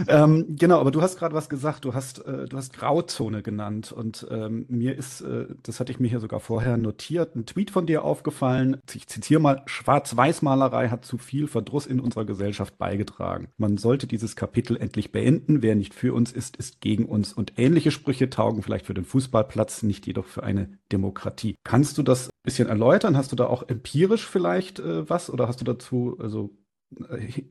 ähm, 0.08 0.56
genau, 0.58 0.80
aber 0.80 0.92
du 0.92 1.02
hast 1.02 1.18
gerade 1.18 1.36
was 1.36 1.50
gesagt, 1.50 1.86
du 1.86 1.94
hast, 1.94 2.26
äh, 2.26 2.46
du 2.48 2.58
hast 2.58 2.74
Grauzone 2.74 3.44
genannt 3.44 3.92
und 3.92 4.28
ähm, 4.30 4.66
mir 4.70 4.98
ist, 4.98 5.22
äh, 5.22 5.46
das 5.64 5.80
hatte 5.80 5.92
ich 5.92 6.00
mir 6.00 6.08
hier 6.08 6.20
sogar 6.20 6.40
vorher 6.40 6.78
notiert, 6.78 7.36
ein 7.36 7.46
Tweet 7.46 7.72
von 7.72 7.86
dir 7.86 8.04
aufgefallen. 8.04 8.78
Ich 8.94 9.08
zitiere 9.08 9.40
mal, 9.40 9.62
Schwarz-Weiß-Malerei 9.66 10.90
hat 10.90 11.06
zu 11.06 11.18
viel 11.18 11.48
Verdruss 11.48 11.86
in 11.86 12.00
unserer 12.00 12.26
Gesellschaft 12.26 12.78
beigetragen. 12.78 13.50
Man 13.58 13.78
sollte 13.78 14.08
dieses 14.08 14.36
Kapitel 14.36 14.78
endlich 14.78 15.12
beenden. 15.12 15.62
Wer 15.62 15.76
nicht 15.76 15.94
für 15.94 16.14
uns 16.14 16.32
ist, 16.32 16.58
ist 16.58 16.82
gegen 16.82 17.06
uns. 17.06 17.34
Und 17.34 17.54
ähnliche 17.58 17.92
Sprüche 17.92 18.30
taugen 18.30 18.64
vielleicht 18.64 18.86
für 18.86 18.94
den 18.94 19.06
Fußballplatz, 19.06 19.84
nicht 19.84 20.08
jedoch 20.08 20.26
für 20.26 20.44
eine 20.44 20.70
Demokratie. 20.92 21.56
Kannst 21.63 21.98
du 21.98 22.04
das 22.04 22.28
ein 22.28 22.32
bisschen 22.43 22.69
erläutern? 22.69 23.17
Hast 23.17 23.32
du 23.32 23.36
da 23.36 23.48
auch 23.48 23.67
empirisch 23.67 24.26
vielleicht 24.28 24.80
äh, 24.80 25.10
was 25.10 25.30
oder 25.30 25.48
hast 25.48 25.62
du 25.62 25.65
dazu 25.65 26.17
also 26.19 26.58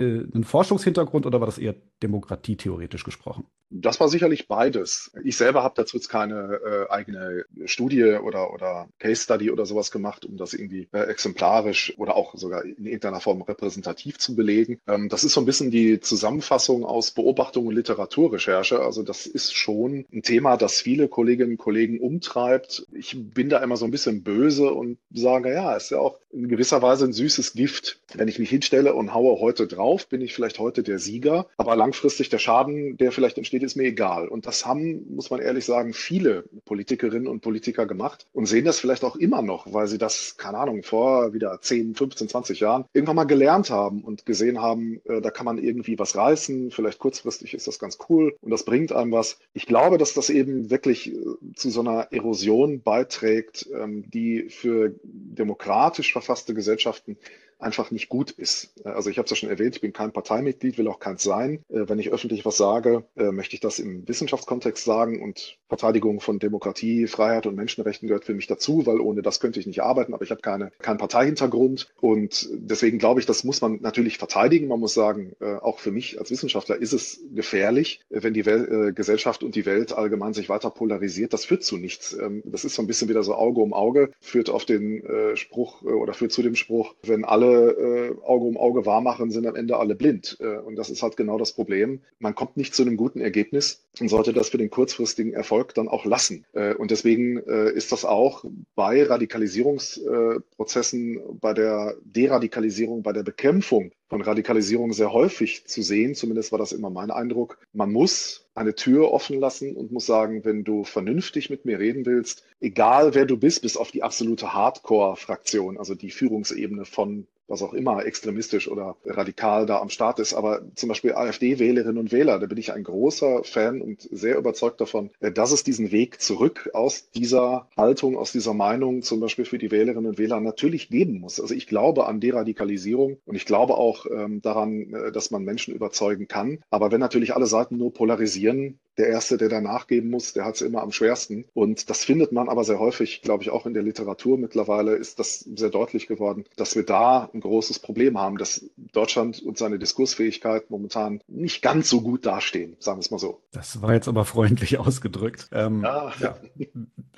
einen 0.01 0.45
Forschungshintergrund 0.45 1.27
oder 1.27 1.41
war 1.41 1.47
das 1.47 1.59
eher 1.59 1.75
demokratietheoretisch 2.03 3.05
gesprochen? 3.05 3.47
Das 3.71 4.01
war 4.01 4.09
sicherlich 4.09 4.49
beides. 4.49 5.13
Ich 5.25 5.37
selber 5.37 5.63
habe 5.63 5.75
dazu 5.77 5.99
jetzt 5.99 6.09
keine 6.09 6.59
äh, 6.65 6.91
eigene 6.91 7.45
Studie 7.67 8.05
oder, 8.05 8.53
oder 8.55 8.89
Case 8.99 9.23
Study 9.23 9.51
oder 9.51 9.67
sowas 9.67 9.91
gemacht, 9.91 10.25
um 10.25 10.39
das 10.39 10.55
irgendwie 10.55 10.89
äh, 10.93 11.01
exemplarisch 11.01 11.93
oder 11.99 12.17
auch 12.17 12.35
sogar 12.35 12.65
in 12.65 12.87
irgendeiner 12.87 13.21
Form 13.21 13.43
repräsentativ 13.43 14.19
zu 14.19 14.35
belegen. 14.35 14.81
Ähm, 14.87 15.11
das 15.11 15.23
ist 15.23 15.35
so 15.35 15.41
ein 15.41 15.47
bisschen 15.47 15.71
die 15.71 16.01
Zusammenfassung 16.01 16.85
aus 16.85 17.11
Beobachtung 17.11 17.67
und 17.67 17.75
Literaturrecherche. 17.75 18.81
Also 18.81 19.03
das 19.03 19.27
ist 19.27 19.55
schon 19.55 20.07
ein 20.13 20.23
Thema, 20.23 20.57
das 20.57 20.81
viele 20.81 21.09
Kolleginnen 21.09 21.53
und 21.53 21.59
Kollegen 21.59 22.01
umtreibt. 22.01 22.87
Ich 22.93 23.17
bin 23.19 23.51
da 23.51 23.59
immer 23.59 23.77
so 23.77 23.85
ein 23.85 23.91
bisschen 23.91 24.23
böse 24.23 24.73
und 24.73 24.97
sage, 25.13 25.53
ja, 25.53 25.77
ist 25.77 25.91
ja 25.91 25.99
auch 25.99 26.19
in 26.31 26.49
gewisser 26.49 26.81
Weise 26.81 27.05
ein 27.05 27.13
süßes 27.13 27.53
Gift. 27.53 28.01
Wenn 28.15 28.29
ich 28.29 28.39
mich 28.39 28.49
hinstelle 28.49 28.95
und 28.95 29.13
haue 29.13 29.28
heute 29.41 29.67
drauf, 29.67 30.09
bin 30.09 30.23
ich 30.23 30.35
vielleicht 30.35 30.59
heute 30.59 30.83
der 30.83 30.99
Sieger, 30.99 31.47
aber 31.57 31.77
langfristig 31.77 32.29
der 32.29 32.39
Schaden, 32.39 32.97
der 32.97 33.13
vielleicht 33.13 33.37
entsteht, 33.37 33.59
steht, 33.59 33.63
ist 33.67 33.77
mir 33.77 33.85
egal. 33.85 34.29
Und 34.29 34.47
das 34.47 34.65
haben, 34.65 35.15
muss 35.15 35.31
man 35.31 35.41
ehrlich 35.41 35.65
sagen, 35.65 35.93
viele 35.93 36.45
Politikerinnen 36.65 37.27
und 37.27 37.41
Politiker 37.41 37.87
gemacht 37.87 38.27
und 38.33 38.47
sehen 38.47 38.65
das 38.65 38.79
vielleicht 38.79 39.05
auch 39.05 39.17
immer 39.17 39.43
noch, 39.43 39.73
weil 39.73 39.89
sie 39.89 39.99
das, 39.99 40.37
keine 40.37 40.59
Ahnung, 40.59 40.83
vor 40.83 41.33
wieder 41.33 41.61
10, 41.61 41.95
15, 41.95 42.29
20 42.29 42.61
Jahren 42.61 42.85
irgendwann 42.93 43.17
mal 43.17 43.25
gelernt 43.25 43.71
haben 43.71 44.03
und 44.03 44.27
gesehen 44.27 44.63
haben, 44.63 45.01
äh, 45.05 45.21
da 45.21 45.31
kann 45.31 45.45
man 45.47 45.59
irgendwie 45.59 45.99
was 45.99 46.17
reißen, 46.17 46.71
vielleicht 46.71 46.99
kurzfristig 46.99 47.55
ist 47.55 47.67
das 47.67 47.79
ganz 47.79 47.99
cool 48.09 48.37
und 48.41 48.51
das 48.51 48.65
bringt 48.65 48.93
einem 48.93 49.13
was. 49.13 49.39
Ich 49.55 49.67
glaube, 49.67 49.99
dass 49.99 50.15
das 50.15 50.31
eben 50.31 50.71
wirklich 50.71 51.13
äh, 51.13 51.17
zu 51.55 51.71
so 51.71 51.81
einer 51.81 52.13
Erosion 52.13 52.83
beiträgt, 52.83 53.69
ähm, 53.75 54.05
die 54.09 54.49
für 54.51 54.95
demokratisch 55.03 56.13
verfasste 56.13 56.55
Gesellschaften 56.55 57.17
einfach 57.59 57.91
nicht 57.91 58.09
gut 58.09 58.31
ist. 58.31 58.73
Also 58.85 59.11
ich 59.11 59.19
habe 59.19 59.25
es 59.25 59.31
ja 59.31 59.37
schon 59.37 59.51
erwähnt, 59.51 59.77
ich 59.77 59.81
bin 59.81 59.93
kein 59.93 60.13
Parteimitglied, 60.13 60.79
will 60.79 60.89
auch 60.89 61.01
keins 61.01 61.23
sein. 61.23 61.65
Äh, 61.69 61.89
wenn 61.89 61.99
ich 61.99 62.11
öffentlich 62.11 62.45
was 62.45 62.57
sage, 62.57 63.05
äh, 63.17 63.33
möchte 63.33 63.55
ich 63.55 63.61
das 63.61 63.79
im 63.79 64.07
Wissenschaftskontext 64.07 64.85
sagen 64.85 65.21
und 65.23 65.59
Verteidigung 65.69 66.21
von 66.21 66.39
Demokratie, 66.39 67.07
Freiheit 67.07 67.47
und 67.47 67.57
Menschenrechten 67.57 68.07
gehört 68.07 68.25
für 68.25 68.35
mich 68.35 68.47
dazu, 68.47 68.87
weil 68.87 69.01
ohne 69.01 69.23
das 69.23 69.41
könnte 69.41 69.59
ich 69.59 69.67
nicht 69.67 69.83
arbeiten, 69.83 70.15
aber 70.15 70.23
ich 70.23 70.31
habe 70.31 70.41
keine, 70.41 70.71
keinen 70.79 70.99
Parteihintergrund 70.99 71.89
und 72.01 72.49
deswegen 72.53 72.99
glaube 72.99 73.21
ich, 73.21 73.27
das 73.27 73.45
muss 73.45 73.61
man 73.61 73.81
natürlich 73.81 74.19
verteidigen. 74.19 74.69
Man 74.69 74.81
muss 74.81 74.95
sagen, 74.95 75.33
äh, 75.41 75.57
auch 75.57 75.81
für 75.81 75.91
mich 75.91 76.19
als 76.19 76.31
Wissenschaftler 76.31 76.77
ist 76.77 76.93
es 76.93 77.21
gefährlich, 77.35 78.01
wenn 78.09 78.35
die 78.35 78.47
Wel 78.47 78.93
Gesellschaft 78.93 79.43
und 79.43 79.55
die 79.55 79.67
Welt 79.67 79.93
allgemein 79.93 80.35
sich 80.35 80.49
weiter 80.49 80.71
polarisiert. 80.71 81.33
Das 81.33 81.45
führt 81.45 81.65
zu 81.65 81.77
nichts. 81.77 82.13
Ähm, 82.13 82.43
das 82.45 82.65
ist 82.65 82.75
so 82.75 82.83
ein 82.83 82.87
bisschen 82.87 83.09
wieder 83.09 83.23
so 83.23 83.35
Auge 83.35 83.61
um 83.61 83.73
Auge, 83.73 84.11
führt 84.21 84.51
auf 84.51 84.65
den 84.65 85.03
Spruch 85.35 85.83
oder 85.83 86.13
führt 86.13 86.33
zu 86.33 86.43
dem 86.43 86.55
Spruch, 86.55 86.95
wenn 87.03 87.25
alle 87.25 87.48
alle 87.49 87.73
äh, 87.73 88.15
Auge 88.25 88.45
um 88.45 88.57
Auge 88.57 88.87
wahrmachen, 88.87 89.31
sind 89.31 89.47
am 89.47 89.55
Ende 89.57 89.77
alle 89.77 89.95
blind. 89.95 90.39
Äh, 90.41 90.57
und 90.59 90.77
das 90.77 90.89
ist 90.91 91.03
halt 91.03 91.17
genau 91.17 91.39
das 91.39 91.53
Problem. 91.53 92.01
Man 92.19 92.35
kommt 92.35 92.57
nicht 92.57 92.75
zu 92.75 92.83
einem 92.83 92.97
guten 92.97 93.21
Ergebnis 93.21 93.85
und 94.01 94.09
sollte 94.09 94.33
das 94.33 94.49
für 94.49 94.59
den 94.59 94.71
kurzfristigen 94.71 95.33
Erfolg 95.33 95.75
dann 95.75 95.87
auch 95.89 96.05
lassen. 96.05 96.45
Äh, 96.53 96.75
und 96.75 96.91
deswegen 96.91 97.39
äh, 97.47 97.71
ist 97.73 97.93
das 97.93 98.05
auch 98.05 98.45
bei 98.75 99.05
Radikalisierungsprozessen, 99.05 101.21
bei 101.41 101.55
der 101.55 101.95
Deradikalisierung, 102.05 103.03
bei 103.03 103.13
der 103.13 103.23
Bekämpfung 103.23 103.93
von 104.09 104.23
Radikalisierung 104.23 104.93
sehr 104.93 105.13
häufig 105.13 105.67
zu 105.67 105.83
sehen. 105.83 106.15
Zumindest 106.15 106.53
war 106.53 106.59
das 106.59 106.73
immer 106.73 106.91
mein 106.91 107.11
Eindruck. 107.11 107.59
Man 107.73 107.93
muss 107.93 108.49
eine 108.55 108.75
Tür 108.75 109.13
offen 109.13 109.39
lassen 109.39 109.77
und 109.77 109.93
muss 109.93 110.07
sagen, 110.07 110.45
wenn 110.45 110.65
du 110.65 110.85
vernünftig 110.85 111.51
mit 111.51 111.65
mir 111.65 111.79
reden 111.79 112.07
willst, 112.07 112.45
egal 112.61 113.15
wer 113.15 113.27
du 113.27 113.37
bist, 113.37 113.63
bis 113.63 113.77
auf 113.77 113.91
die 113.91 114.03
absolute 114.03 114.55
Hardcore-Fraktion, 114.55 115.79
also 115.79 115.95
die 115.95 116.11
Führungsebene 116.11 116.85
von 116.85 117.27
was 117.49 117.63
auch 117.63 117.73
immer 117.73 118.05
extremistisch 118.05 118.69
oder 118.69 118.97
radikal 119.05 119.67
da 119.67 119.81
am 119.81 119.89
Start 119.89 120.19
ist. 120.21 120.35
Aber 120.35 120.63
zum 120.75 120.89
Beispiel 120.89 121.15
AfD-Wählerinnen 121.15 121.99
und 121.99 122.13
Wähler, 122.13 122.39
da 122.39 122.47
bin 122.47 122.59
ich 122.59 122.73
ein 122.73 122.85
großer 122.85 123.43
Fan 123.45 123.81
und 123.81 124.03
sehr 124.03 124.37
überzeugt 124.37 124.81
davon, 124.81 125.11
äh, 125.21 125.33
dass 125.33 125.53
es 125.53 125.65
diesen 125.65 125.91
Weg 125.91 126.21
zurück 126.21 126.71
aus 126.75 127.11
dieser 127.11 127.69
Haltung, 127.77 128.17
aus 128.17 128.33
dieser 128.33 128.55
Meinung 128.55 129.03
zum 129.03 129.21
Beispiel 129.21 129.45
für 129.45 129.59
die 129.59 129.71
Wählerinnen 129.71 130.11
und 130.11 130.19
Wähler 130.19 130.41
natürlich 130.41 130.89
geben 130.89 131.21
muss. 131.21 131.41
Also 131.41 131.55
ich 131.55 131.67
glaube 131.67 132.07
an 132.07 132.21
Deradikalisierung 132.21 133.19
und 133.25 133.35
ich 133.35 133.47
glaube 133.47 133.77
auch 133.77 134.07
ähm, 134.11 134.43
daran, 134.43 134.93
äh, 134.93 135.13
dass 135.13 135.31
man 135.31 135.43
Menschen 135.43 135.75
überzeugen 135.75 136.29
kann. 136.29 136.61
Aber 136.71 136.93
wenn 136.93 137.01
natürlich 137.01 137.35
alle 137.35 137.47
Seiten 137.47 137.79
nur 137.79 137.93
polarisieren, 137.93 138.79
der 138.99 139.09
Erste, 139.09 139.37
der 139.37 139.49
da 139.49 139.61
nachgeben 139.61 140.11
muss, 140.11 140.33
der 140.33 140.45
hat 140.45 140.57
es 140.57 140.61
immer 140.61 140.83
am 140.83 140.93
schwersten. 140.93 141.45
Und 141.55 141.89
das 141.89 142.05
findet 142.05 142.33
man 142.33 142.49
aber 142.49 142.65
sehr 142.65 142.79
häufig, 142.79 143.23
glaube 143.23 143.43
ich, 143.43 143.51
auch 143.51 143.65
in 143.65 143.75
der 143.75 143.83
Literatur 143.83 144.37
mittlerweile 144.39 144.97
ist 144.97 145.19
das 145.19 145.41
sehr 145.41 145.71
deutlich 145.71 146.09
geworden, 146.09 146.45
dass 146.57 146.75
wir 146.75 146.85
da 146.85 147.31
ein 147.33 147.41
großes 147.41 147.79
Problem 147.79 148.19
haben, 148.19 148.39
dass 148.39 148.65
Deutschland 148.93 149.41
und 149.43 149.57
seine 149.57 149.79
Diskursfähigkeit 149.79 150.71
momentan 150.71 151.21
nicht 151.29 151.63
ganz 151.63 151.89
so 151.89 152.01
gut 152.01 152.27
dastehen, 152.27 152.77
sagen 152.81 152.99
wir 152.99 153.03
es 153.03 153.11
mal 153.11 153.19
so. 153.19 153.41
Das 153.53 153.81
war 153.81 153.95
jetzt 153.95 154.09
aber 154.09 154.25
freundlich 154.25 154.79
ausgedrückt. 154.79 155.49
Ähm, 155.53 155.83
ja. 155.83 156.13
ja. 156.21 156.39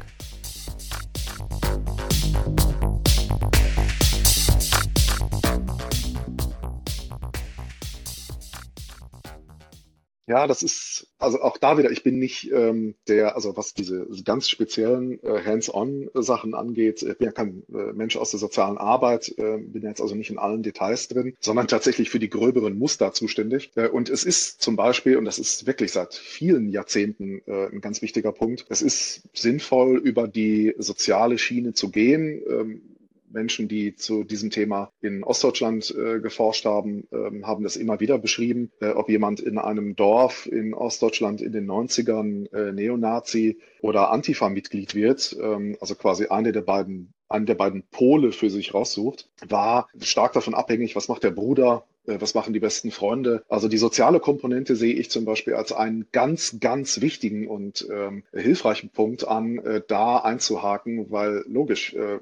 Ja, 10.30 10.46
das 10.46 10.62
ist, 10.62 11.08
also 11.18 11.42
auch 11.42 11.58
da 11.58 11.76
wieder, 11.76 11.90
ich 11.90 12.04
bin 12.04 12.20
nicht 12.20 12.52
ähm, 12.52 12.94
der, 13.08 13.34
also 13.34 13.56
was 13.56 13.74
diese 13.74 14.06
ganz 14.24 14.48
speziellen 14.48 15.20
äh, 15.24 15.42
Hands-on-Sachen 15.44 16.54
angeht, 16.54 17.02
ich 17.02 17.18
bin 17.18 17.26
ja 17.26 17.32
kein 17.32 17.64
äh, 17.74 17.92
Mensch 17.94 18.16
aus 18.16 18.30
der 18.30 18.38
sozialen 18.38 18.78
Arbeit, 18.78 19.34
äh, 19.38 19.58
bin 19.58 19.82
jetzt 19.82 20.00
also 20.00 20.14
nicht 20.14 20.30
in 20.30 20.38
allen 20.38 20.62
Details 20.62 21.08
drin, 21.08 21.34
sondern 21.40 21.66
tatsächlich 21.66 22.10
für 22.10 22.20
die 22.20 22.30
gröberen 22.30 22.78
Muster 22.78 23.12
zuständig. 23.12 23.72
Äh, 23.74 23.88
und 23.88 24.08
es 24.08 24.22
ist 24.22 24.62
zum 24.62 24.76
Beispiel, 24.76 25.16
und 25.16 25.24
das 25.24 25.40
ist 25.40 25.66
wirklich 25.66 25.90
seit 25.90 26.14
vielen 26.14 26.68
Jahrzehnten 26.68 27.42
äh, 27.48 27.66
ein 27.66 27.80
ganz 27.80 28.00
wichtiger 28.00 28.30
Punkt, 28.30 28.66
es 28.68 28.82
ist 28.82 29.22
sinnvoll, 29.32 29.98
über 29.98 30.28
die 30.28 30.76
soziale 30.78 31.38
Schiene 31.38 31.72
zu 31.72 31.90
gehen. 31.90 32.40
Ähm, 32.48 32.82
Menschen, 33.30 33.68
die 33.68 33.94
zu 33.94 34.24
diesem 34.24 34.50
Thema 34.50 34.92
in 35.00 35.24
Ostdeutschland 35.24 35.94
äh, 35.96 36.20
geforscht 36.20 36.64
haben, 36.64 37.08
ähm, 37.12 37.46
haben 37.46 37.64
das 37.64 37.76
immer 37.76 38.00
wieder 38.00 38.18
beschrieben, 38.18 38.70
äh, 38.80 38.90
ob 38.90 39.08
jemand 39.08 39.40
in 39.40 39.58
einem 39.58 39.96
Dorf 39.96 40.46
in 40.46 40.74
Ostdeutschland 40.74 41.40
in 41.40 41.52
den 41.52 41.70
90ern 41.70 42.52
äh, 42.52 42.72
Neonazi 42.72 43.58
oder 43.80 44.10
Antifa-Mitglied 44.10 44.94
wird, 44.94 45.36
ähm, 45.40 45.76
also 45.80 45.94
quasi 45.94 46.26
eine 46.26 46.52
der 46.52 46.62
beiden 46.62 47.14
einen 47.30 47.46
der 47.46 47.54
beiden 47.54 47.84
Pole 47.90 48.32
für 48.32 48.50
sich 48.50 48.74
raussucht, 48.74 49.28
war 49.48 49.88
stark 50.00 50.32
davon 50.32 50.54
abhängig, 50.54 50.96
was 50.96 51.08
macht 51.08 51.22
der 51.22 51.30
Bruder, 51.30 51.86
äh, 52.06 52.20
was 52.20 52.34
machen 52.34 52.52
die 52.52 52.60
besten 52.60 52.90
Freunde. 52.90 53.44
Also 53.48 53.68
die 53.68 53.78
soziale 53.78 54.20
Komponente 54.20 54.76
sehe 54.76 54.94
ich 54.94 55.10
zum 55.10 55.24
Beispiel 55.24 55.54
als 55.54 55.72
einen 55.72 56.06
ganz, 56.12 56.58
ganz 56.60 57.00
wichtigen 57.00 57.46
und 57.46 57.86
ähm, 57.90 58.24
hilfreichen 58.32 58.90
Punkt 58.90 59.26
an, 59.26 59.58
äh, 59.58 59.80
da 59.86 60.18
einzuhaken, 60.18 61.10
weil 61.10 61.44
logisch, 61.46 61.94
äh, 61.94 62.18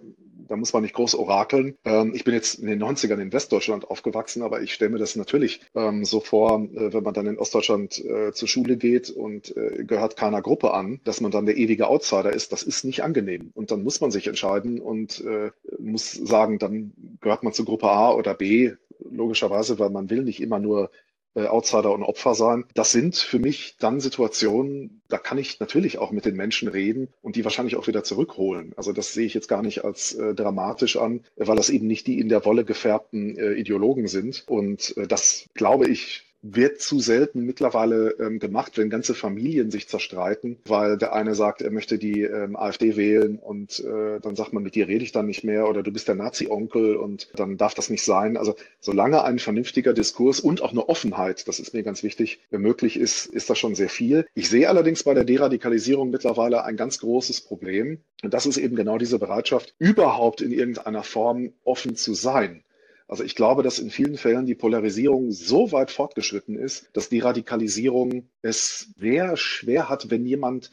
da 0.49 0.57
muss 0.57 0.73
man 0.73 0.83
nicht 0.83 0.95
groß 0.95 1.15
orakeln. 1.15 1.77
Ähm, 1.85 2.13
ich 2.15 2.25
bin 2.25 2.35
jetzt 2.35 2.59
in 2.59 2.67
den 2.67 2.83
90ern 2.83 3.21
in 3.21 3.33
Westdeutschland 3.33 3.91
aufgewachsen, 3.91 4.43
aber 4.43 4.63
ich 4.63 4.75
stelle 4.75 4.91
mir 4.91 4.99
das 4.99 5.17
natürlich 5.17 5.61
ähm, 5.75 6.05
so 6.05 6.21
vor, 6.21 6.61
äh, 6.75 6.93
wenn 6.93 7.05
man 7.05 7.15
dann 7.15 7.27
in 7.27 7.39
Ostdeutschland 7.39 8.05
äh, 8.05 8.33
zur 8.33 8.49
Schule 8.49 8.77
geht 8.77 9.11
und 9.11 9.57
äh, 9.57 9.85
gehört 9.85 10.17
keiner 10.17 10.43
Gruppe 10.43 10.73
an, 10.75 11.01
dass 11.05 11.21
man 11.21 11.31
dann 11.31 11.47
der 11.47 11.57
ewige 11.57 11.89
Outsider 11.89 12.33
ist. 12.33 12.53
Das 12.53 12.63
ist 12.63 12.85
nicht 12.85 13.03
angenehm. 13.03 13.51
Und 13.55 13.71
dann 13.71 13.83
muss 13.83 14.01
man 14.01 14.11
sich 14.11 14.27
entscheiden 14.27 14.81
und 14.81 15.25
äh, 15.25 15.51
muss 15.79 16.13
sagen, 16.13 16.59
dann 16.59 16.93
gehört 17.21 17.43
man 17.43 17.53
zur 17.53 17.67
Gruppe 17.67 17.89
A 17.89 18.13
oder 18.13 18.35
B, 18.35 18.73
logischerweise, 19.11 19.79
weil 19.79 19.91
man 19.91 20.11
will 20.11 20.23
nicht 20.23 20.41
immer 20.41 20.59
nur 20.59 20.91
äh, 21.39 21.47
Outsider 21.47 21.93
und 21.93 22.03
Opfer 22.03 22.35
sein. 22.35 22.65
Das 22.75 22.91
sind 22.91 23.17
für 23.17 23.39
mich 23.39 23.77
dann 23.79 24.01
Situationen, 24.01 25.03
da 25.09 25.19
kann 25.19 25.39
ich 25.39 25.61
natürlich 25.61 25.99
auch 25.99 26.11
mit 26.11 26.25
den 26.25 26.37
Menschen 26.37 26.69
reden 26.69 27.09
und 27.23 27.37
die 27.37 27.45
wahrscheinlich 27.45 27.77
auch 27.77 27.87
wieder 27.87 28.05
zurückholen. 28.05 28.73
Also 28.77 28.93
das 28.93 29.13
sehe 29.13 29.27
ich 29.27 29.35
jetzt 29.35 29.49
gar 29.49 29.63
nicht 29.63 29.85
als 29.85 30.15
äh, 30.15 30.35
dramatisch 30.35 30.97
an, 30.97 31.21
weil 31.37 31.57
das 31.57 31.71
eben 31.71 31.87
nicht 31.87 32.07
die 32.07 32.19
in 32.19 32.29
der 32.29 32.45
Wolle 32.45 32.65
gefärbten 32.65 33.39
äh, 33.39 33.53
Ideologen 33.53 34.09
sind. 34.09 34.45
Und 34.49 34.97
äh, 34.97 35.07
das, 35.07 35.47
glaube 35.55 35.89
ich, 35.89 36.28
wird 36.43 36.81
zu 36.81 37.01
selten 37.01 37.45
mittlerweile 37.45 38.11
ähm, 38.21 38.39
gemacht, 38.39 38.79
wenn 38.79 38.91
ganze 38.91 39.15
Familien 39.15 39.71
sich 39.71 39.89
zerstreiten, 39.89 40.59
weil 40.65 40.97
der 40.97 41.13
eine 41.13 41.35
sagt, 41.35 41.63
er 41.63 41.71
möchte 41.71 41.99
die 41.99 42.23
ähm, 42.23 42.57
AfD 42.57 42.97
wählen 42.97 43.39
und 43.39 43.81
äh, 43.81 44.21
dann 44.21 44.37
sagt 44.37 44.53
man, 44.53 44.63
mit 44.63 44.75
dir 44.75 44.87
rede 44.87 45.05
ich 45.05 45.13
dann 45.13 45.27
nicht 45.27 45.43
mehr 45.43 45.69
oder 45.69 45.83
du 45.83 45.93
bist 45.93 46.07
der 46.07 46.15
Nazi-Onkel 46.15 46.97
und 46.97 47.29
dann 47.35 47.57
darf 47.57 47.75
das 47.75 47.91
nicht 47.91 48.05
sein. 48.05 48.37
Also 48.37 48.55
solange 48.79 49.25
ein 49.25 49.39
vernünftiger 49.39 49.93
Diskurs 49.93 50.41
und 50.41 50.63
auch 50.63 50.71
eine 50.71 50.89
Offenheit, 50.89 51.49
das 51.49 51.59
ist 51.59 51.75
mir 51.75 51.83
ganz 51.83 52.03
wichtig, 52.03 52.41
möglich 52.51 52.99
ist, 52.99 53.27
ist 53.27 53.51
das 53.51 53.59
schon 53.59 53.75
sehr 53.75 53.89
viel. 53.89 54.27
Ich 54.35 54.49
sehe 54.49 54.69
allerdings 54.69 55.03
bei 55.03 55.15
der 55.15 55.25
Deradikalisierung 55.25 56.11
mittlerweile 56.11 56.65
ein 56.65 56.77
ganz 56.77 57.01
großes 57.01 57.41
Problem. 57.43 57.99
Und 58.23 58.35
das 58.35 58.47
ist 58.47 58.59
eben 58.59 58.77
genau 58.77 58.99
diese 58.99 59.19
Bereitschaft, 59.19 59.75
überhaupt 59.79 60.41
in 60.41 60.53
irgendeiner 60.53 61.03
Form 61.03 61.53
offen 61.65 61.97
zu 61.97 62.15
sein. 62.15 62.63
Also 63.09 63.25
ich 63.25 63.35
glaube, 63.35 63.63
dass 63.63 63.79
in 63.79 63.91
vielen 63.91 64.19
Fällen 64.19 64.45
die 64.45 64.55
Polarisierung 64.55 65.33
so 65.33 65.73
weit 65.73 65.91
fortgeschritten 65.91 66.57
ist, 66.57 66.91
dass 66.93 67.09
die 67.09 67.21
Radikalisierung 67.21 68.29
es 68.43 68.93
sehr 68.99 69.37
schwer 69.39 69.89
hat, 69.89 70.11
wenn 70.11 70.27
jemand 70.27 70.71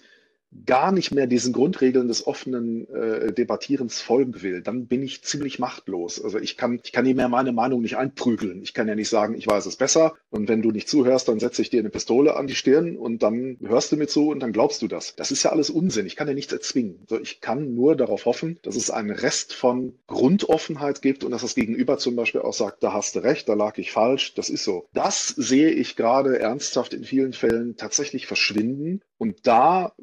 gar 0.66 0.92
nicht 0.92 1.12
mehr 1.12 1.28
diesen 1.28 1.54
Grundregeln 1.54 2.08
des 2.08 2.26
offenen 2.26 2.88
äh, 2.90 3.34
Debattierens 3.34 4.00
folgen 4.02 4.42
will, 4.42 4.62
dann 4.62 4.88
bin 4.88 5.04
ich 5.04 5.24
ziemlich 5.24 5.60
machtlos. 5.60 6.24
Also 6.24 6.40
ich 6.40 6.58
kann, 6.58 6.80
ich 6.84 6.92
kann 6.92 7.06
ihm 7.06 7.18
mehr 7.18 7.30
meine 7.30 7.52
Meinung 7.52 7.82
nicht 7.82 7.98
einprügeln. 7.98 8.62
Ich 8.62 8.74
kann 8.74 8.88
ja 8.88 8.96
nicht 8.96 9.10
sagen, 9.10 9.36
ich 9.36 9.48
weiß 9.48 9.66
es 9.66 9.76
besser 9.76 10.16
und 10.30 10.48
wenn 10.48 10.62
du 10.62 10.72
nicht 10.72 10.88
zuhörst, 10.88 11.28
dann 11.28 11.40
setze 11.40 11.62
ich 11.62 11.70
dir 11.70 11.80
eine 11.80 11.90
Pistole 11.90 12.36
an 12.36 12.48
die 12.48 12.56
Stirn 12.56 12.96
und 12.96 13.24
dann 13.24 13.58
hörst 13.62 13.92
du 13.92 13.98
mir 13.98 14.08
zu 14.08 14.30
und 14.30 14.40
dann 14.40 14.54
glaubst 14.54 14.82
du 14.82 14.88
das. 14.88 15.16
Das 15.16 15.32
ist 15.32 15.44
ja 15.44 15.52
alles 15.52 15.70
Unsinn. 15.70 16.06
Ich 16.06 16.16
kann 16.16 16.28
ja 16.28 16.34
nichts 16.34 16.54
erzwingen. 16.54 17.00
Also 17.10 17.22
ich 17.22 17.42
kann 17.42 17.74
nur 17.74 17.96
darauf 17.96 18.26
hoffen, 18.26 18.60
dass 18.62 18.76
es 18.76 18.92
einen 18.92 19.12
Rest 19.12 19.54
von 19.54 19.94
Grundoffenheit 20.08 21.02
gibt 21.02 21.24
und 21.24 21.32
dass 21.32 21.42
das 21.42 21.56
Gegenüber 21.56 21.98
zum 21.98 22.16
Beispiel 22.16 22.42
auch 22.42 22.54
sagt, 22.54 22.84
da 22.84 22.94
hast 22.94 23.16
du 23.16 23.20
recht, 23.20 23.50
da 23.50 23.54
lag 23.54 23.78
ich 23.78 23.92
falsch, 23.92 24.34
das 24.36 24.50
ist 24.50 24.64
so. 24.64 24.88
Das 24.94 25.28
sehe 25.28 25.70
ich 25.70 25.96
gerade 25.96 26.40
ernsthaft 26.40 26.94
in 26.94 27.04
vielen 27.04 27.34
Fällen 27.34 27.76
tatsächlich 27.76 28.28
verschwinden 28.28 29.02
und 29.18 29.48
da 29.48 29.94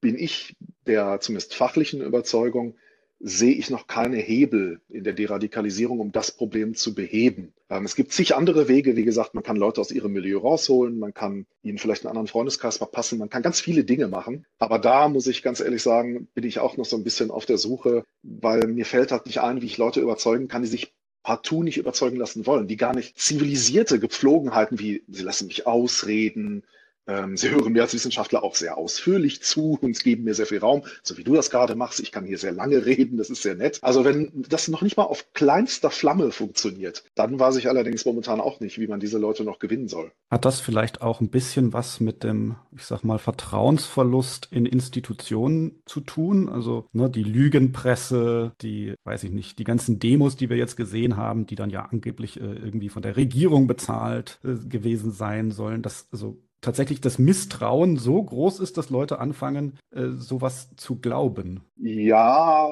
bin 0.00 0.18
ich 0.18 0.56
der 0.86 1.20
zumindest 1.20 1.54
fachlichen 1.54 2.00
Überzeugung, 2.00 2.74
sehe 3.22 3.52
ich 3.52 3.68
noch 3.68 3.86
keine 3.86 4.16
Hebel 4.16 4.80
in 4.88 5.04
der 5.04 5.12
Deradikalisierung, 5.12 6.00
um 6.00 6.10
das 6.10 6.32
Problem 6.32 6.74
zu 6.74 6.94
beheben. 6.94 7.52
Ähm, 7.68 7.84
es 7.84 7.94
gibt 7.94 8.12
zig 8.12 8.34
andere 8.34 8.66
Wege. 8.66 8.96
Wie 8.96 9.04
gesagt, 9.04 9.34
man 9.34 9.44
kann 9.44 9.56
Leute 9.56 9.80
aus 9.82 9.90
ihrem 9.90 10.12
Milieu 10.12 10.38
rausholen, 10.38 10.98
man 10.98 11.12
kann 11.12 11.46
ihnen 11.62 11.76
vielleicht 11.76 12.02
einen 12.02 12.10
anderen 12.10 12.28
Freundeskreis 12.28 12.78
verpassen, 12.78 13.18
man 13.18 13.28
kann 13.28 13.42
ganz 13.42 13.60
viele 13.60 13.84
Dinge 13.84 14.08
machen. 14.08 14.46
Aber 14.58 14.78
da 14.78 15.08
muss 15.08 15.26
ich 15.26 15.42
ganz 15.42 15.60
ehrlich 15.60 15.82
sagen, 15.82 16.28
bin 16.34 16.44
ich 16.44 16.60
auch 16.60 16.78
noch 16.78 16.86
so 16.86 16.96
ein 16.96 17.04
bisschen 17.04 17.30
auf 17.30 17.44
der 17.44 17.58
Suche, 17.58 18.04
weil 18.22 18.66
mir 18.66 18.86
fällt 18.86 19.12
halt 19.12 19.26
nicht 19.26 19.42
ein, 19.42 19.60
wie 19.60 19.66
ich 19.66 19.76
Leute 19.76 20.00
überzeugen 20.00 20.48
kann, 20.48 20.62
die 20.62 20.68
sich 20.68 20.94
partout 21.22 21.62
nicht 21.62 21.76
überzeugen 21.76 22.16
lassen 22.16 22.46
wollen, 22.46 22.68
die 22.68 22.78
gar 22.78 22.94
nicht 22.94 23.18
zivilisierte 23.18 24.00
Gepflogenheiten 24.00 24.78
wie, 24.78 25.04
sie 25.08 25.22
lassen 25.22 25.48
mich 25.48 25.66
ausreden, 25.66 26.64
sie 27.34 27.50
hören 27.50 27.72
mir 27.72 27.82
als 27.82 27.94
Wissenschaftler 27.94 28.42
auch 28.42 28.54
sehr 28.54 28.78
ausführlich 28.78 29.42
zu 29.42 29.78
und 29.80 30.02
geben 30.02 30.24
mir 30.24 30.34
sehr 30.34 30.46
viel 30.46 30.58
Raum, 30.58 30.82
so 31.02 31.16
wie 31.18 31.24
du 31.24 31.34
das 31.34 31.50
gerade 31.50 31.74
machst. 31.74 32.00
Ich 32.00 32.12
kann 32.12 32.24
hier 32.24 32.38
sehr 32.38 32.52
lange 32.52 32.86
reden, 32.86 33.16
das 33.16 33.30
ist 33.30 33.42
sehr 33.42 33.54
nett. 33.54 33.78
Also 33.82 34.04
wenn 34.04 34.44
das 34.48 34.68
noch 34.68 34.82
nicht 34.82 34.96
mal 34.96 35.04
auf 35.04 35.32
kleinster 35.32 35.90
Flamme 35.90 36.30
funktioniert, 36.30 37.04
dann 37.14 37.38
weiß 37.38 37.56
ich 37.56 37.68
allerdings 37.68 38.04
momentan 38.04 38.40
auch 38.40 38.60
nicht, 38.60 38.78
wie 38.78 38.86
man 38.86 39.00
diese 39.00 39.18
Leute 39.18 39.44
noch 39.44 39.58
gewinnen 39.58 39.88
soll. 39.88 40.12
Hat 40.30 40.44
das 40.44 40.60
vielleicht 40.60 41.02
auch 41.02 41.20
ein 41.20 41.30
bisschen 41.30 41.72
was 41.72 42.00
mit 42.00 42.22
dem, 42.22 42.56
ich 42.76 42.84
sag 42.84 43.02
mal, 43.02 43.18
Vertrauensverlust 43.18 44.48
in 44.50 44.66
Institutionen 44.66 45.82
zu 45.86 46.00
tun? 46.00 46.48
Also 46.48 46.86
ne, 46.92 47.10
die 47.10 47.24
Lügenpresse, 47.24 48.52
die, 48.60 48.94
weiß 49.04 49.24
ich 49.24 49.30
nicht, 49.30 49.58
die 49.58 49.64
ganzen 49.64 49.98
Demos, 49.98 50.36
die 50.36 50.50
wir 50.50 50.56
jetzt 50.56 50.76
gesehen 50.76 51.16
haben, 51.16 51.46
die 51.46 51.56
dann 51.56 51.70
ja 51.70 51.88
angeblich 51.90 52.40
äh, 52.40 52.44
irgendwie 52.44 52.88
von 52.88 53.02
der 53.02 53.16
Regierung 53.16 53.66
bezahlt 53.66 54.38
äh, 54.44 54.54
gewesen 54.68 55.10
sein 55.10 55.50
sollen. 55.50 55.82
Das, 55.82 56.06
also 56.12 56.38
tatsächlich 56.60 57.00
das 57.00 57.18
Misstrauen 57.18 57.96
so 57.96 58.22
groß 58.22 58.60
ist, 58.60 58.76
dass 58.76 58.90
Leute 58.90 59.18
anfangen, 59.18 59.78
äh, 59.90 60.08
sowas 60.10 60.70
zu 60.76 60.96
glauben. 60.96 61.60
Ja, 61.76 62.68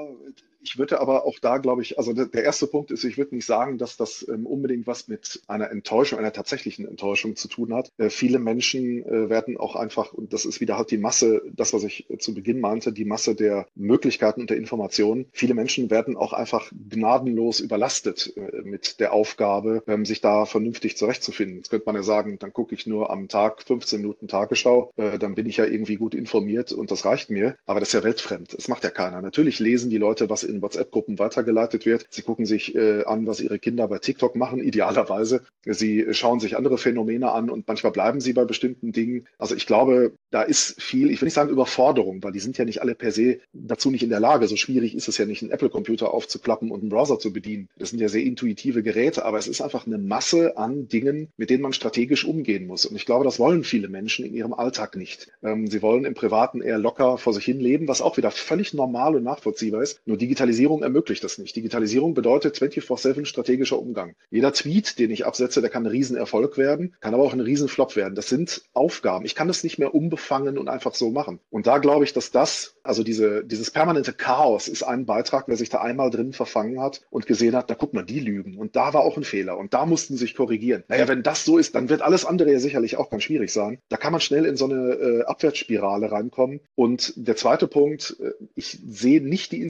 ich 0.69 0.79
würde 0.79 1.01
aber 1.01 1.25
auch 1.25 1.39
da, 1.39 1.57
glaube 1.57 1.83
ich, 1.83 1.99
also 1.99 2.13
der 2.13 2.45
erste 2.45 2.67
Punkt 2.67 2.91
ist, 2.91 3.05
ich 3.05 3.17
würde 3.17 3.35
nicht 3.35 3.47
sagen, 3.47 3.79
dass 3.79 3.97
das 3.97 4.27
ähm, 4.29 4.47
unbedingt 4.47 4.87
was 4.87 5.09
mit 5.09 5.41
einer 5.47 5.71
Enttäuschung, 5.71 6.19
einer 6.19 6.33
tatsächlichen 6.33 6.87
Enttäuschung 6.87 7.37
zu 7.37 7.49
tun 7.49 7.73
hat. 7.73 7.91
Äh, 7.97 8.11
viele 8.11 8.39
Menschen 8.39 9.03
äh, 9.05 9.31
werden 9.31 9.57
auch 9.57 9.77
einfach, 9.77 10.13
und 10.13 10.33
das 10.35 10.45
ist 10.45 10.61
wieder 10.61 10.77
halt 10.77 10.91
die 10.91 10.99
Masse, 10.99 11.43
das, 11.55 11.73
was 11.73 11.85
ich 11.85 12.11
äh, 12.11 12.19
zu 12.19 12.35
Beginn 12.35 12.61
meinte, 12.61 12.93
die 12.93 13.07
Masse 13.07 13.35
der 13.35 13.67
Möglichkeiten 13.75 14.43
und 14.43 14.51
der 14.51 14.59
Informationen. 14.59 15.27
Viele 15.33 15.55
Menschen 15.55 15.91
werden 15.91 16.17
auch 16.17 16.35
einfach 16.35 16.71
gnadenlos 16.89 17.61
überlastet 17.61 18.35
mit 18.63 19.01
der 19.01 19.13
Aufgabe, 19.13 19.83
ähm, 19.87 20.05
sich 20.05 20.21
da 20.21 20.45
vernünftig 20.45 20.97
zurechtzufinden. 20.97 21.57
Jetzt 21.57 21.71
könnte 21.71 21.87
man 21.87 21.97
ja 21.97 22.03
sagen, 22.03 22.39
dann 22.39 22.53
gucke 22.53 22.75
ich 22.75 22.87
nur 22.87 23.11
am 23.11 23.29
Tag 23.29 23.63
15 23.63 24.01
Minuten 24.01 24.29
Tagesschau, 24.29 24.93
dann 24.97 25.35
bin 25.35 25.47
ich 25.47 25.57
ja 25.57 25.65
irgendwie 25.65 25.97
gut 25.97 26.15
informiert 26.15 26.73
und 26.73 26.91
das 26.91 27.05
reicht 27.05 27.31
mir. 27.31 27.57
Aber 27.67 27.81
das 27.81 27.91
ist 27.91 27.95
ja 27.95 28.05
weltfremd. 28.05 28.55
Das 28.55 28.69
macht 28.69 28.85
ja 28.85 28.91
keiner. 28.91 29.23
Natürlich 29.23 29.59
lesen 29.59 29.91
die 29.91 29.99
Leute, 29.99 30.29
was 30.29 30.43
in 30.43 30.58
WhatsApp-Gruppen 30.63 31.19
weitergeleitet 31.19 31.87
wird. 31.87 32.07
Sie 32.11 32.23
gucken 32.23 32.47
sich 32.47 32.75
äh, 32.75 33.05
an, 33.05 33.27
was 33.27 33.41
ihre 33.41 33.59
Kinder 33.59 33.89
bei 33.89 33.99
TikTok 33.99 34.37
machen, 34.37 34.63
idealerweise. 34.63 35.43
Sie 35.65 36.07
schauen 36.13 36.41
sich 36.41 36.57
andere 36.57 36.79
Phänomene 36.79 37.33
an 37.33 37.51
und 37.51 37.67
manchmal 37.67 37.93
bleiben 37.93 38.21
sie 38.21 38.33
bei 38.33 38.45
bestimmten 38.45 38.93
Dingen. 38.93 39.27
Also 39.39 39.55
ich 39.55 39.67
glaube, 39.67 40.13
da 40.31 40.43
ist 40.43 40.81
viel, 40.81 41.11
ich 41.11 41.21
will 41.21 41.27
nicht 41.27 41.35
sagen 41.35 41.51
Überforderung, 41.51 42.23
weil 42.23 42.33
die 42.33 42.41
sind 42.41 42.59
ja 42.59 42.65
nicht 42.65 42.83
alle 42.83 42.95
per 42.95 43.13
se 43.13 43.41
dazu 43.53 43.91
nicht 43.91 44.03
in 44.03 44.11
der 44.11 44.21
Lage. 44.21 44.47
So 44.47 44.57
schwierig 44.57 44.95
ist 44.95 45.09
es 45.09 45.19
ja 45.19 45.27
nicht, 45.27 45.43
einen 45.43 45.51
Apple-Computer 45.51 46.13
aufzuklappen 46.13 46.71
und 46.71 46.81
einen 46.81 46.91
Browser 46.91 47.19
zu 47.19 47.33
bedienen. 47.33 47.69
Das 47.77 47.91
sind 47.91 48.01
ja 48.01 48.09
sehr 48.09 48.23
intuitive 48.23 48.83
Geräte, 48.83 49.25
aber 49.25 49.39
es 49.39 49.49
ist 49.49 49.61
einfach 49.61 49.87
eine 49.87 49.99
Masse 49.99 50.57
an 50.57 50.89
Dingen, 50.89 51.29
mit 51.37 51.51
denen 51.51 51.63
man 51.63 51.73
strategisch 51.73 52.25
umgehen 52.25 52.67
muss. 52.67 52.85
Und 52.85 52.97
ich 52.97 53.07
glaube, 53.07 53.25
das 53.25 53.39
wollen 53.39 53.65
viele 53.65 53.89
Menschen 53.89 54.25
in 54.25 54.35
ihrem 54.35 54.53
Alltag 54.53 54.97
nicht. 54.97 55.29
Ähm, 55.43 55.67
sie 55.67 55.83
wollen 55.83 56.05
im 56.05 56.15
Privaten 56.15 56.61
eher 56.61 56.79
locker 56.79 57.19
vor 57.19 57.33
sich 57.33 57.45
hin 57.45 57.61
leben, 57.61 57.89
was 57.89 58.03
auch 58.03 58.17
wieder 58.17 58.31
völlig 58.31 58.75
normal 58.75 59.17
und 59.17 59.23
nachvollziehbar 59.23 59.83
ist. 59.83 60.01
Nur 60.07 60.17
Digitalisierung 60.39 60.85
ermöglicht 60.85 61.25
das 61.25 61.39
nicht. 61.39 61.57
Digitalisierung 61.57 62.15
bedeutet 62.15 62.57
24-7 62.57 63.25
strategischer 63.25 63.77
Umgang. 63.77 64.15
Jeder 64.31 64.53
Tweet, 64.53 65.01
den 65.01 65.11
ich 65.11 65.27
absetze, 65.27 65.61
der 65.61 65.69
kann 65.69 65.83
ein 65.83 65.91
Riesenerfolg 65.91 66.57
werden, 66.57 66.95
kann 67.01 67.13
aber 67.13 67.25
auch 67.25 67.33
ein 67.33 67.41
Riesenflop 67.41 67.97
werden. 67.97 68.15
Das 68.15 68.29
sind 68.29 68.63
Aufgaben. 68.73 69.25
Ich 69.25 69.35
kann 69.35 69.49
das 69.49 69.65
nicht 69.65 69.81
mehr 69.81 69.97
umbefangen 69.97 70.57
und 70.57 70.69
einfach 70.69 70.95
so 70.95 71.11
machen. 71.11 71.41
Und 71.51 71.67
da 71.67 71.79
glaube 71.79 72.05
ich, 72.05 72.13
dass 72.13 72.31
das, 72.31 72.77
also 72.85 73.03
diese, 73.03 73.45
dieses 73.45 73.73
permanente 73.73 74.13
Chaos 74.13 74.69
ist 74.69 74.85
ein 74.85 75.07
Beitrag, 75.07 75.49
wer 75.49 75.57
sich 75.57 75.71
da 75.71 75.81
einmal 75.81 76.11
drin 76.11 76.33
verfangen 76.33 76.81
hat 76.81 77.01
und 77.11 77.27
gesehen 77.27 77.57
hat, 77.57 77.69
da 77.69 77.75
guck 77.75 77.93
mal, 77.93 78.05
die 78.05 78.21
lügen. 78.21 78.59
Und 78.59 78.77
da 78.77 78.95
war 78.95 79.01
auch 79.01 79.17
ein 79.17 79.25
Fehler. 79.25 79.59
Und 79.59 79.75
da 79.75 79.87
mussten 79.87 80.15
sie 80.15 80.21
sich 80.21 80.37
korrigieren. 80.37 80.85
Naja, 80.87 81.09
wenn 81.09 81.25
das 81.25 81.45
so 81.45 81.59
ist, 81.59 81.75
dann 81.75 81.89
wird 81.89 82.01
alles 82.01 82.25
andere 82.25 82.53
ja 82.53 82.61
sicherlich 82.61 82.97
auch 82.97 83.11
ganz 83.11 83.25
schwierig 83.25 83.53
sein. 83.53 83.81
Da 83.89 83.97
kann 83.97 84.13
man 84.13 84.21
schnell 84.21 84.45
in 84.45 84.57
so 84.57 84.67
eine 84.67 84.93
äh, 84.93 85.23
Abwärtsspirale 85.25 86.13
reinkommen. 86.13 86.61
Und 86.77 87.13
der 87.17 87.35
zweite 87.35 87.67
Punkt, 87.67 88.17
äh, 88.21 88.31
ich 88.55 88.79
sehe 88.87 89.21
nicht 89.21 89.51
die 89.51 89.63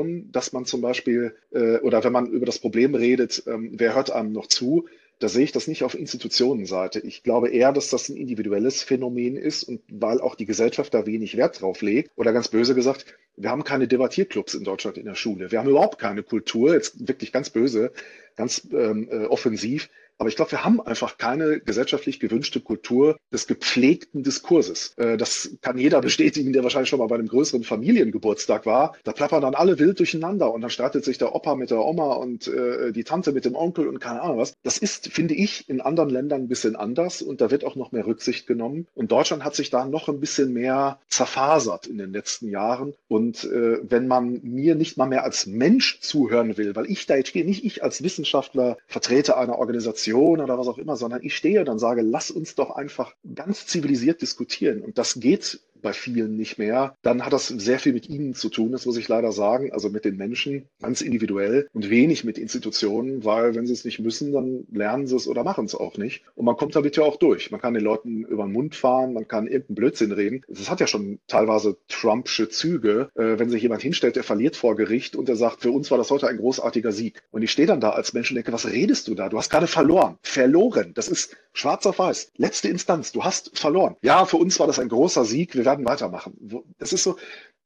Institutionen, 0.00 0.32
dass 0.32 0.52
man 0.52 0.64
zum 0.64 0.80
Beispiel, 0.80 1.34
äh, 1.52 1.78
oder 1.78 2.02
wenn 2.04 2.12
man 2.12 2.26
über 2.26 2.46
das 2.46 2.58
Problem 2.58 2.94
redet, 2.94 3.42
ähm, 3.46 3.70
wer 3.74 3.94
hört 3.94 4.10
einem 4.10 4.32
noch 4.32 4.46
zu, 4.46 4.88
da 5.18 5.28
sehe 5.28 5.44
ich 5.44 5.52
das 5.52 5.68
nicht 5.68 5.84
auf 5.84 5.94
Institutionenseite. 5.94 7.00
Ich 7.00 7.22
glaube 7.22 7.50
eher, 7.50 7.72
dass 7.72 7.90
das 7.90 8.08
ein 8.08 8.16
individuelles 8.16 8.82
Phänomen 8.82 9.36
ist 9.36 9.64
und 9.64 9.82
weil 9.90 10.18
auch 10.18 10.34
die 10.34 10.46
Gesellschaft 10.46 10.94
da 10.94 11.04
wenig 11.04 11.36
Wert 11.36 11.60
drauf 11.60 11.82
legt. 11.82 12.10
Oder 12.16 12.32
ganz 12.32 12.48
böse 12.48 12.74
gesagt, 12.74 13.04
wir 13.36 13.50
haben 13.50 13.62
keine 13.64 13.86
Debattierclubs 13.86 14.54
in 14.54 14.64
Deutschland 14.64 14.96
in 14.96 15.04
der 15.04 15.14
Schule. 15.14 15.50
Wir 15.50 15.58
haben 15.58 15.68
überhaupt 15.68 15.98
keine 15.98 16.22
Kultur, 16.22 16.72
jetzt 16.72 17.06
wirklich 17.06 17.32
ganz 17.32 17.50
böse, 17.50 17.92
ganz 18.36 18.66
ähm, 18.72 19.08
äh, 19.10 19.26
offensiv, 19.26 19.90
aber 20.20 20.28
ich 20.28 20.36
glaube, 20.36 20.50
wir 20.50 20.64
haben 20.64 20.82
einfach 20.82 21.16
keine 21.16 21.60
gesellschaftlich 21.60 22.20
gewünschte 22.20 22.60
Kultur 22.60 23.16
des 23.32 23.46
gepflegten 23.46 24.22
Diskurses. 24.22 24.92
Äh, 24.98 25.16
das 25.16 25.56
kann 25.62 25.78
jeder 25.78 26.00
bestätigen, 26.02 26.52
der 26.52 26.62
wahrscheinlich 26.62 26.90
schon 26.90 26.98
mal 26.98 27.06
bei 27.06 27.14
einem 27.14 27.26
größeren 27.26 27.64
Familiengeburtstag 27.64 28.66
war. 28.66 28.94
Da 29.04 29.12
plappern 29.12 29.40
dann 29.40 29.54
alle 29.54 29.78
wild 29.78 29.98
durcheinander 29.98 30.52
und 30.52 30.60
dann 30.60 30.68
startet 30.68 31.06
sich 31.06 31.16
der 31.16 31.34
Opa 31.34 31.54
mit 31.54 31.70
der 31.70 31.82
Oma 31.82 32.12
und 32.12 32.48
äh, 32.48 32.92
die 32.92 33.02
Tante 33.02 33.32
mit 33.32 33.46
dem 33.46 33.54
Onkel 33.54 33.88
und 33.88 33.98
keine 33.98 34.20
Ahnung 34.20 34.36
was. 34.36 34.52
Das 34.62 34.76
ist, 34.76 35.08
finde 35.08 35.32
ich, 35.32 35.66
in 35.70 35.80
anderen 35.80 36.10
Ländern 36.10 36.42
ein 36.42 36.48
bisschen 36.48 36.76
anders 36.76 37.22
und 37.22 37.40
da 37.40 37.50
wird 37.50 37.64
auch 37.64 37.74
noch 37.74 37.90
mehr 37.90 38.06
Rücksicht 38.06 38.46
genommen. 38.46 38.88
Und 38.94 39.12
Deutschland 39.12 39.42
hat 39.42 39.54
sich 39.54 39.70
da 39.70 39.86
noch 39.86 40.10
ein 40.10 40.20
bisschen 40.20 40.52
mehr 40.52 41.00
zerfasert 41.08 41.86
in 41.86 41.96
den 41.96 42.12
letzten 42.12 42.50
Jahren. 42.50 42.92
Und 43.08 43.44
äh, 43.44 43.78
wenn 43.88 44.06
man 44.06 44.40
mir 44.42 44.74
nicht 44.74 44.98
mal 44.98 45.06
mehr 45.06 45.24
als 45.24 45.46
Mensch 45.46 46.00
zuhören 46.00 46.58
will, 46.58 46.76
weil 46.76 46.90
ich 46.90 47.06
da 47.06 47.16
jetzt 47.16 47.32
gehe, 47.32 47.46
nicht 47.46 47.64
ich 47.64 47.82
als 47.82 48.02
Wissenschaftler, 48.02 48.76
Vertreter 48.86 49.38
einer 49.38 49.58
Organisation, 49.58 50.09
Diskussion 50.10 50.40
oder 50.40 50.58
was 50.58 50.68
auch 50.68 50.78
immer, 50.78 50.96
sondern 50.96 51.22
ich 51.22 51.36
stehe 51.36 51.64
und 51.64 51.78
sage, 51.78 52.02
lass 52.02 52.30
uns 52.30 52.54
doch 52.54 52.70
einfach 52.70 53.14
ganz 53.34 53.66
zivilisiert 53.66 54.22
diskutieren. 54.22 54.82
Und 54.82 54.98
das 54.98 55.20
geht 55.20 55.60
bei 55.82 55.92
vielen 55.92 56.36
nicht 56.36 56.58
mehr, 56.58 56.94
dann 57.02 57.24
hat 57.24 57.32
das 57.32 57.48
sehr 57.48 57.78
viel 57.78 57.92
mit 57.92 58.08
ihnen 58.08 58.34
zu 58.34 58.48
tun, 58.48 58.72
das 58.72 58.86
muss 58.86 58.96
ich 58.96 59.08
leider 59.08 59.32
sagen, 59.32 59.72
also 59.72 59.90
mit 59.90 60.04
den 60.04 60.16
Menschen 60.16 60.66
ganz 60.80 61.00
individuell 61.00 61.68
und 61.72 61.90
wenig 61.90 62.24
mit 62.24 62.38
Institutionen, 62.38 63.24
weil 63.24 63.54
wenn 63.54 63.66
sie 63.66 63.72
es 63.72 63.84
nicht 63.84 63.98
müssen, 63.98 64.32
dann 64.32 64.66
lernen 64.72 65.06
sie 65.06 65.16
es 65.16 65.28
oder 65.28 65.44
machen 65.44 65.64
es 65.64 65.74
auch 65.74 65.96
nicht. 65.96 66.22
Und 66.34 66.44
man 66.44 66.56
kommt 66.56 66.76
damit 66.76 66.96
ja 66.96 67.04
auch 67.04 67.16
durch. 67.16 67.50
Man 67.50 67.60
kann 67.60 67.74
den 67.74 67.84
Leuten 67.84 68.24
über 68.24 68.44
den 68.44 68.52
Mund 68.52 68.74
fahren, 68.74 69.12
man 69.12 69.28
kann 69.28 69.46
irgendeinen 69.46 69.76
Blödsinn 69.76 70.12
reden. 70.12 70.42
Das 70.48 70.70
hat 70.70 70.80
ja 70.80 70.86
schon 70.86 71.18
teilweise 71.26 71.76
Trumpsche 71.88 72.48
Züge, 72.48 73.10
äh, 73.14 73.38
wenn 73.38 73.50
sich 73.50 73.62
jemand 73.62 73.82
hinstellt, 73.82 74.16
der 74.16 74.24
verliert 74.24 74.56
vor 74.56 74.76
Gericht 74.76 75.16
und 75.16 75.28
der 75.28 75.36
sagt, 75.36 75.62
für 75.62 75.70
uns 75.70 75.90
war 75.90 75.98
das 75.98 76.10
heute 76.10 76.28
ein 76.28 76.38
großartiger 76.38 76.92
Sieg. 76.92 77.22
Und 77.30 77.42
ich 77.42 77.50
stehe 77.50 77.66
dann 77.66 77.80
da 77.80 77.90
als 77.90 78.12
Mensch 78.12 78.30
und 78.30 78.36
denke, 78.36 78.52
was 78.52 78.70
redest 78.70 79.08
du 79.08 79.14
da? 79.14 79.28
Du 79.28 79.38
hast 79.38 79.50
gerade 79.50 79.66
verloren. 79.66 80.18
Verloren. 80.22 80.92
Das 80.94 81.08
ist 81.08 81.36
schwarz 81.52 81.86
auf 81.86 81.98
weiß. 81.98 82.32
Letzte 82.36 82.68
Instanz. 82.68 83.12
Du 83.12 83.24
hast 83.24 83.58
verloren. 83.58 83.96
Ja, 84.02 84.24
für 84.24 84.36
uns 84.36 84.58
war 84.60 84.66
das 84.66 84.78
ein 84.78 84.88
großer 84.88 85.24
Sieg. 85.24 85.54
Wir 85.54 85.64
werden 85.70 85.86
weitermachen. 85.86 86.64
Das 86.78 86.92
ist 86.92 87.02
so, 87.02 87.16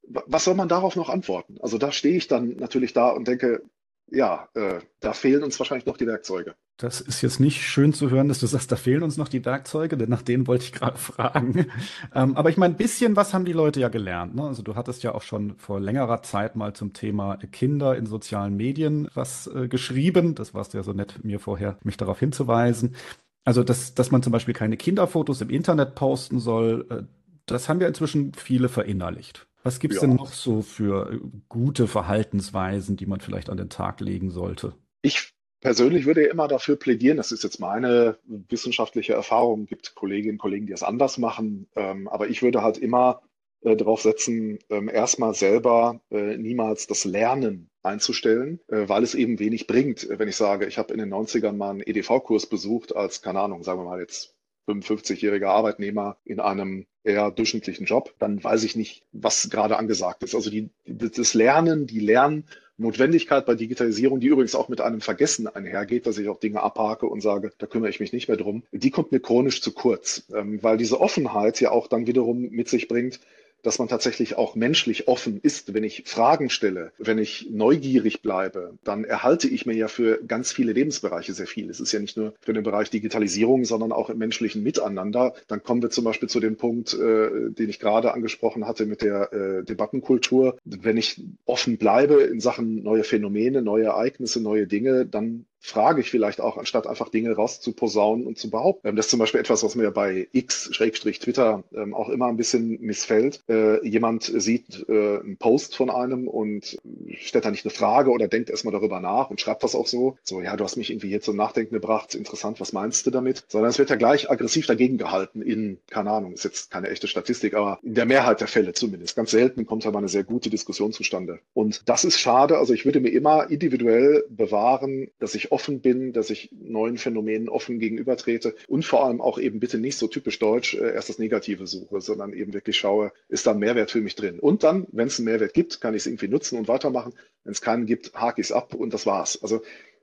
was 0.03 0.43
soll 0.43 0.55
man 0.55 0.69
darauf 0.69 0.95
noch 0.95 1.09
antworten? 1.09 1.57
Also 1.61 1.77
da 1.77 1.91
stehe 1.91 2.17
ich 2.17 2.27
dann 2.27 2.55
natürlich 2.57 2.93
da 2.93 3.09
und 3.09 3.27
denke, 3.27 3.63
ja, 4.11 4.47
äh, 4.53 4.81
da 4.99 5.13
fehlen 5.13 5.43
uns 5.43 5.57
wahrscheinlich 5.57 5.87
noch 5.87 5.97
die 5.97 6.05
Werkzeuge. 6.05 6.53
Das 6.77 7.01
ist 7.01 7.23
jetzt 7.23 7.39
nicht 7.39 7.63
schön 7.63 7.91
zu 7.91 8.11
hören, 8.11 8.27
dass 8.27 8.39
du 8.39 8.45
sagst, 8.45 8.71
da 8.71 8.75
fehlen 8.75 9.01
uns 9.01 9.17
noch 9.17 9.29
die 9.29 9.43
Werkzeuge, 9.43 9.97
denn 9.97 10.09
nach 10.09 10.21
denen 10.21 10.45
wollte 10.45 10.65
ich 10.65 10.73
gerade 10.73 10.97
fragen. 10.99 11.67
Ähm, 12.13 12.37
aber 12.37 12.51
ich 12.51 12.57
meine, 12.57 12.75
ein 12.75 12.77
bisschen 12.77 13.15
was 13.15 13.33
haben 13.33 13.45
die 13.45 13.53
Leute 13.53 13.79
ja 13.79 13.89
gelernt. 13.89 14.35
Ne? 14.35 14.43
Also 14.43 14.61
du 14.61 14.75
hattest 14.75 15.01
ja 15.01 15.15
auch 15.15 15.23
schon 15.23 15.55
vor 15.57 15.79
längerer 15.79 16.21
Zeit 16.21 16.55
mal 16.55 16.73
zum 16.73 16.93
Thema 16.93 17.37
Kinder 17.51 17.97
in 17.97 18.05
sozialen 18.05 18.55
Medien 18.55 19.07
was 19.15 19.47
äh, 19.47 19.67
geschrieben. 19.67 20.35
Das 20.35 20.53
warst 20.53 20.73
du 20.73 20.77
ja 20.77 20.83
so 20.83 20.93
nett, 20.93 21.23
mir 21.23 21.39
vorher 21.39 21.77
mich 21.83 21.97
darauf 21.97 22.19
hinzuweisen. 22.19 22.95
Also, 23.43 23.63
dass, 23.63 23.93
dass 23.93 24.11
man 24.11 24.23
zum 24.23 24.31
Beispiel 24.31 24.55
keine 24.55 24.75
Kinderfotos 24.75 25.41
im 25.41 25.51
Internet 25.51 25.93
posten 25.95 26.39
soll, 26.39 26.87
äh, 26.89 27.03
das 27.45 27.69
haben 27.69 27.81
ja 27.81 27.87
inzwischen 27.87 28.33
viele 28.33 28.69
verinnerlicht. 28.69 29.47
Was 29.63 29.79
gibt 29.79 29.95
es 29.95 30.01
ja. 30.01 30.07
denn 30.07 30.17
noch 30.17 30.31
so 30.31 30.61
für 30.61 31.11
äh, 31.11 31.19
gute 31.49 31.87
Verhaltensweisen, 31.87 32.97
die 32.97 33.07
man 33.07 33.19
vielleicht 33.19 33.49
an 33.49 33.57
den 33.57 33.69
Tag 33.69 33.99
legen 33.99 34.29
sollte? 34.29 34.75
Ich 35.01 35.33
persönlich 35.59 36.05
würde 36.05 36.23
ja 36.23 36.31
immer 36.31 36.47
dafür 36.47 36.75
plädieren, 36.75 37.17
das 37.17 37.31
ist 37.31 37.43
jetzt 37.43 37.59
meine 37.59 38.19
wissenschaftliche 38.27 39.13
Erfahrung, 39.13 39.63
es 39.63 39.69
gibt 39.69 39.95
Kolleginnen 39.95 40.35
und 40.35 40.39
Kollegen, 40.39 40.67
die 40.67 40.73
es 40.73 40.83
anders 40.83 41.17
machen, 41.17 41.67
ähm, 41.75 42.07
aber 42.07 42.29
ich 42.29 42.43
würde 42.43 42.61
halt 42.61 42.77
immer 42.77 43.23
äh, 43.61 43.75
darauf 43.75 44.01
setzen, 44.01 44.59
ähm, 44.69 44.87
erstmal 44.87 45.33
selber 45.33 45.99
äh, 46.11 46.37
niemals 46.37 46.85
das 46.85 47.03
Lernen 47.03 47.71
einzustellen, 47.81 48.59
weil 48.67 49.03
es 49.03 49.13
eben 49.13 49.37
wenig 49.37 49.67
bringt. 49.67 50.07
Wenn 50.09 50.27
ich 50.27 50.35
sage, 50.35 50.65
ich 50.65 50.79
habe 50.79 50.91
in 50.91 50.97
den 50.97 51.13
90ern 51.13 51.51
mal 51.51 51.69
einen 51.69 51.81
EDV-Kurs 51.81 52.47
besucht 52.47 52.95
als, 52.95 53.21
keine 53.21 53.39
Ahnung, 53.41 53.61
sagen 53.61 53.79
wir 53.79 53.85
mal 53.85 53.99
jetzt 53.99 54.34
55-jähriger 54.67 55.47
Arbeitnehmer 55.47 56.17
in 56.25 56.39
einem 56.39 56.85
eher 57.03 57.31
durchschnittlichen 57.31 57.85
Job, 57.85 58.13
dann 58.19 58.43
weiß 58.43 58.63
ich 58.63 58.75
nicht, 58.75 59.03
was 59.11 59.49
gerade 59.49 59.77
angesagt 59.77 60.23
ist. 60.23 60.35
Also 60.35 60.49
die, 60.49 60.69
das 60.85 61.33
Lernen, 61.33 61.85
die 61.85 61.99
Lernnotwendigkeit 61.99 63.45
bei 63.45 63.55
Digitalisierung, 63.55 64.19
die 64.19 64.27
übrigens 64.27 64.55
auch 64.55 64.69
mit 64.69 64.81
einem 64.81 65.01
Vergessen 65.01 65.47
einhergeht, 65.47 66.07
dass 66.07 66.17
ich 66.17 66.29
auch 66.29 66.39
Dinge 66.39 66.63
abhake 66.63 67.05
und 67.05 67.21
sage, 67.21 67.51
da 67.57 67.67
kümmere 67.67 67.89
ich 67.89 67.99
mich 67.99 68.11
nicht 68.11 68.27
mehr 68.27 68.37
drum, 68.37 68.63
die 68.71 68.89
kommt 68.89 69.11
mir 69.11 69.19
chronisch 69.19 69.61
zu 69.61 69.71
kurz, 69.71 70.27
ähm, 70.33 70.61
weil 70.63 70.77
diese 70.77 70.99
Offenheit 70.99 71.61
ja 71.61 71.71
auch 71.71 71.87
dann 71.87 72.07
wiederum 72.07 72.49
mit 72.49 72.67
sich 72.67 72.87
bringt, 72.87 73.19
dass 73.65 73.79
man 73.79 73.87
tatsächlich 73.87 74.37
auch 74.37 74.55
menschlich 74.55 75.07
offen 75.07 75.39
ist. 75.41 75.73
Wenn 75.73 75.83
ich 75.83 76.03
Fragen 76.05 76.49
stelle, 76.49 76.91
wenn 76.97 77.17
ich 77.17 77.47
neugierig 77.49 78.21
bleibe, 78.21 78.77
dann 78.83 79.03
erhalte 79.03 79.47
ich 79.47 79.65
mir 79.65 79.73
ja 79.73 79.87
für 79.87 80.19
ganz 80.25 80.51
viele 80.51 80.73
Lebensbereiche 80.73 81.33
sehr 81.33 81.47
viel. 81.47 81.69
Es 81.69 81.79
ist 81.79 81.91
ja 81.91 81.99
nicht 81.99 82.17
nur 82.17 82.33
für 82.41 82.53
den 82.53 82.63
Bereich 82.63 82.89
Digitalisierung, 82.89 83.65
sondern 83.65 83.91
auch 83.91 84.09
im 84.09 84.17
menschlichen 84.17 84.63
Miteinander. 84.63 85.33
Dann 85.47 85.63
kommen 85.63 85.81
wir 85.81 85.89
zum 85.89 86.05
Beispiel 86.05 86.29
zu 86.29 86.39
dem 86.39 86.57
Punkt, 86.57 86.93
äh, 86.93 87.51
den 87.51 87.69
ich 87.69 87.79
gerade 87.79 88.13
angesprochen 88.13 88.67
hatte 88.67 88.85
mit 88.85 89.01
der 89.01 89.33
äh, 89.33 89.63
Debattenkultur. 89.63 90.57
Wenn 90.63 90.97
ich 90.97 91.21
offen 91.45 91.77
bleibe 91.77 92.21
in 92.21 92.39
Sachen 92.39 92.83
neue 92.83 93.03
Phänomene, 93.03 93.61
neue 93.61 93.85
Ereignisse, 93.85 94.41
neue 94.41 94.67
Dinge, 94.67 95.05
dann 95.05 95.45
frage 95.65 96.01
ich 96.01 96.11
vielleicht 96.11 96.41
auch, 96.41 96.57
anstatt 96.57 96.87
einfach 96.87 97.09
Dinge 97.09 97.35
rauszuposaunen 97.35 98.25
und 98.27 98.37
zu 98.37 98.49
behaupten. 98.49 98.87
Ähm, 98.87 98.95
das 98.95 99.07
ist 99.07 99.11
zum 99.11 99.19
Beispiel 99.19 99.39
etwas, 99.39 99.63
was 99.63 99.75
mir 99.75 99.91
bei 99.91 100.27
X-Twitter 100.31 101.63
ähm, 101.73 101.93
auch 101.93 102.09
immer 102.09 102.27
ein 102.27 102.37
bisschen 102.37 102.79
missfällt. 102.81 103.41
Äh, 103.49 103.85
jemand 103.87 104.23
sieht 104.23 104.85
äh, 104.87 105.19
einen 105.19 105.37
Post 105.37 105.75
von 105.75 105.89
einem 105.89 106.27
und 106.27 106.77
stellt 107.17 107.45
da 107.45 107.51
nicht 107.51 107.65
eine 107.65 107.73
Frage 107.73 108.11
oder 108.11 108.27
denkt 108.27 108.49
erstmal 108.49 108.73
darüber 108.73 108.99
nach 108.99 109.29
und 109.29 109.41
schreibt 109.41 109.63
das 109.63 109.75
auch 109.75 109.87
so. 109.87 110.17
So, 110.23 110.41
ja, 110.41 110.55
du 110.55 110.63
hast 110.63 110.77
mich 110.77 110.91
irgendwie 110.91 111.09
hier 111.09 111.21
zum 111.21 111.35
Nachdenken 111.35 111.73
gebracht. 111.73 112.15
Interessant, 112.15 112.59
was 112.59 112.73
meinst 112.73 113.05
du 113.07 113.11
damit? 113.11 113.43
Sondern 113.47 113.69
es 113.69 113.79
wird 113.79 113.89
ja 113.89 113.95
gleich 113.95 114.29
aggressiv 114.29 114.67
dagegen 114.67 114.97
gehalten 114.97 115.41
in, 115.41 115.79
keine 115.89 116.11
Ahnung, 116.11 116.33
ist 116.33 116.43
jetzt 116.43 116.71
keine 116.71 116.89
echte 116.89 117.07
Statistik, 117.07 117.53
aber 117.53 117.79
in 117.83 117.95
der 117.95 118.05
Mehrheit 118.05 118.41
der 118.41 118.47
Fälle 118.47 118.73
zumindest. 118.73 119.15
Ganz 119.15 119.31
selten 119.31 119.65
kommt 119.65 119.85
aber 119.85 119.97
eine 119.97 120.09
sehr 120.09 120.23
gute 120.23 120.49
Diskussion 120.49 120.91
zustande. 120.91 121.39
Und 121.53 121.81
das 121.87 122.03
ist 122.03 122.19
schade. 122.19 122.57
Also 122.57 122.73
ich 122.73 122.85
würde 122.85 122.99
mir 122.99 123.09
immer 123.09 123.49
individuell 123.49 124.25
bewahren, 124.29 125.09
dass 125.19 125.35
ich 125.35 125.51
offen 125.55 125.79
bin, 125.79 126.11
dass 126.11 126.29
ich 126.29 126.49
neuen 126.51 126.97
Phänomenen 126.97 127.47
offen 127.47 127.79
gegenübertrete 127.79 128.55
und 128.67 128.83
vor 128.83 129.05
allem 129.05 129.21
auch 129.21 129.39
eben 129.39 129.61
bitte 129.61 129.77
nicht 129.77 129.97
so 129.97 130.07
typisch 130.07 130.37
deutsch 130.37 130.73
äh, 130.73 130.93
erst 130.93 131.07
das 131.07 131.17
Negative 131.17 131.65
suche, 131.65 132.01
sondern 132.01 132.33
eben 132.33 132.53
wirklich 132.53 132.75
schaue, 132.75 133.13
ist 133.29 133.47
da 133.47 133.51
ein 133.51 133.59
Mehrwert 133.59 133.89
für 133.89 134.01
mich 134.01 134.15
drin. 134.15 134.37
Und 134.41 134.63
dann, 134.63 134.85
wenn 134.91 135.07
es 135.07 135.17
einen 135.17 135.27
Mehrwert 135.27 135.53
gibt, 135.53 135.79
kann 135.79 135.93
ich 135.93 136.01
es 136.01 136.07
irgendwie 136.07 136.27
nutzen 136.27 136.57
und 136.57 136.67
weitermachen. 136.67 137.13
Wenn 137.45 137.53
es 137.53 137.61
keinen 137.61 137.85
gibt, 137.85 138.13
hake 138.15 138.41
ich 138.41 138.47
es 138.47 138.51
ab 138.51 138.73
und 138.73 138.93
das 138.93 139.05
war's. 139.05 139.41
Also 139.41 139.61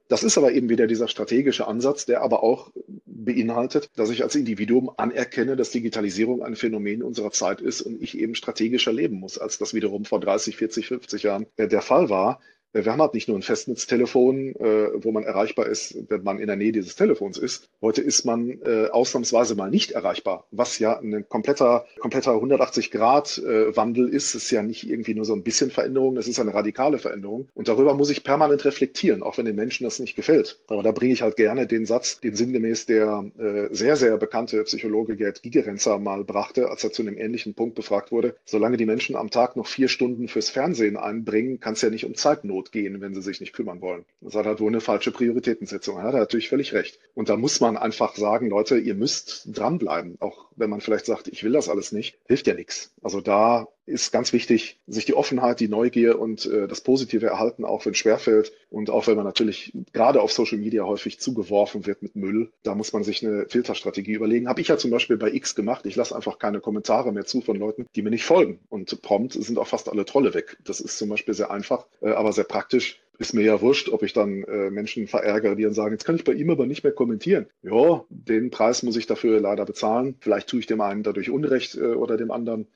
das 0.09 0.23
ist 0.23 0.39
aber 0.39 0.53
eben 0.53 0.71
wieder 0.71 0.87
dieser 0.87 1.09
strategische 1.09 1.67
Ansatz, 1.67 2.07
der 2.07 2.23
aber 2.23 2.43
auch 2.43 2.71
beinhaltet, 3.05 3.91
dass 3.97 4.11
ich 4.11 4.23
als 4.23 4.35
Individuum 4.35 4.91
anerkenne, 4.97 5.57
dass 5.57 5.71
Digitalisierung 5.71 6.43
ein 6.43 6.57
Phänomen 6.57 7.03
unserer 7.03 7.31
Zeit 7.31 7.61
ist 7.61 7.83
und 7.83 8.03
ich 8.03 8.19
eben 8.19 8.35
strategischer 8.35 8.93
leben 8.93 9.21
muss, 9.21 9.39
als 9.39 9.59
das 9.59 9.75
wiederum 9.75 10.05
vor 10.05 10.21
30, 10.21 10.57
40, 10.57 10.89
50 10.89 11.23
Jahren 11.23 11.47
äh, 11.57 11.69
der 11.69 11.83
Fall 11.83 12.09
war. 12.09 12.41
Wir 12.75 12.91
haben 12.91 13.03
halt 13.03 13.13
nicht 13.13 13.29
nur 13.29 13.39
ein 13.39 13.43
Festnetztelefon, 13.43 14.57
äh, 14.57 15.05
wo 15.05 15.13
man 15.13 15.25
erreichbar 15.25 15.67
ist, 15.67 15.95
wenn 16.09 16.23
man 16.23 16.39
in 16.39 16.47
der 16.47 16.57
Nähe 16.57 16.73
dieses 16.73 16.97
Telefons 16.97 17.37
ist. 17.37 17.69
Heute 17.83 18.01
ist 18.01 18.25
man 18.25 18.61
äh, 18.65 18.89
ausnahmsweise 18.91 19.55
mal 19.55 19.71
nicht 19.71 19.91
erreichbar, 19.91 20.47
was 20.51 20.79
ja 20.79 20.99
ein 20.99 21.27
kompletter, 21.29 21.85
kompletter 22.01 22.33
180-Grad-Wandel 22.33 24.09
äh, 24.09 24.17
ist. 24.17 24.35
Es 24.35 24.45
ist 24.45 24.51
ja 24.51 24.63
nicht 24.63 24.89
irgendwie 24.89 25.15
nur 25.15 25.27
so 25.27 25.35
ein 25.35 25.43
bisschen 25.43 25.71
Veränderung, 25.71 26.15
das 26.15 26.29
ist 26.29 26.41
eine 26.41 26.55
radikale 26.55 26.99
Veränderung. 26.99 27.49
Und 27.55 27.69
darüber 27.69 27.93
muss 27.93 28.09
ich 28.09 28.25
permanent 28.25 28.65
reflektieren, 28.65 29.23
auch 29.23 29.37
wenn 29.37 29.45
den 29.45 29.57
Menschen 29.57 29.85
das 29.85 29.99
nicht 29.99 30.17
gefällt. 30.17 30.61
Aber 30.69 30.83
da 30.83 30.93
bringe 30.93 31.13
ich 31.13 31.21
halt 31.21 31.37
gerne 31.37 31.67
den 31.67 31.85
Satz, 31.85 32.21
den 32.21 32.35
sinngemäß 32.35 32.87
der 32.87 33.31
äh, 33.37 33.69
sehr, 33.75 33.97
sehr 33.97 34.17
bekannte 34.17 34.65
Psychologe 34.65 35.17
Gerd 35.17 35.43
Gigerenzer 35.43 35.99
mal 35.99 36.25
brachte, 36.25 36.71
als 36.71 36.83
er 36.85 36.93
zu 36.93 37.03
einem 37.03 37.19
ähnlichen 37.19 37.53
Punkt 37.53 37.75
befragt 37.75 38.13
wurde. 38.13 38.35
Solange 38.47 38.79
die 38.79 38.87
Menschen 38.87 39.15
am 39.15 39.29
Tag 39.29 39.57
noch 39.57 39.67
vier 39.67 39.89
Stunden 39.89 40.29
fürs 40.29 40.49
Fernsehen 40.49 40.97
einbringen, 40.97 41.61
kann 41.61 41.75
es 41.75 41.83
ja 41.83 41.91
nicht 41.91 42.07
um 42.07 42.15
Zeitnot 42.15 42.62
Not 42.63 42.71
gehen, 42.71 43.01
wenn 43.01 43.13
sie 43.13 43.23
sich 43.23 43.41
nicht 43.41 43.53
kümmern 43.53 43.81
wollen. 43.81 44.05
Das 44.21 44.35
hat 44.35 44.47
halt 44.47 44.61
wohl 44.61 44.71
eine 44.71 44.81
falsche 44.81 45.11
Prioritätensetzung. 45.11 45.97
Er 45.97 46.05
hat 46.05 46.15
natürlich 46.15 46.49
völlig 46.49 46.73
recht. 46.73 46.99
Und 47.15 47.29
da 47.29 47.37
muss 47.37 47.61
man 47.61 47.77
einfach 47.77 48.15
sagen, 48.15 48.49
Leute, 48.49 48.79
ihr 48.79 48.95
müsst 48.95 49.49
dranbleiben. 49.53 50.17
Auch 50.21 50.47
wenn 50.55 50.71
man 50.71 50.81
vielleicht 50.81 51.07
sagt, 51.07 51.27
ich 51.27 51.43
will 51.43 51.53
das 51.53 51.69
alles 51.69 51.91
nicht, 51.91 52.19
hilft 52.27 52.47
ja 52.47 52.55
nichts. 52.55 52.95
Also 53.03 53.21
da 53.21 53.67
ist 53.87 54.13
ganz 54.13 54.33
wichtig, 54.33 54.81
sich 54.87 55.05
die 55.05 55.15
Offenheit, 55.15 55.61
die 55.61 55.69
Neugier 55.69 56.19
und 56.19 56.47
äh, 56.47 56.69
das 56.69 56.81
Positive 56.81 57.27
erhalten, 57.27 57.65
auch 57.65 57.85
wenn 57.85 57.93
es 57.93 57.99
schwerfällt 57.99 58.53
und 58.71 58.91
auch 58.91 59.07
wenn 59.07 59.17
man 59.17 59.25
natürlich 59.25 59.73
gerade 59.93 60.21
auf 60.21 60.33
Social 60.33 60.59
Media 60.59 60.85
häufig 60.85 61.19
zugeworfen 61.19 61.87
wird 61.87 62.03
mit 62.03 62.15
Müll. 62.15 62.53
Da 62.63 62.75
muss 62.75 62.93
man 62.93 63.03
sich 63.03 63.27
eine 63.27 63.47
Filterstrategie 63.49 64.13
überlegen. 64.13 64.49
Habe 64.49 64.61
ich 64.61 64.69
ja 64.69 64.77
zum 64.77 64.91
Beispiel 64.91 65.17
bei 65.17 65.33
X 65.33 65.55
gemacht. 65.55 65.85
Ich 65.87 65.97
lasse 65.97 66.15
einfach 66.15 66.39
keine 66.39 66.61
Kommentare 66.61 67.13
mehr 67.13 67.25
zu 67.25 67.41
von 67.41 67.57
Leuten, 67.57 67.87
die 67.97 68.03
mir 68.03 68.11
nicht 68.11 68.25
folgen. 68.25 68.61
Und 68.69 69.03
prompt 69.03 69.33
sind 69.33 69.59
auch 69.59 69.67
fast 69.67 69.89
alle 69.89 70.05
Trolle 70.05 70.35
weg. 70.35 70.57
Das 70.65 70.81
ist 70.81 70.99
zum 70.99 71.09
Beispiel 71.09 71.35
sehr 71.35 71.51
einfach, 71.51 71.87
äh, 72.01 72.11
aber 72.11 72.33
sehr 72.33 72.45
praktisch 72.45 73.01
ist 73.19 73.35
mir 73.35 73.43
ja 73.43 73.61
wurscht, 73.61 73.89
ob 73.89 74.03
ich 74.03 74.13
dann 74.13 74.43
äh, 74.45 74.71
Menschen 74.71 75.07
verärgere, 75.07 75.55
die 75.55 75.63
dann 75.63 75.75
sagen, 75.75 75.93
jetzt 75.93 76.05
kann 76.05 76.17
ich 76.17 76.25
bei 76.25 76.33
ihm 76.33 76.51
aber 76.51 76.67
nicht 76.67 76.83
mehr 76.83 76.93
kommentieren. 76.93 77.47
Ja, 77.63 78.05
den 78.09 78.51
Preis 78.51 78.83
muss 78.83 78.97
ich 78.97 79.07
dafür 79.07 79.41
leider 79.41 79.65
bezahlen. 79.65 80.17
Vielleicht 80.21 80.49
tue 80.49 80.61
ich 80.61 80.67
dem 80.67 80.81
einen 80.81 81.03
dadurch 81.03 81.31
Unrecht 81.31 81.77
äh, 81.77 81.95
oder 81.95 82.17
dem 82.17 82.31
anderen. 82.31 82.67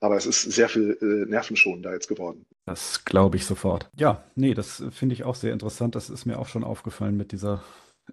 Aber 0.00 0.16
es 0.16 0.26
ist 0.26 0.42
sehr 0.42 0.68
viel 0.68 0.96
äh, 1.00 1.28
nervenschonender 1.30 1.92
jetzt 1.92 2.08
geworden. 2.08 2.46
Das 2.66 3.04
glaube 3.04 3.36
ich 3.36 3.46
sofort. 3.46 3.90
Ja, 3.96 4.24
nee, 4.34 4.54
das 4.54 4.82
finde 4.90 5.14
ich 5.14 5.24
auch 5.24 5.34
sehr 5.34 5.52
interessant. 5.52 5.94
Das 5.94 6.10
ist 6.10 6.26
mir 6.26 6.38
auch 6.38 6.48
schon 6.48 6.64
aufgefallen 6.64 7.16
mit 7.16 7.32
dieser 7.32 7.62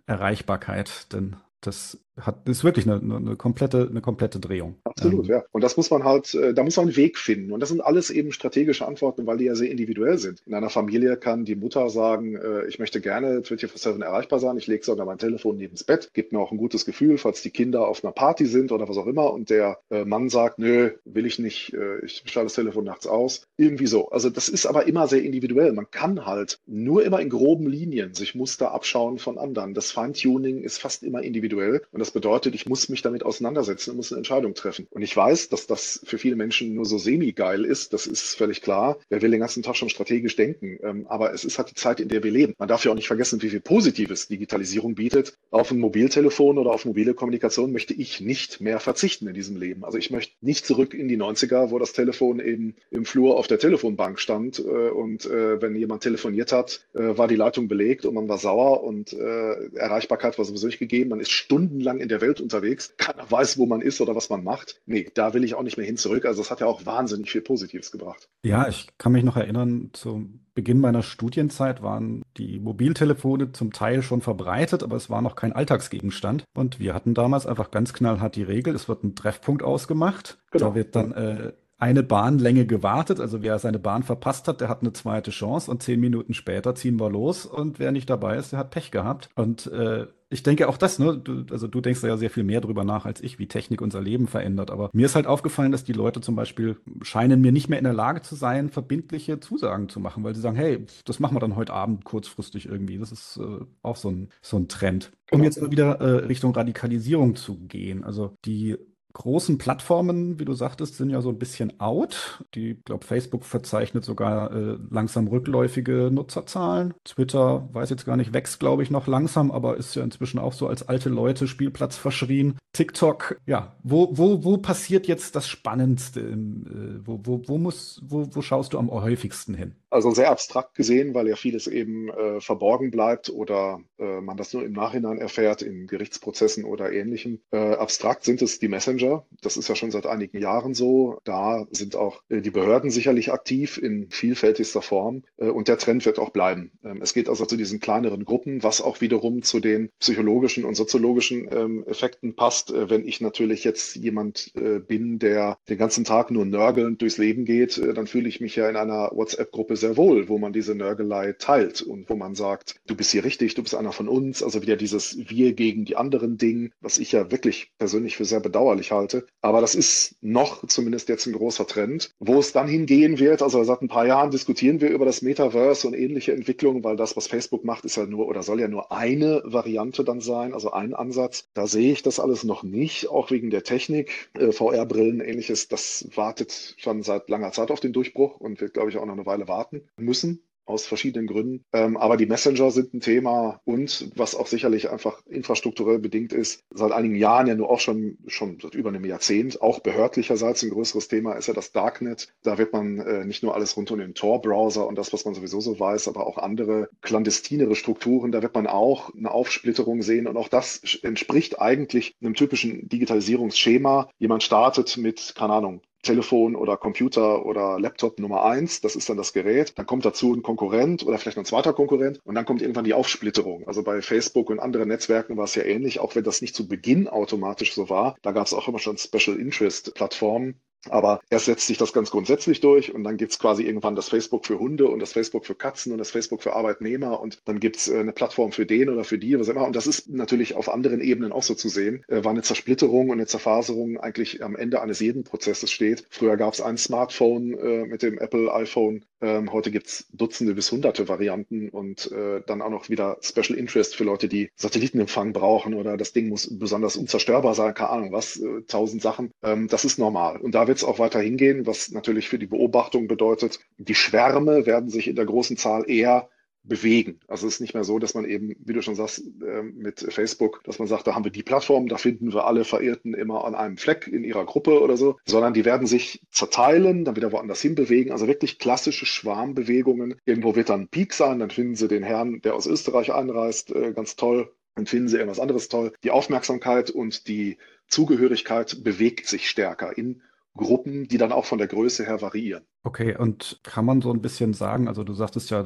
Erreichbarkeit. 0.06 1.12
Denn 1.14 1.36
das 1.62 2.05
hat, 2.20 2.48
ist 2.48 2.64
wirklich 2.64 2.88
eine, 2.88 2.96
eine, 2.96 3.36
komplette, 3.36 3.88
eine 3.90 4.02
komplette 4.02 4.40
Drehung. 4.40 4.76
Absolut, 4.84 5.26
ähm, 5.26 5.36
ja. 5.36 5.44
Und 5.52 5.64
das 5.64 5.76
muss 5.76 5.92
man 5.92 6.04
halt, 6.04 6.34
äh, 6.34 6.54
da 6.54 6.64
muss 6.64 6.78
man 6.78 6.88
einen 6.88 6.96
Weg 6.96 7.18
finden. 7.18 7.52
Und 7.52 7.60
das 7.60 7.70
sind 7.70 7.82
alles 7.82 8.10
eben 8.10 8.32
strategische 8.32 8.88
Antworten, 8.88 9.26
weil 9.28 9.38
die 9.38 9.46
ja 9.46 9.56
sehr 9.56 9.70
individuell 9.70 10.18
sind. 10.18 10.42
In 10.46 10.54
einer 10.54 10.70
Familie 10.70 11.18
kann 11.18 11.46
die 11.46 11.56
Mutter 11.56 11.90
sagen, 11.90 12.36
äh, 12.36 12.66
ich 12.68 12.80
möchte 12.80 13.02
gerne 13.02 13.42
24-7 13.42 14.02
erreichbar 14.02 14.40
sein, 14.40 14.58
ich 14.58 14.68
lege 14.68 14.86
sogar 14.86 15.06
mein 15.06 15.18
Telefon 15.18 15.58
neben 15.58 15.74
das 15.74 15.84
Bett, 15.84 16.12
gibt 16.14 16.32
mir 16.32 16.40
auch 16.40 16.52
ein 16.52 16.58
gutes 16.58 16.86
Gefühl, 16.86 17.18
falls 17.18 17.42
die 17.42 17.52
Kinder 17.52 17.88
auf 17.88 18.04
einer 18.04 18.14
Party 18.14 18.46
sind 18.46 18.72
oder 18.72 18.88
was 18.88 18.98
auch 18.98 19.08
immer 19.08 19.34
und 19.34 19.50
der 19.50 19.80
äh, 19.90 20.06
Mann 20.06 20.30
sagt, 20.30 20.60
nö, 20.60 20.92
will 21.04 21.26
ich 21.26 21.40
nicht, 21.40 21.74
ich 22.04 22.24
schalte 22.26 22.46
das 22.46 22.54
Telefon 22.54 22.86
nachts 22.86 23.08
aus. 23.08 23.48
Irgendwie 23.58 23.88
so. 23.88 24.10
Also 24.10 24.30
das 24.30 24.50
ist 24.50 24.66
aber 24.66 24.88
immer 24.88 25.08
sehr 25.08 25.24
individuell. 25.24 25.74
Man 25.74 25.90
kann 25.92 26.26
halt 26.26 26.60
nur 26.66 27.04
immer 27.04 27.20
in 27.20 27.30
groben 27.30 27.68
Linien 27.68 28.14
sich 28.14 28.36
Muster 28.36 28.72
abschauen 28.72 29.18
von 29.18 29.38
anderen. 29.38 29.74
Das 29.74 29.92
Feintuning 29.92 30.62
ist 30.62 30.80
fast 30.80 31.04
immer 31.04 31.22
individuell 31.24 31.82
und 31.92 32.00
das 32.06 32.12
bedeutet, 32.12 32.54
ich 32.54 32.68
muss 32.68 32.88
mich 32.88 33.02
damit 33.02 33.24
auseinandersetzen 33.24 33.90
und 33.90 33.98
muss 33.98 34.12
eine 34.12 34.20
Entscheidung 34.20 34.54
treffen. 34.54 34.86
Und 34.92 35.02
ich 35.02 35.18
weiß, 35.18 35.50
dass 35.50 35.66
das 35.66 36.02
für 36.04 36.20
viele 36.20 36.36
Menschen 36.36 36.76
nur 36.76 36.86
so 36.86 37.00
semi-geil 37.00 37.66
ist. 37.66 37.94
Das 37.94 38.06
ist 38.06 38.36
völlig 38.36 38.62
klar. 38.62 38.98
Wer 39.10 39.24
will 39.24 39.32
den 39.32 39.40
ganzen 39.40 39.64
Tag 39.64 39.76
schon 39.76 39.90
strategisch 39.90 40.36
denken? 40.36 40.78
Ähm, 40.84 41.08
aber 41.08 41.34
es 41.34 41.44
ist 41.44 41.58
halt 41.58 41.72
die 41.72 41.74
Zeit, 41.74 42.00
in 42.00 42.10
der 42.10 42.22
wir 42.24 42.30
leben. 42.30 42.54
Man 42.60 42.68
darf 42.68 42.86
ja 42.86 42.92
auch 42.92 42.96
nicht 42.96 43.08
vergessen, 43.08 43.42
wie 43.42 43.50
viel 43.50 43.60
Positives 43.60 44.28
Digitalisierung 44.28 44.94
bietet. 44.94 45.34
Auf 45.50 45.72
ein 45.72 45.80
Mobiltelefon 45.80 46.60
oder 46.60 46.72
auf 46.72 46.86
mobile 46.86 47.16
Kommunikation 47.16 47.72
möchte 47.72 47.96
ich 47.96 48.22
nicht 48.22 48.62
mehr 48.62 48.80
verzichten 48.80 49.28
in 49.28 49.34
diesem 49.34 49.58
Leben. 49.58 49.84
Also 49.84 49.98
ich 49.98 50.12
möchte 50.12 50.36
nicht 50.42 50.68
zurück 50.68 50.94
in 50.94 51.08
die 51.08 51.18
90er, 51.18 51.72
wo 51.72 51.80
das 51.80 51.94
Telefon 51.94 52.40
eben 52.40 52.76
im 52.92 53.06
Flur 53.06 53.36
auf 53.38 53.48
der 53.48 53.58
Telefonbank 53.58 54.20
stand 54.20 54.60
äh, 54.60 54.90
und 54.90 55.26
äh, 55.26 55.60
wenn 55.60 55.76
jemand 55.76 56.04
telefoniert 56.04 56.52
hat, 56.52 56.86
äh, 56.94 57.18
war 57.18 57.28
die 57.28 57.36
Leitung 57.36 57.68
belegt 57.68 58.06
und 58.06 58.14
man 58.14 58.30
war 58.30 58.38
sauer 58.38 58.84
und 58.84 59.14
Erreichbarkeit 59.14 60.38
war 60.38 60.46
sowieso 60.46 60.68
nicht 60.68 60.80
gegeben. 60.80 61.10
Man 61.10 61.20
ist 61.20 61.32
stundenlang 61.32 61.95
lang 61.96 62.02
in 62.02 62.10
der 62.10 62.22
Welt 62.22 62.42
unterwegs, 62.42 62.96
keiner 62.98 63.30
weiß, 63.30 63.58
wo 63.58 63.66
man 63.66 63.82
ist 63.82 64.02
oder 64.02 64.16
was 64.16 64.30
man 64.30 64.44
macht. 64.44 64.82
Nee, 64.86 65.10
da 65.14 65.34
will 65.34 65.44
ich 65.44 65.56
auch 65.56 65.64
nicht 65.64 65.78
mehr 65.78 65.86
hin 65.86 65.98
zurück. 65.98 66.26
Also 66.26 66.42
es 66.42 66.52
hat 66.52 66.60
ja 66.60 66.68
auch 66.68 66.86
wahnsinnig 66.86 67.32
viel 67.32 67.42
Positives 67.42 67.92
gebracht. 67.92 68.30
Ja, 68.44 68.68
ich 68.68 68.88
kann 68.98 69.12
mich 69.12 69.24
noch 69.24 69.38
erinnern, 69.38 69.90
zum 69.94 70.42
Beginn 70.54 70.80
meiner 70.80 71.04
Studienzeit 71.04 71.82
waren 71.82 72.24
die 72.38 72.60
Mobiltelefone 72.60 73.52
zum 73.52 73.74
Teil 73.74 74.02
schon 74.02 74.22
verbreitet, 74.22 74.84
aber 74.84 74.96
es 74.96 75.10
war 75.10 75.22
noch 75.22 75.36
kein 75.36 75.54
Alltagsgegenstand. 75.54 76.46
Und 76.56 76.80
wir 76.80 76.94
hatten 76.94 77.14
damals 77.14 77.46
einfach 77.46 77.72
ganz 77.72 77.94
knallhart 77.94 78.36
die 78.36 78.44
Regel, 78.44 78.74
es 78.76 78.88
wird 78.88 79.04
ein 79.04 79.16
Treffpunkt 79.16 79.64
ausgemacht. 79.64 80.38
Genau. 80.52 80.70
Da 80.70 80.76
wird 80.76 80.96
dann 80.96 81.12
äh, 81.12 81.54
eine 81.86 82.02
Bahnlänge 82.02 82.66
gewartet. 82.66 83.20
Also 83.20 83.44
wer 83.44 83.60
seine 83.60 83.78
Bahn 83.78 84.02
verpasst 84.02 84.48
hat, 84.48 84.60
der 84.60 84.70
hat 84.70 84.82
eine 84.82 84.92
zweite 84.92 85.30
Chance 85.30 85.70
und 85.70 85.84
zehn 85.84 86.00
Minuten 86.00 86.34
später 86.34 86.74
ziehen 86.74 87.00
wir 87.00 87.12
los 87.12 87.46
und 87.46 87.78
wer 87.78 87.92
nicht 87.92 88.10
dabei 88.10 88.38
ist, 88.38 88.54
der 88.54 88.60
hat 88.60 88.72
Pech 88.72 88.90
gehabt. 88.90 89.30
Und 89.36 89.68
äh, 89.68 90.08
ich 90.30 90.42
denke 90.42 90.68
auch 90.68 90.78
das, 90.78 90.98
ne? 90.98 91.16
Du, 91.16 91.46
also 91.52 91.68
du 91.68 91.80
denkst 91.82 92.02
da 92.02 92.08
ja 92.08 92.18
sehr 92.18 92.32
viel 92.32 92.44
mehr 92.44 92.60
drüber 92.60 92.84
nach 92.84 93.06
als 93.06 93.22
ich, 93.22 93.38
wie 93.38 93.48
Technik 93.48 93.82
unser 93.82 94.02
Leben 94.02 94.26
verändert. 94.26 94.72
Aber 94.72 94.90
mir 94.94 95.06
ist 95.06 95.14
halt 95.14 95.28
aufgefallen, 95.28 95.72
dass 95.72 95.84
die 95.84 95.94
Leute 95.94 96.22
zum 96.22 96.36
Beispiel 96.36 96.78
scheinen 97.04 97.40
mir 97.40 97.52
nicht 97.52 97.70
mehr 97.70 97.78
in 97.78 97.84
der 97.84 97.94
Lage 97.94 98.24
zu 98.24 98.34
sein, 98.34 98.70
verbindliche 98.70 99.40
Zusagen 99.40 99.88
zu 99.88 100.00
machen, 100.00 100.24
weil 100.24 100.34
sie 100.34 100.42
sagen, 100.42 100.56
hey, 100.56 100.88
das 101.06 101.20
machen 101.20 101.36
wir 101.36 101.40
dann 101.40 101.56
heute 101.56 101.74
Abend 101.74 102.04
kurzfristig 102.04 102.66
irgendwie. 102.66 102.98
Das 102.98 103.12
ist 103.12 103.38
äh, 103.38 103.64
auch 103.84 103.96
so 103.96 104.10
ein, 104.10 104.30
so 104.42 104.58
ein 104.58 104.68
Trend. 104.68 105.12
Um 105.30 105.38
genau. 105.38 105.44
jetzt 105.46 105.62
mal 105.62 105.70
wieder 105.70 106.02
äh, 106.02 106.26
Richtung 106.26 106.56
Radikalisierung 106.56 107.36
zu 107.36 107.60
gehen. 107.60 108.04
Also 108.04 108.36
die 108.46 108.78
großen 109.16 109.58
Plattformen, 109.58 110.40
wie 110.40 110.46
du 110.46 110.54
sagtest, 110.54 110.98
sind 110.98 111.10
ja 111.10 111.22
so 111.22 111.30
ein 111.30 111.40
bisschen 111.40 111.80
out. 111.80 112.44
Die, 112.54 112.76
glaube 112.86 113.06
Facebook 113.06 113.46
verzeichnet 113.46 114.04
sogar 114.04 114.52
äh, 114.54 114.78
langsam 114.92 115.28
rückläufige 115.28 116.10
Nutzerzahlen. 116.12 116.94
Twitter, 117.06 117.68
weiß 117.72 117.90
jetzt 117.90 118.06
gar 118.06 118.18
nicht, 118.18 118.34
wächst, 118.34 118.60
glaube 118.60 118.84
ich, 118.84 118.92
noch 118.92 119.08
langsam, 119.08 119.52
aber 119.52 119.78
ist 119.78 119.96
ja 119.96 120.04
inzwischen 120.04 120.38
auch 120.38 120.54
so 120.54 120.68
als 120.68 120.88
alte 120.88 121.10
Leute 121.10 121.48
Spielplatz 121.48 121.98
verschrien. 121.98 122.58
TikTok, 122.74 123.40
ja, 123.46 123.76
wo, 123.84 124.10
wo, 124.12 124.44
wo 124.44 124.58
passiert 124.58 125.08
jetzt 125.08 125.36
das 125.36 125.48
Spannendste? 125.48 126.20
Im, 126.20 126.66
äh, 126.66 127.08
wo, 127.08 127.22
wo, 127.24 127.42
wo, 127.48 127.58
muss, 127.58 128.02
wo, 128.06 128.28
wo 128.32 128.42
schaust 128.42 128.74
du 128.74 128.80
am 128.80 128.92
häufigsten 128.92 129.54
hin? 129.56 129.76
Also 129.96 130.12
sehr 130.12 130.30
abstrakt 130.30 130.76
gesehen, 130.76 131.14
weil 131.14 131.30
ja 131.30 131.38
vieles 131.38 131.68
eben 131.68 132.10
äh, 132.10 132.42
verborgen 132.42 132.92
bleibt 132.92 133.30
oder 133.30 133.80
äh, 133.98 134.20
man 134.20 134.36
das 134.36 134.54
nur 134.54 134.66
im 134.66 134.74
Nachhinein 134.74 135.20
erfährt 135.20 135.62
in 135.62 135.88
Gerichtsprozessen 135.88 136.66
oder 136.66 136.92
ähnlichem. 136.92 137.40
Äh, 137.52 137.58
abstrakt 137.76 138.26
sind 138.26 138.42
es 138.42 138.60
die 138.60 138.68
Messenger. 138.68 139.26
Das 139.42 139.56
ist 139.56 139.70
ja 139.70 139.76
schon 139.76 139.92
seit 139.92 140.06
einigen 140.06 140.38
Jahren 140.38 140.74
so. 140.74 141.22
Da 141.24 141.66
sind 141.72 141.96
auch 141.96 142.22
äh, 142.28 142.42
die 142.42 142.50
Behörden 142.50 142.90
sicherlich 142.90 143.32
aktiv 143.32 143.78
in 143.78 144.10
vielfältigster 144.10 144.82
Form 144.82 145.24
äh, 145.38 145.46
und 145.46 145.70
der 145.70 145.78
Trend 145.78 146.06
wird 146.06 146.20
auch 146.20 146.32
bleiben. 146.32 146.74
Ähm, 146.84 147.02
es 147.02 147.14
geht 147.14 147.30
also 147.30 147.46
zu 147.46 147.56
diesen 147.56 147.80
kleineren 147.80 148.26
Gruppen, 148.26 148.64
was 148.64 148.82
auch 148.82 149.00
wiederum 149.00 149.44
zu 149.44 149.62
den 149.62 149.92
psychologischen 150.00 150.66
und 150.66 150.76
soziologischen 150.76 151.48
ähm, 151.54 151.86
Effekten 151.88 152.36
passt. 152.36 152.70
Äh, 152.70 152.90
wenn 152.90 153.08
ich 153.08 153.22
natürlich 153.22 153.64
jetzt 153.64 153.96
jemand 153.96 154.52
bin, 154.88 155.20
der 155.20 155.58
den 155.70 155.78
ganzen 155.78 156.04
Tag 156.04 156.32
nur 156.32 156.44
nörgelnd 156.44 157.02
durchs 157.02 157.18
Leben 157.18 157.46
geht, 157.46 157.78
dann 157.78 158.08
fühle 158.08 158.28
ich 158.28 158.42
mich 158.42 158.56
ja 158.58 158.70
in 158.70 158.76
einer 158.76 159.12
WhatsApp-Gruppe 159.14 159.78
sehr 159.86 159.98
wohl, 159.98 160.28
wo 160.30 160.40
man 160.40 160.52
diese 160.52 160.74
Nörgelei 160.74 161.34
teilt 161.34 161.82
und 161.84 162.10
wo 162.10 162.16
man 162.16 162.34
sagt, 162.34 162.76
du 162.88 162.96
bist 162.96 163.12
hier 163.12 163.24
richtig, 163.24 163.54
du 163.54 163.62
bist 163.62 163.76
einer 163.76 163.92
von 163.92 164.08
uns. 164.08 164.42
Also 164.42 164.64
wieder 164.64 164.78
dieses 164.78 165.18
Wir 165.30 165.54
gegen 165.54 165.86
die 165.86 165.96
anderen 165.96 166.38
Ding, 166.38 166.72
was 166.82 166.98
ich 166.98 167.12
ja 167.12 167.30
wirklich 167.32 167.72
persönlich 167.78 168.18
für 168.18 168.26
sehr 168.26 168.40
bedauerlich 168.40 168.92
halte. 168.92 169.28
Aber 169.42 169.62
das 169.62 169.76
ist 169.76 170.16
noch 170.22 170.66
zumindest 170.68 171.08
jetzt 171.10 171.28
ein 171.28 171.34
großer 171.34 171.68
Trend. 171.68 172.12
Wo 172.20 172.40
es 172.40 172.52
dann 172.52 172.68
hingehen 172.68 173.20
wird, 173.20 173.44
also 173.44 173.64
seit 173.64 173.82
ein 173.84 173.88
paar 173.88 174.08
Jahren 174.08 174.32
diskutieren 174.32 174.82
wir 174.82 174.90
über 174.90 175.06
das 175.06 175.22
Metaverse 175.22 175.88
und 175.88 175.94
ähnliche 175.94 176.34
Entwicklungen, 176.34 176.84
weil 176.84 176.96
das, 176.96 177.16
was 177.16 177.28
Facebook 177.28 177.64
macht, 177.64 177.86
ist 177.86 177.98
ja 177.98 178.08
nur 178.08 178.28
oder 178.28 178.42
soll 178.42 178.60
ja 178.60 178.68
nur 178.68 178.92
eine 178.92 179.44
Variante 179.46 180.04
dann 180.04 180.22
sein, 180.22 180.54
also 180.54 180.72
ein 180.72 180.96
Ansatz. 180.96 181.48
Da 181.54 181.68
sehe 181.68 181.92
ich 181.92 182.02
das 182.02 182.20
alles 182.20 182.44
noch 182.44 182.64
nicht, 182.64 183.08
auch 183.10 183.30
wegen 183.30 183.52
der 183.52 183.64
Technik, 183.64 184.30
äh, 184.34 184.52
VR-Brillen, 184.52 185.22
ähnliches. 185.22 185.68
Das 185.68 186.08
wartet 186.16 186.74
schon 186.78 187.04
seit 187.04 187.30
langer 187.30 187.52
Zeit 187.52 187.70
auf 187.70 187.80
den 187.80 187.94
Durchbruch 187.94 188.40
und 188.40 188.62
wird, 188.62 188.74
glaube 188.74 188.90
ich, 188.90 188.98
auch 188.98 189.06
noch 189.06 189.14
eine 189.14 189.26
Weile 189.28 189.48
warten 189.48 189.65
müssen 189.98 190.46
aus 190.66 190.86
verschiedenen 190.86 191.28
Gründen. 191.28 191.64
Ähm, 191.74 191.98
aber 191.98 192.18
die 192.18 192.26
Messenger 192.26 192.72
sind 192.72 192.94
ein 192.94 193.00
Thema 193.00 193.62
und 193.66 194.10
was 194.16 194.36
auch 194.36 194.48
sicherlich 194.48 194.90
einfach 194.90 195.22
infrastrukturell 195.28 196.00
bedingt 196.00 196.34
ist, 196.34 196.64
seit 196.72 196.92
einigen 196.92 197.16
Jahren 197.16 197.48
ja 197.48 197.56
nur 197.56 197.70
auch 197.70 197.80
schon, 197.80 198.18
schon 198.28 198.58
seit 198.62 198.76
über 198.76 198.90
einem 198.90 199.06
Jahrzehnt, 199.06 199.62
auch 199.62 199.80
behördlicherseits 199.80 200.64
ein 200.64 200.72
größeres 200.72 201.08
Thema 201.08 201.34
ist 201.34 201.48
ja 201.48 201.54
das 201.54 201.72
Darknet. 201.72 202.34
Da 202.44 202.58
wird 202.58 202.74
man 202.74 203.00
äh, 203.00 203.26
nicht 203.26 203.44
nur 203.44 203.54
alles 203.54 203.78
rund 203.78 203.92
um 203.92 204.00
den 204.00 204.16
Tor-Browser 204.16 204.88
und 204.88 204.98
das, 204.98 205.14
was 205.14 205.26
man 205.26 205.36
sowieso 205.36 205.62
so 205.62 205.80
weiß, 205.80 206.08
aber 206.08 206.26
auch 206.26 206.38
andere 206.38 206.90
klandestinere 207.02 207.76
Strukturen. 207.76 208.32
Da 208.32 208.42
wird 208.42 208.56
man 208.56 208.68
auch 208.68 209.14
eine 209.14 209.32
Aufsplitterung 209.32 210.02
sehen 210.02 210.28
und 210.28 210.38
auch 210.38 210.50
das 210.50 210.82
entspricht 211.04 211.62
eigentlich 211.62 212.16
einem 212.22 212.34
typischen 212.34 212.90
Digitalisierungsschema. 212.90 214.10
Jemand 214.18 214.44
startet 214.44 214.98
mit, 214.98 215.34
keine 215.36 215.54
Ahnung, 215.54 215.82
Telefon 216.06 216.56
oder 216.56 216.78
Computer 216.78 217.46
oder 217.46 217.80
Laptop 217.80 218.20
Nummer 218.20 218.46
eins, 218.46 218.80
das 218.82 218.96
ist 218.96 219.10
dann 219.10 219.18
das 219.18 219.34
Gerät. 219.34 219.78
Dann 219.78 219.86
kommt 219.86 220.06
dazu 220.06 220.34
ein 220.34 220.42
Konkurrent 220.42 221.06
oder 221.06 221.18
vielleicht 221.18 221.38
ein 221.38 221.46
zweiter 221.46 221.74
Konkurrent 221.74 222.22
und 222.24 222.36
dann 222.36 222.46
kommt 222.46 222.62
irgendwann 222.62 222.86
die 222.86 222.94
Aufsplitterung. 222.94 223.68
Also 223.68 223.84
bei 223.84 224.02
Facebook 224.02 224.50
und 224.50 224.60
anderen 224.60 224.88
Netzwerken 224.88 225.36
war 225.38 225.46
es 225.46 225.56
ja 225.56 225.64
ähnlich, 225.64 226.00
auch 226.00 226.16
wenn 226.16 226.24
das 226.24 226.42
nicht 226.42 226.56
zu 226.56 226.68
Beginn 226.68 227.08
automatisch 227.08 227.74
so 227.74 227.90
war. 227.90 228.16
Da 228.22 228.32
gab 228.32 228.46
es 228.46 228.54
auch 228.54 228.68
immer 228.68 228.80
schon 228.80 228.98
Special 228.98 229.38
Interest 229.38 229.94
Plattformen, 229.94 230.62
aber 230.90 231.20
erst 231.30 231.46
setzt 231.46 231.68
sich 231.68 231.78
das 231.78 231.94
ganz 231.94 232.12
grundsätzlich 232.12 232.62
durch 232.62 232.94
und 232.94 233.04
dann 233.04 233.18
gibt's 233.18 233.40
quasi 233.40 233.64
irgendwann 233.64 233.96
das 233.96 234.10
Facebook 234.10 234.46
für 234.46 234.60
Hunde 234.60 234.88
und 234.88 235.00
das 235.00 235.14
Facebook 235.14 235.46
für 235.46 235.56
Katzen 235.56 235.92
und 235.92 235.98
das 235.98 236.12
Facebook 236.12 236.44
für 236.44 236.54
Arbeitnehmer 236.54 237.20
und 237.20 237.40
dann 237.46 237.60
gibt's 237.60 237.88
äh, 237.88 238.00
eine 238.00 238.12
Plattform 238.12 238.52
für 238.52 238.66
den 238.66 238.90
oder 238.90 239.04
für 239.04 239.18
die, 239.18 239.40
was 239.40 239.48
immer. 239.48 239.66
Und 239.66 239.76
das 239.76 239.88
ist 239.88 240.10
natürlich 240.10 240.56
auf 240.56 240.70
anderen 240.70 241.02
Ebenen 241.02 241.32
auch 241.32 241.44
so 241.44 241.56
zu 241.56 241.70
sehen, 241.70 242.04
äh, 242.08 242.24
war 242.24 242.32
eine 242.32 242.42
Zersplitterung 242.42 243.10
und 243.10 243.18
eine 243.18 243.28
Zerfaserung 243.28 243.98
eigentlich 243.98 244.44
am 244.44 244.56
Ende 244.56 244.82
eines 244.82 245.00
jeden 245.00 245.24
Prozesses 245.24 245.72
steht. 245.72 246.06
Früher 246.10 246.38
gab's 246.38 246.62
ein 246.62 246.78
Smartphone 246.78 247.54
äh, 247.54 247.86
mit 247.86 248.02
dem 248.02 248.18
Apple 248.18 248.54
iPhone 248.54 249.06
ähm, 249.22 249.52
heute 249.52 249.72
gibt's 249.72 250.08
Dutzende 250.12 250.54
bis 250.54 250.72
Hunderte 250.72 251.08
Varianten 251.08 251.70
und 251.70 252.12
äh, 252.12 252.42
dann 252.46 252.62
auch 252.62 252.70
noch 252.70 252.90
wieder 252.90 253.18
Special 253.22 253.58
Interest 253.58 253.96
für 253.96 254.04
Leute, 254.04 254.28
die 254.28 254.50
Satellitenempfang 254.56 255.34
brauchen 255.34 255.74
oder 255.74 255.98
das 255.98 256.14
Ding 256.14 256.30
muss 256.30 256.58
besonders 256.60 256.96
unzerstörbar 256.96 257.56
sein, 257.56 257.74
keine 257.74 257.90
Ahnung 257.92 258.12
was, 258.12 258.38
äh, 258.38 258.62
tausend 258.68 259.02
Sachen. 259.02 259.32
Ähm, 259.44 259.68
das 259.68 259.86
ist 259.86 259.98
normal. 260.00 260.38
Und 260.38 260.56
da 260.56 260.68
wird 260.68 260.78
es 260.78 260.84
auch 260.84 261.00
weiter 261.00 261.20
hingehen, 261.20 261.66
was 261.66 261.92
natürlich 261.92 262.28
für 262.28 262.40
die 262.40 262.48
Beobachtung 262.48 263.08
bedeutet, 263.08 263.60
die 263.78 263.96
Schwärme 263.96 264.66
werden 264.66 264.90
sich 264.90 265.08
in 265.08 265.16
der 265.16 265.26
großen 265.26 265.58
Zahl 265.58 265.90
eher 265.90 266.30
bewegen. 266.68 267.20
Also 267.28 267.48
es 267.48 267.56
ist 267.56 267.60
nicht 267.62 267.74
mehr 267.74 267.84
so, 267.84 268.00
dass 268.00 268.14
man 268.14 268.26
eben, 268.26 268.56
wie 268.64 268.74
du 268.74 268.82
schon 268.82 268.96
sagst, 268.96 269.24
ähm, 269.46 269.76
mit 269.78 270.00
Facebook, 270.00 270.64
dass 270.64 270.80
man 270.80 270.88
sagt, 270.88 271.08
da 271.08 271.16
haben 271.16 271.24
wir 271.24 271.32
die 271.32 271.44
Plattform, 271.44 271.88
da 271.88 271.98
finden 271.98 272.34
wir 272.34 272.46
alle 272.46 272.66
Verirrten 272.66 273.14
immer 273.14 273.46
an 273.46 273.56
einem 273.56 273.78
Fleck 273.78 274.08
in 274.08 274.24
ihrer 274.24 274.46
Gruppe 274.46 274.82
oder 274.82 274.98
so, 274.98 275.18
sondern 275.26 275.54
die 275.54 275.66
werden 275.66 275.88
sich 275.88 276.22
zerteilen, 276.32 277.06
dann 277.06 277.16
wieder 277.16 277.32
woanders 277.32 277.62
hin 277.62 277.76
bewegen. 277.76 278.12
Also 278.12 278.28
wirklich 278.28 278.60
klassische 278.60 279.06
Schwarmbewegungen. 279.06 280.16
Irgendwo 280.26 280.56
wird 280.56 280.70
dann 280.70 280.82
ein 280.82 280.88
Peak 280.88 281.14
sein, 281.14 281.40
dann 281.40 281.52
finden 281.52 281.76
sie 281.76 281.88
den 281.88 282.04
Herrn, 282.04 282.42
der 282.42 282.56
aus 282.56 282.68
Österreich 282.68 283.14
einreist, 283.14 283.72
äh, 283.72 283.94
ganz 283.94 284.16
toll. 284.16 284.52
Dann 284.76 284.88
finden 284.88 285.08
sie 285.08 285.18
irgendwas 285.18 285.40
anderes 285.40 285.70
toll. 285.70 285.94
Die 286.04 286.12
Aufmerksamkeit 286.12 286.90
und 286.90 287.28
die 287.30 287.58
Zugehörigkeit 287.88 288.84
bewegt 288.84 289.28
sich 289.28 289.50
stärker 289.50 289.98
in 289.98 290.22
Gruppen, 290.56 291.08
die 291.08 291.18
dann 291.18 291.32
auch 291.32 291.46
von 291.46 291.58
der 291.58 291.68
Größe 291.68 292.06
her 292.06 292.22
variieren. 292.22 292.64
Okay, 292.84 293.16
und 293.18 293.60
kann 293.64 293.86
man 293.86 294.02
so 294.02 294.12
ein 294.12 294.22
bisschen 294.22 294.54
sagen, 294.54 294.88
also 294.88 295.04
du 295.04 295.14
sagtest 295.14 295.50
ja 295.50 295.64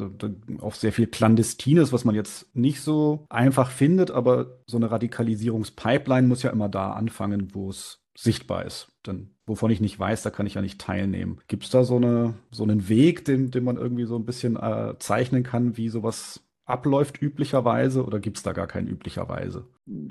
auch 0.60 0.74
sehr 0.74 0.92
viel 0.92 1.08
Klandestines, 1.08 1.94
was 1.94 2.06
man 2.06 2.16
jetzt 2.16 2.54
nicht 2.56 2.82
so 2.82 3.26
einfach 3.30 3.72
findet, 3.72 4.12
aber 4.12 4.60
so 4.66 4.78
eine 4.78 4.90
Radikalisierungspipeline 4.90 6.28
muss 6.28 6.44
ja 6.44 6.50
immer 6.50 6.70
da 6.70 6.94
anfangen, 6.94 7.54
wo 7.54 7.70
es 7.70 8.02
sichtbar 8.18 8.66
ist. 8.66 8.92
Denn 9.06 9.36
wovon 9.46 9.72
ich 9.72 9.80
nicht 9.80 10.00
weiß, 10.00 10.24
da 10.24 10.30
kann 10.30 10.46
ich 10.46 10.56
ja 10.56 10.62
nicht 10.62 10.82
teilnehmen. 10.82 11.40
Gibt 11.48 11.64
es 11.64 11.70
da 11.70 11.84
so, 11.84 11.98
eine, 11.98 12.34
so 12.52 12.64
einen 12.64 12.90
Weg, 12.90 13.26
den, 13.26 13.52
den 13.52 13.64
man 13.64 13.78
irgendwie 13.78 14.06
so 14.06 14.16
ein 14.16 14.26
bisschen 14.26 14.56
äh, 14.58 14.96
zeichnen 15.00 15.44
kann, 15.44 15.78
wie 15.78 15.90
sowas 15.90 16.42
abläuft 16.66 17.22
üblicherweise 17.22 18.06
oder 18.06 18.20
gibt 18.20 18.38
es 18.38 18.44
da 18.44 18.54
gar 18.54 18.68
keinen 18.68 18.88
üblicherweise? 18.88 19.68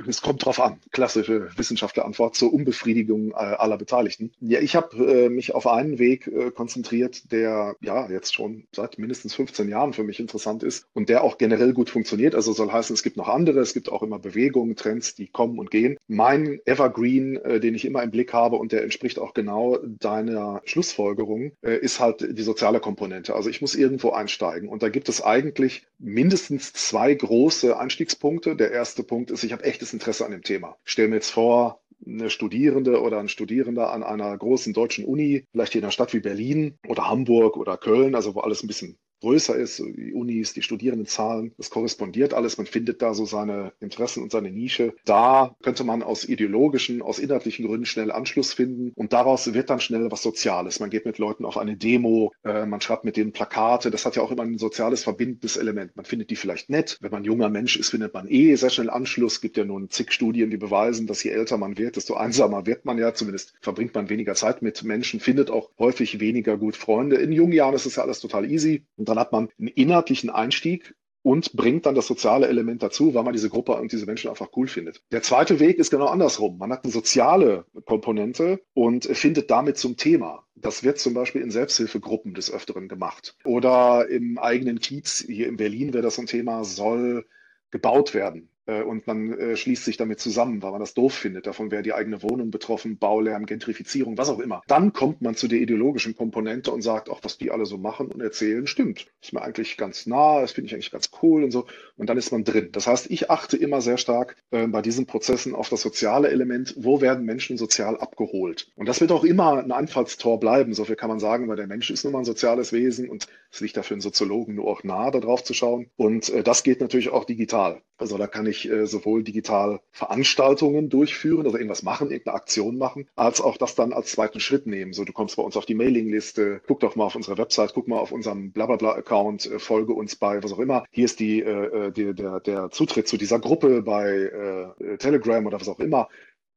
Es 0.06 0.22
kommt 0.22 0.44
drauf 0.44 0.60
an. 0.60 0.78
Klassische 0.90 1.50
Wissenschaftlerantwort 1.56 2.34
zur 2.34 2.52
Unbefriedigung 2.52 3.30
äh, 3.30 3.34
aller 3.34 3.78
Beteiligten. 3.78 4.32
Ja, 4.40 4.60
ich 4.60 4.74
habe 4.74 4.96
äh, 4.96 5.28
mich 5.28 5.54
auf 5.54 5.66
einen 5.66 5.98
Weg 5.98 6.26
äh, 6.26 6.50
konzentriert, 6.50 7.30
der 7.30 7.76
ja 7.80 8.10
jetzt 8.10 8.34
schon 8.34 8.64
seit 8.74 8.98
mindestens 8.98 9.34
15 9.34 9.68
Jahren 9.68 9.92
für 9.92 10.04
mich 10.04 10.18
interessant 10.20 10.62
ist 10.62 10.86
und 10.94 11.08
der 11.08 11.22
auch 11.22 11.38
generell 11.38 11.72
gut 11.72 11.90
funktioniert. 11.90 12.34
Also 12.34 12.52
soll 12.52 12.72
heißen, 12.72 12.94
es 12.94 13.02
gibt 13.02 13.16
noch 13.16 13.28
andere, 13.28 13.60
es 13.60 13.74
gibt 13.74 13.90
auch 13.90 14.02
immer 14.02 14.18
Bewegungen, 14.18 14.74
Trends, 14.74 15.14
die 15.14 15.28
kommen 15.28 15.58
und 15.58 15.70
gehen. 15.70 15.96
Mein 16.08 16.60
Evergreen, 16.64 17.36
äh, 17.36 17.60
den 17.60 17.74
ich 17.74 17.84
immer 17.84 18.02
im 18.02 18.10
Blick 18.10 18.32
habe 18.32 18.56
und 18.56 18.72
der 18.72 18.82
entspricht 18.82 19.18
auch 19.18 19.34
genau 19.34 19.78
deiner 19.84 20.60
Schlussfolgerung, 20.64 21.52
äh, 21.62 21.76
ist 21.76 22.00
halt 22.00 22.26
die 22.36 22.42
soziale 22.42 22.80
Komponente. 22.80 23.34
Also 23.34 23.48
ich 23.48 23.60
muss 23.60 23.74
irgendwo 23.74 24.10
einsteigen 24.10 24.68
und 24.68 24.82
da 24.82 24.88
gibt 24.88 25.08
es 25.08 25.22
eigentlich 25.22 25.86
mindestens 25.98 26.72
zwei 26.72 27.14
große 27.14 27.78
Einstiegspunkte. 27.78 28.56
Der 28.56 28.72
erste 28.72 29.02
Punkt 29.02 29.30
ist, 29.30 29.44
ich 29.44 29.52
habe 29.52 29.67
echtes 29.68 29.92
Interesse 29.92 30.24
an 30.24 30.32
dem 30.32 30.42
Thema. 30.42 30.76
Ich 30.84 30.92
stelle 30.92 31.08
mir 31.08 31.16
jetzt 31.16 31.30
vor, 31.30 31.80
eine 32.06 32.30
Studierende 32.30 33.00
oder 33.02 33.18
ein 33.18 33.28
Studierender 33.28 33.92
an 33.92 34.02
einer 34.02 34.36
großen 34.36 34.72
deutschen 34.72 35.04
Uni, 35.04 35.46
vielleicht 35.52 35.72
hier 35.72 35.80
in 35.80 35.84
einer 35.84 35.92
Stadt 35.92 36.14
wie 36.14 36.20
Berlin 36.20 36.78
oder 36.86 37.08
Hamburg 37.08 37.56
oder 37.56 37.76
Köln, 37.76 38.14
also 38.14 38.34
wo 38.34 38.40
alles 38.40 38.62
ein 38.62 38.68
bisschen 38.68 38.98
größer 39.20 39.56
ist, 39.56 39.78
die 39.78 40.12
Unis, 40.12 40.52
die 40.52 40.62
Studierendenzahlen, 40.62 41.52
das 41.56 41.70
korrespondiert 41.70 42.34
alles, 42.34 42.58
man 42.58 42.66
findet 42.66 43.02
da 43.02 43.14
so 43.14 43.24
seine 43.24 43.72
Interessen 43.80 44.22
und 44.22 44.32
seine 44.32 44.50
Nische. 44.50 44.94
Da 45.04 45.56
könnte 45.62 45.84
man 45.84 46.02
aus 46.02 46.24
ideologischen, 46.24 47.02
aus 47.02 47.18
inhaltlichen 47.18 47.66
Gründen 47.66 47.86
schnell 47.86 48.10
Anschluss 48.10 48.52
finden 48.52 48.92
und 48.94 49.12
daraus 49.12 49.52
wird 49.52 49.70
dann 49.70 49.80
schnell 49.80 50.10
was 50.10 50.22
Soziales. 50.22 50.80
Man 50.80 50.90
geht 50.90 51.06
mit 51.06 51.18
Leuten 51.18 51.44
auf 51.44 51.58
eine 51.58 51.76
Demo, 51.76 52.32
äh, 52.44 52.66
man 52.66 52.80
schreibt 52.80 53.04
mit 53.04 53.16
denen 53.16 53.32
Plakate, 53.32 53.90
das 53.90 54.06
hat 54.06 54.16
ja 54.16 54.22
auch 54.22 54.30
immer 54.30 54.42
ein 54.42 54.58
soziales 54.58 55.02
verbindendes 55.02 55.56
Element. 55.56 55.96
Man 55.96 56.04
findet 56.04 56.30
die 56.30 56.36
vielleicht 56.36 56.70
nett. 56.70 56.98
Wenn 57.00 57.10
man 57.10 57.24
junger 57.24 57.48
Mensch 57.48 57.76
ist, 57.76 57.90
findet 57.90 58.14
man 58.14 58.28
eh 58.28 58.54
sehr 58.56 58.70
schnell 58.70 58.90
Anschluss. 58.90 59.40
Gibt 59.40 59.56
ja 59.56 59.64
nun 59.64 59.90
zig 59.90 60.12
Studien, 60.12 60.50
die 60.50 60.56
beweisen, 60.56 61.06
dass 61.06 61.22
je 61.22 61.30
älter 61.30 61.58
man 61.58 61.78
wird, 61.78 61.96
desto 61.96 62.14
einsamer 62.14 62.66
wird 62.66 62.84
man 62.84 62.98
ja, 62.98 63.14
zumindest 63.14 63.54
verbringt 63.60 63.94
man 63.94 64.08
weniger 64.08 64.34
Zeit 64.34 64.62
mit 64.62 64.82
Menschen, 64.84 65.20
findet 65.20 65.50
auch 65.50 65.70
häufig 65.78 66.20
weniger 66.20 66.56
gut 66.56 66.76
Freunde. 66.76 67.16
In 67.16 67.32
jungen 67.32 67.52
Jahren 67.52 67.74
ist 67.74 67.86
es 67.86 67.96
ja 67.96 68.02
alles 68.02 68.20
total 68.20 68.50
easy. 68.50 68.84
Und 68.96 69.07
dann 69.08 69.18
hat 69.18 69.32
man 69.32 69.48
einen 69.58 69.68
inhaltlichen 69.68 70.30
Einstieg 70.30 70.94
und 71.22 71.52
bringt 71.52 71.84
dann 71.84 71.94
das 71.94 72.06
soziale 72.06 72.48
Element 72.48 72.82
dazu, 72.82 73.12
weil 73.14 73.24
man 73.24 73.32
diese 73.32 73.50
Gruppe 73.50 73.74
und 73.74 73.92
diese 73.92 74.06
Menschen 74.06 74.30
einfach 74.30 74.48
cool 74.56 74.68
findet. 74.68 75.02
Der 75.10 75.22
zweite 75.22 75.60
Weg 75.60 75.78
ist 75.78 75.90
genau 75.90 76.06
andersrum. 76.06 76.58
Man 76.58 76.72
hat 76.72 76.84
eine 76.84 76.92
soziale 76.92 77.66
Komponente 77.84 78.62
und 78.72 79.04
findet 79.04 79.50
damit 79.50 79.76
zum 79.76 79.96
Thema. 79.96 80.46
Das 80.54 80.84
wird 80.84 80.98
zum 80.98 81.14
Beispiel 81.14 81.42
in 81.42 81.50
Selbsthilfegruppen 81.50 82.34
des 82.34 82.50
Öfteren 82.50 82.88
gemacht. 82.88 83.36
Oder 83.44 84.08
im 84.08 84.38
eigenen 84.38 84.80
Kiez, 84.80 85.24
hier 85.26 85.48
in 85.48 85.56
Berlin 85.56 85.92
wäre 85.92 86.02
das 86.02 86.18
ein 86.18 86.26
Thema, 86.26 86.64
soll 86.64 87.26
gebaut 87.70 88.14
werden 88.14 88.48
und 88.82 89.06
man 89.06 89.32
äh, 89.32 89.56
schließt 89.56 89.84
sich 89.84 89.96
damit 89.96 90.20
zusammen, 90.20 90.62
weil 90.62 90.72
man 90.72 90.80
das 90.80 90.94
doof 90.94 91.14
findet. 91.14 91.46
Davon 91.46 91.70
wäre 91.70 91.82
die 91.82 91.94
eigene 91.94 92.22
Wohnung 92.22 92.50
betroffen, 92.50 92.98
Baulärm, 92.98 93.46
Gentrifizierung, 93.46 94.18
was 94.18 94.28
auch 94.28 94.40
immer. 94.40 94.62
Dann 94.66 94.92
kommt 94.92 95.22
man 95.22 95.34
zu 95.34 95.48
der 95.48 95.60
ideologischen 95.60 96.16
Komponente 96.16 96.70
und 96.70 96.82
sagt, 96.82 97.08
auch 97.08 97.20
was 97.22 97.38
die 97.38 97.50
alle 97.50 97.66
so 97.66 97.78
machen 97.78 98.08
und 98.08 98.20
erzählen, 98.20 98.66
stimmt. 98.66 99.06
Ist 99.22 99.32
mir 99.32 99.42
eigentlich 99.42 99.76
ganz 99.76 100.06
nah, 100.06 100.40
das 100.40 100.52
finde 100.52 100.66
ich 100.66 100.74
eigentlich 100.74 100.90
ganz 100.90 101.10
cool 101.22 101.44
und 101.44 101.50
so. 101.50 101.66
Und 101.98 102.08
dann 102.08 102.16
ist 102.16 102.32
man 102.32 102.44
drin. 102.44 102.70
Das 102.72 102.86
heißt, 102.86 103.10
ich 103.10 103.30
achte 103.30 103.56
immer 103.56 103.80
sehr 103.80 103.98
stark 103.98 104.36
äh, 104.50 104.66
bei 104.66 104.80
diesen 104.82 105.06
Prozessen 105.06 105.54
auf 105.54 105.68
das 105.68 105.82
soziale 105.82 106.30
Element. 106.30 106.74
Wo 106.78 107.00
werden 107.00 107.24
Menschen 107.24 107.58
sozial 107.58 107.98
abgeholt? 107.98 108.70
Und 108.76 108.88
das 108.88 109.00
wird 109.00 109.12
auch 109.12 109.24
immer 109.24 109.58
ein 109.58 109.72
Einfallstor 109.72 110.40
bleiben. 110.40 110.72
So 110.74 110.84
viel 110.84 110.96
kann 110.96 111.10
man 111.10 111.20
sagen, 111.20 111.48
weil 111.48 111.56
der 111.56 111.66
Mensch 111.66 111.90
ist 111.90 112.04
nun 112.04 112.12
mal 112.12 112.20
ein 112.20 112.24
soziales 112.24 112.72
Wesen 112.72 113.10
und 113.10 113.26
es 113.50 113.60
liegt 113.60 113.76
dafür 113.76 113.96
einen 113.96 114.00
Soziologen 114.00 114.54
nur 114.54 114.68
auch 114.68 114.84
nahe, 114.84 115.10
darauf 115.10 115.42
zu 115.42 115.54
schauen. 115.54 115.90
Und 115.96 116.30
äh, 116.30 116.42
das 116.42 116.62
geht 116.62 116.80
natürlich 116.80 117.10
auch 117.10 117.24
digital. 117.24 117.82
Also 117.98 118.16
da 118.16 118.28
kann 118.28 118.46
ich 118.46 118.70
äh, 118.70 118.86
sowohl 118.86 119.24
digital 119.24 119.80
Veranstaltungen 119.90 120.88
durchführen, 120.88 121.44
also 121.44 121.56
irgendwas 121.56 121.82
machen, 121.82 122.10
irgendeine 122.10 122.36
Aktion 122.36 122.78
machen, 122.78 123.08
als 123.16 123.40
auch 123.40 123.56
das 123.56 123.74
dann 123.74 123.92
als 123.92 124.12
zweiten 124.12 124.38
Schritt 124.38 124.66
nehmen. 124.66 124.92
So, 124.92 125.04
du 125.04 125.12
kommst 125.12 125.36
bei 125.36 125.42
uns 125.42 125.56
auf 125.56 125.66
die 125.66 125.74
Mailingliste, 125.74 126.60
guck 126.68 126.78
doch 126.80 126.94
mal 126.94 127.06
auf 127.06 127.16
unsere 127.16 127.38
Website, 127.38 127.72
guck 127.74 127.88
mal 127.88 127.98
auf 127.98 128.12
unserem 128.12 128.52
Blablabla-Account, 128.52 129.46
äh, 129.46 129.58
folge 129.58 129.94
uns 129.94 130.14
bei 130.14 130.42
was 130.42 130.52
auch 130.52 130.60
immer. 130.60 130.84
Hier 130.92 131.06
ist 131.06 131.18
die, 131.18 131.40
äh, 131.40 131.87
äh 131.96 132.14
der, 132.14 132.40
der 132.40 132.70
Zutritt 132.70 133.08
zu 133.08 133.16
dieser 133.16 133.38
Gruppe 133.38 133.82
bei 133.82 134.74
äh, 134.78 134.96
Telegram 134.98 135.44
oder 135.46 135.60
was 135.60 135.68
auch 135.68 135.80
immer. 135.80 136.08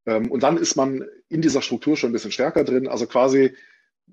Ähm, 0.05 0.31
und 0.31 0.43
dann 0.43 0.57
ist 0.57 0.75
man 0.75 1.03
in 1.29 1.41
dieser 1.41 1.61
Struktur 1.61 1.97
schon 1.97 2.09
ein 2.09 2.13
bisschen 2.13 2.31
stärker 2.31 2.63
drin. 2.63 2.87
Also 2.87 3.05
quasi 3.05 3.53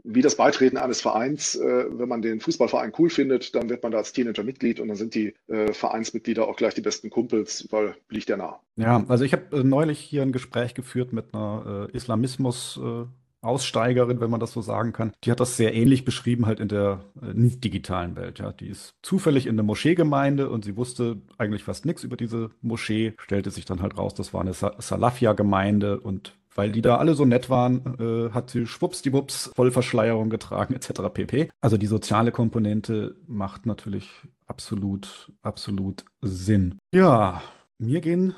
wie 0.05 0.23
das 0.23 0.37
Beitreten 0.37 0.77
eines 0.77 1.01
Vereins, 1.01 1.55
äh, 1.57 1.85
wenn 1.91 2.09
man 2.09 2.23
den 2.23 2.41
Fußballverein 2.41 2.93
cool 2.99 3.11
findet, 3.11 3.55
dann 3.55 3.69
wird 3.69 3.83
man 3.83 3.93
da 3.93 3.99
als 3.99 4.13
Teenager 4.13 4.45
Mitglied 4.45 4.81
und 4.81 4.89
dann 4.89 4.97
sind 4.97 5.15
die 5.15 5.35
äh, 5.49 5.73
Vereinsmitglieder 5.73 6.47
auch 6.47 6.57
gleich 6.57 6.75
die 6.75 6.81
besten 6.81 7.11
Kumpels, 7.11 7.69
weil 7.71 7.97
liegt 8.09 8.29
ja 8.29 8.37
nah. 8.37 8.61
Ja, 8.77 9.05
also 9.09 9.25
ich 9.25 9.33
habe 9.33 9.59
äh, 9.59 9.65
neulich 9.65 9.99
hier 9.99 10.23
ein 10.23 10.33
Gespräch 10.33 10.75
geführt 10.75 11.13
mit 11.13 11.35
einer 11.35 11.89
äh, 11.93 11.97
Islamismus- 11.97 12.79
äh, 12.79 13.07
Aussteigerin, 13.49 14.21
wenn 14.21 14.31
man 14.31 14.41
das 14.41 14.53
so 14.53 14.61
sagen 14.61 14.93
kann. 14.93 15.13
Die 15.25 15.31
hat 15.31 15.41
das 15.41 15.57
sehr 15.57 15.75
ähnlich 15.75 16.05
beschrieben, 16.05 16.47
halt 16.47 16.61
in 16.61 16.69
der 16.69 17.01
äh, 17.21 17.33
nicht 17.35 17.65
digitalen 17.65 18.17
Welt. 18.17 18.39
Ja. 18.39 18.53
Die 18.53 18.69
ist 18.69 18.95
zufällig 19.03 19.47
in 19.47 19.57
der 19.57 19.65
Moscheegemeinde 19.65 20.51
und 20.51 20.65
sie 20.65 20.77
wusste 20.77 21.21
eigentlich 21.39 21.65
fast 21.65 21.87
nichts 21.87 22.05
über 22.05 22.17
diese 22.17 22.51
Moschee. 22.61 23.15
Stellte 23.19 23.51
sich 23.51 23.65
dann 23.65 23.83
halt 23.83 23.99
raus, 23.99 24.15
das 24.15 24.33
war 24.33 24.43
eine 24.43 24.53
Salafia-Gemeinde 24.53 26.01
und 26.01 26.35
weil 26.55 26.73
die 26.73 26.83
da 26.83 26.97
alle 26.97 27.15
so 27.15 27.25
nett 27.25 27.51
waren, 27.51 27.97
äh, 28.01 28.33
hat 28.33 28.51
sie 28.51 28.67
schwuppsdiwupps 28.67 29.53
Vollverschleierung 29.55 30.29
getragen 30.29 30.75
etc. 30.75 31.03
pp. 31.15 31.51
Also 31.61 31.77
die 31.77 31.87
soziale 31.87 32.33
Komponente 32.33 33.15
macht 33.29 33.65
natürlich 33.65 34.11
absolut, 34.47 35.33
absolut 35.43 36.05
Sinn. 36.21 36.79
Ja, 36.93 37.43
mir 37.79 38.01
gehen 38.01 38.35